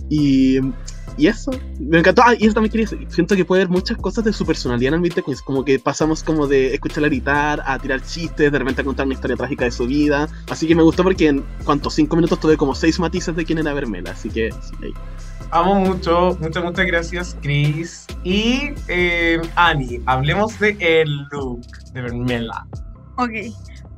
Y, 0.09 0.59
y 1.15 1.27
eso, 1.27 1.51
me 1.79 1.99
encantó. 1.99 2.21
Ah, 2.25 2.33
y 2.37 2.45
eso 2.45 2.53
también 2.53 2.71
quería 2.71 2.85
decir. 2.85 3.07
Siento 3.09 3.35
que 3.35 3.45
puede 3.45 3.63
haber 3.63 3.71
muchas 3.71 3.97
cosas 3.97 4.23
de 4.23 4.33
su 4.33 4.45
personalidad 4.45 4.93
en 4.93 5.05
el 5.05 5.13
the 5.13 5.23
Queens. 5.23 5.41
Como 5.41 5.63
que 5.63 5.79
pasamos 5.79 6.23
como 6.23 6.47
de 6.47 6.73
escucharla 6.73 7.07
gritar 7.07 7.63
a 7.65 7.79
tirar 7.79 8.01
chistes, 8.01 8.51
de 8.51 8.59
repente 8.59 8.81
a 8.81 8.83
contar 8.83 9.05
una 9.05 9.15
historia 9.15 9.37
trágica 9.37 9.65
de 9.65 9.71
su 9.71 9.87
vida. 9.87 10.27
Así 10.49 10.67
que 10.67 10.75
me 10.75 10.83
gustó 10.83 11.03
porque 11.03 11.27
en 11.27 11.43
cuanto 11.63 11.89
cinco 11.89 12.15
minutos 12.15 12.39
tuve 12.39 12.57
como 12.57 12.75
seis 12.75 12.99
matices 12.99 13.35
de 13.35 13.45
quién 13.45 13.59
era 13.59 13.73
Vermela. 13.73 14.11
Así 14.11 14.29
que 14.29 14.51
sí, 14.51 14.75
ahí. 14.83 14.93
Amo 15.51 15.75
mucho, 15.75 16.37
muchas, 16.41 16.63
muchas 16.63 16.85
gracias, 16.85 17.37
Chris. 17.41 18.05
Y 18.23 18.73
eh, 18.87 19.41
Ani, 19.55 20.01
hablemos 20.05 20.59
de 20.59 20.75
el 20.79 21.09
look 21.31 21.65
de 21.93 22.01
Vermela. 22.01 22.67
Ok. 23.17 23.31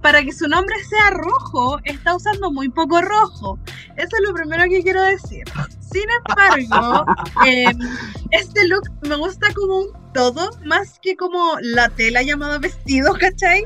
Para 0.02 0.24
que 0.24 0.32
su 0.32 0.48
nombre 0.48 0.76
sea 0.86 1.10
rojo, 1.12 1.80
está 1.84 2.16
usando 2.16 2.52
muy 2.52 2.70
poco 2.70 3.02
rojo. 3.02 3.60
Eso 3.98 4.16
es 4.16 4.28
lo 4.28 4.34
primero 4.34 4.64
que 4.70 4.82
quiero 4.82 5.02
decir. 5.02 5.44
Sin 5.80 6.06
embargo, 6.20 7.06
em, 7.46 7.78
este 8.32 8.68
look 8.68 8.90
me 9.02 9.16
gusta 9.16 9.48
como 9.54 9.80
un 9.80 9.88
todo, 10.14 10.50
más 10.66 11.00
que 11.02 11.16
como 11.16 11.56
la 11.62 11.90
tela 11.90 12.22
llamada 12.22 12.60
vestido, 12.60 13.14
¿cachai? 13.14 13.66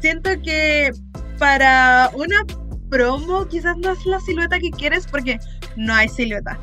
Siento 0.00 0.30
que 0.42 0.92
para 1.38 2.10
una 2.14 2.44
promo 2.92 3.48
quizás 3.48 3.76
no 3.78 3.90
es 3.90 4.04
la 4.04 4.20
silueta 4.20 4.58
que 4.60 4.70
quieres 4.70 5.06
porque 5.06 5.40
no 5.76 5.94
hay 5.94 6.08
silueta. 6.08 6.58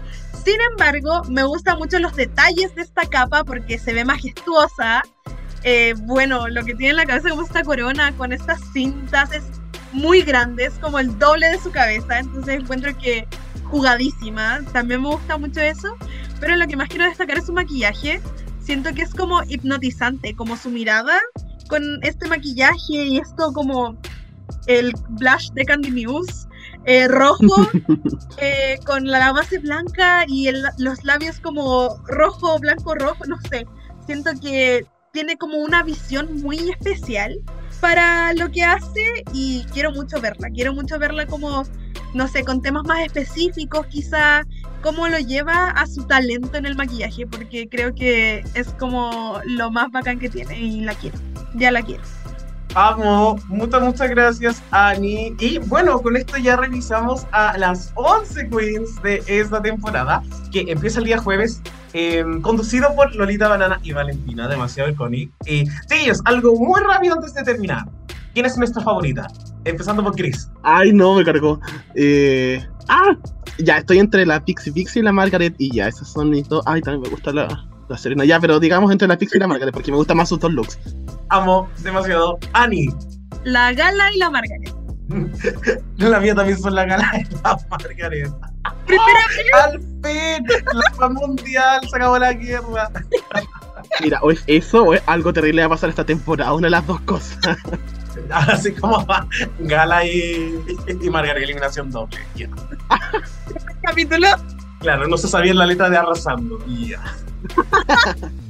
Sin 0.45 0.61
embargo, 0.71 1.23
me 1.27 1.43
gustan 1.43 1.79
mucho 1.79 1.99
los 1.99 2.15
detalles 2.15 2.73
de 2.75 2.83
esta 2.83 3.01
capa 3.09 3.43
porque 3.43 3.77
se 3.77 3.93
ve 3.93 4.05
majestuosa. 4.05 5.03
Eh, 5.63 5.93
bueno, 5.97 6.47
lo 6.47 6.63
que 6.63 6.73
tiene 6.75 6.91
en 6.91 6.95
la 6.97 7.05
cabeza 7.05 7.29
como 7.29 7.41
esta 7.43 7.63
corona 7.63 8.11
con 8.15 8.31
estas 8.31 8.59
cintas 8.71 9.31
es 9.33 9.43
muy 9.91 10.21
grande, 10.21 10.65
es 10.65 10.73
como 10.75 10.99
el 10.99 11.17
doble 11.19 11.47
de 11.49 11.59
su 11.59 11.71
cabeza, 11.71 12.19
entonces 12.19 12.59
encuentro 12.61 12.97
que 12.97 13.27
jugadísima, 13.65 14.59
también 14.73 15.01
me 15.01 15.09
gusta 15.09 15.37
mucho 15.37 15.59
eso, 15.61 15.95
pero 16.39 16.55
lo 16.55 16.67
que 16.67 16.75
más 16.77 16.87
quiero 16.89 17.05
destacar 17.05 17.37
es 17.37 17.45
su 17.45 17.53
maquillaje, 17.53 18.21
siento 18.61 18.93
que 18.93 19.01
es 19.01 19.13
como 19.13 19.43
hipnotizante, 19.43 20.35
como 20.35 20.55
su 20.57 20.69
mirada 20.69 21.17
con 21.67 21.83
este 22.03 22.27
maquillaje 22.27 22.93
y 23.05 23.17
esto 23.19 23.51
como 23.53 23.97
el 24.67 24.93
blush 25.09 25.51
de 25.53 25.65
Candy 25.65 25.91
Muse, 26.05 26.47
eh, 26.85 27.07
rojo, 27.07 27.67
eh, 28.37 28.79
con 28.85 29.05
la 29.07 29.31
base 29.31 29.59
blanca 29.59 30.23
y 30.27 30.47
el- 30.47 30.63
los 30.77 31.03
labios 31.03 31.39
como 31.39 31.97
rojo, 32.07 32.57
blanco, 32.59 32.95
rojo, 32.95 33.25
no 33.27 33.37
sé. 33.49 33.65
Siento 34.05 34.31
que 34.41 34.85
tiene 35.11 35.37
como 35.37 35.57
una 35.57 35.83
visión 35.83 36.41
muy 36.41 36.69
especial 36.69 37.39
para 37.81 38.33
lo 38.33 38.51
que 38.51 38.63
hace 38.63 39.23
y 39.33 39.65
quiero 39.73 39.91
mucho 39.91 40.19
verla. 40.19 40.49
Quiero 40.49 40.73
mucho 40.73 40.99
verla 40.99 41.25
como, 41.25 41.63
no 42.13 42.27
sé, 42.27 42.43
con 42.43 42.61
temas 42.61 42.83
más 42.85 43.05
específicos, 43.05 43.85
quizá 43.87 44.45
cómo 44.81 45.07
lo 45.07 45.17
lleva 45.17 45.69
a 45.71 45.87
su 45.87 46.05
talento 46.05 46.57
en 46.57 46.65
el 46.65 46.75
maquillaje, 46.75 47.25
porque 47.27 47.67
creo 47.69 47.93
que 47.95 48.43
es 48.53 48.67
como 48.73 49.39
lo 49.45 49.71
más 49.71 49.91
bacán 49.91 50.19
que 50.19 50.29
tiene 50.29 50.59
y 50.59 50.81
la 50.81 50.93
quiero. 50.95 51.17
Ya 51.55 51.71
la 51.71 51.81
quiero. 51.81 52.03
Amo, 52.75 53.39
muchas, 53.47 53.81
muchas 53.81 54.09
gracias, 54.09 54.63
Ani. 54.71 55.35
Y 55.39 55.57
bueno, 55.57 55.99
con 56.01 56.15
esto 56.15 56.37
ya 56.37 56.55
revisamos 56.55 57.25
a 57.31 57.57
las 57.57 57.91
11 57.95 58.49
queens 58.49 59.01
de 59.01 59.23
esta 59.27 59.61
temporada, 59.61 60.21
que 60.51 60.65
empieza 60.67 60.99
el 60.99 61.05
día 61.05 61.17
jueves, 61.17 61.61
eh, 61.93 62.23
conducido 62.41 62.95
por 62.95 63.13
Lolita 63.15 63.47
Banana 63.47 63.79
y 63.81 63.91
Valentina, 63.91 64.47
demasiado 64.47 64.89
icónico. 64.89 65.33
Y 65.47 65.65
chicos, 65.87 66.21
algo 66.25 66.55
muy 66.55 66.79
rápido 66.81 67.15
antes 67.15 67.33
de 67.33 67.43
terminar. 67.43 67.85
¿Quién 68.33 68.45
es 68.45 68.57
nuestra 68.57 68.83
favorita? 68.83 69.27
Empezando 69.65 70.03
por 70.03 70.15
Chris. 70.15 70.49
Ay, 70.61 70.93
no, 70.93 71.15
me 71.15 71.25
cargó. 71.25 71.59
Eh... 71.95 72.63
Ah, 72.87 73.15
ya, 73.59 73.77
estoy 73.77 73.99
entre 73.99 74.25
la 74.25 74.43
Pixie 74.43 74.73
Pixie 74.73 75.01
y 75.01 75.05
la 75.05 75.11
Margaret 75.11 75.53
y 75.59 75.75
ya, 75.75 75.87
esas 75.87 76.11
son 76.11 76.31
mis 76.31 76.47
dos. 76.49 76.63
Ay, 76.65 76.81
también 76.81 77.03
me 77.03 77.09
gusta 77.09 77.31
la, 77.31 77.68
la 77.89 77.97
Serena. 77.97 78.25
Ya, 78.25 78.39
pero 78.39 78.59
digamos 78.59 78.91
entre 78.91 79.07
la 79.07 79.17
Pixie 79.17 79.37
y 79.37 79.39
la 79.39 79.47
Margaret 79.47 79.73
porque 79.73 79.91
me 79.91 79.97
gustan 79.97 80.17
más 80.17 80.29
sus 80.29 80.39
dos 80.39 80.53
looks. 80.53 80.79
Amo 81.29 81.69
demasiado. 81.79 82.37
Ani. 82.53 82.87
La 83.43 83.73
Gala 83.73 84.11
y 84.13 84.17
la 84.17 84.29
Margaret. 84.29 84.73
La 85.97 86.19
mía 86.19 86.35
también 86.35 86.57
son 86.57 86.75
la 86.75 86.85
gala 86.85 87.11
de 87.13 87.27
la 87.43 87.57
Margaret. 87.69 88.31
Primera 88.85 89.19
Al 89.63 89.79
fin, 89.79 90.45
la 90.73 90.91
paz 90.97 91.11
mundial, 91.11 91.81
se 91.89 91.95
acabó 91.95 92.17
la 92.19 92.33
guerra. 92.33 92.91
Mira, 94.01 94.19
o 94.21 94.31
es 94.31 94.43
eso 94.47 94.83
o 94.83 94.93
es 94.93 95.01
algo 95.07 95.33
terrible 95.33 95.61
va 95.61 95.67
a 95.67 95.69
pasar 95.69 95.89
esta 95.89 96.05
temporada, 96.05 96.53
una 96.53 96.67
de 96.67 96.71
las 96.71 96.85
dos 96.85 96.99
cosas. 97.01 97.39
Así 98.31 98.73
como 98.73 99.05
Gala 99.59 100.05
y, 100.05 100.59
y 101.01 101.09
Margaret, 101.09 101.43
eliminación 101.43 101.89
doble. 101.89 102.17
Ya. 102.35 102.49
capítulo. 103.81 104.27
Claro, 104.79 105.07
no 105.07 105.17
se 105.17 105.27
sabía 105.27 105.53
la 105.53 105.65
letra 105.65 105.89
de 105.89 105.97
arrasando. 105.97 106.59
Y 106.67 106.89
ya. 106.89 107.01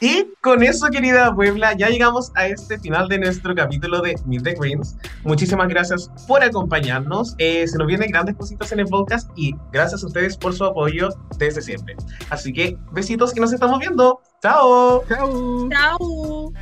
Y 0.00 0.28
con 0.42 0.62
eso, 0.62 0.86
querida 0.90 1.34
Puebla, 1.34 1.76
ya 1.76 1.88
llegamos 1.88 2.30
a 2.36 2.46
este 2.46 2.78
final 2.78 3.08
de 3.08 3.18
nuestro 3.18 3.52
capítulo 3.54 4.00
de 4.00 4.16
Meet 4.26 4.44
the 4.44 4.54
Queens. 4.54 4.96
Muchísimas 5.24 5.68
gracias 5.68 6.08
por 6.28 6.42
acompañarnos. 6.42 7.34
Eh, 7.38 7.66
se 7.66 7.76
nos 7.78 7.86
vienen 7.88 8.10
grandes 8.12 8.36
cositas 8.36 8.70
en 8.70 8.80
el 8.80 8.86
podcast 8.86 9.28
y 9.34 9.56
gracias 9.72 10.04
a 10.04 10.06
ustedes 10.06 10.36
por 10.36 10.54
su 10.54 10.64
apoyo 10.64 11.08
desde 11.38 11.62
siempre. 11.62 11.96
Así 12.30 12.52
que 12.52 12.78
besitos 12.92 13.36
y 13.36 13.40
nos 13.40 13.52
estamos 13.52 13.80
viendo. 13.80 14.20
¡Chao! 14.40 15.02
Chao. 15.08 15.68
Chao. 15.68 16.52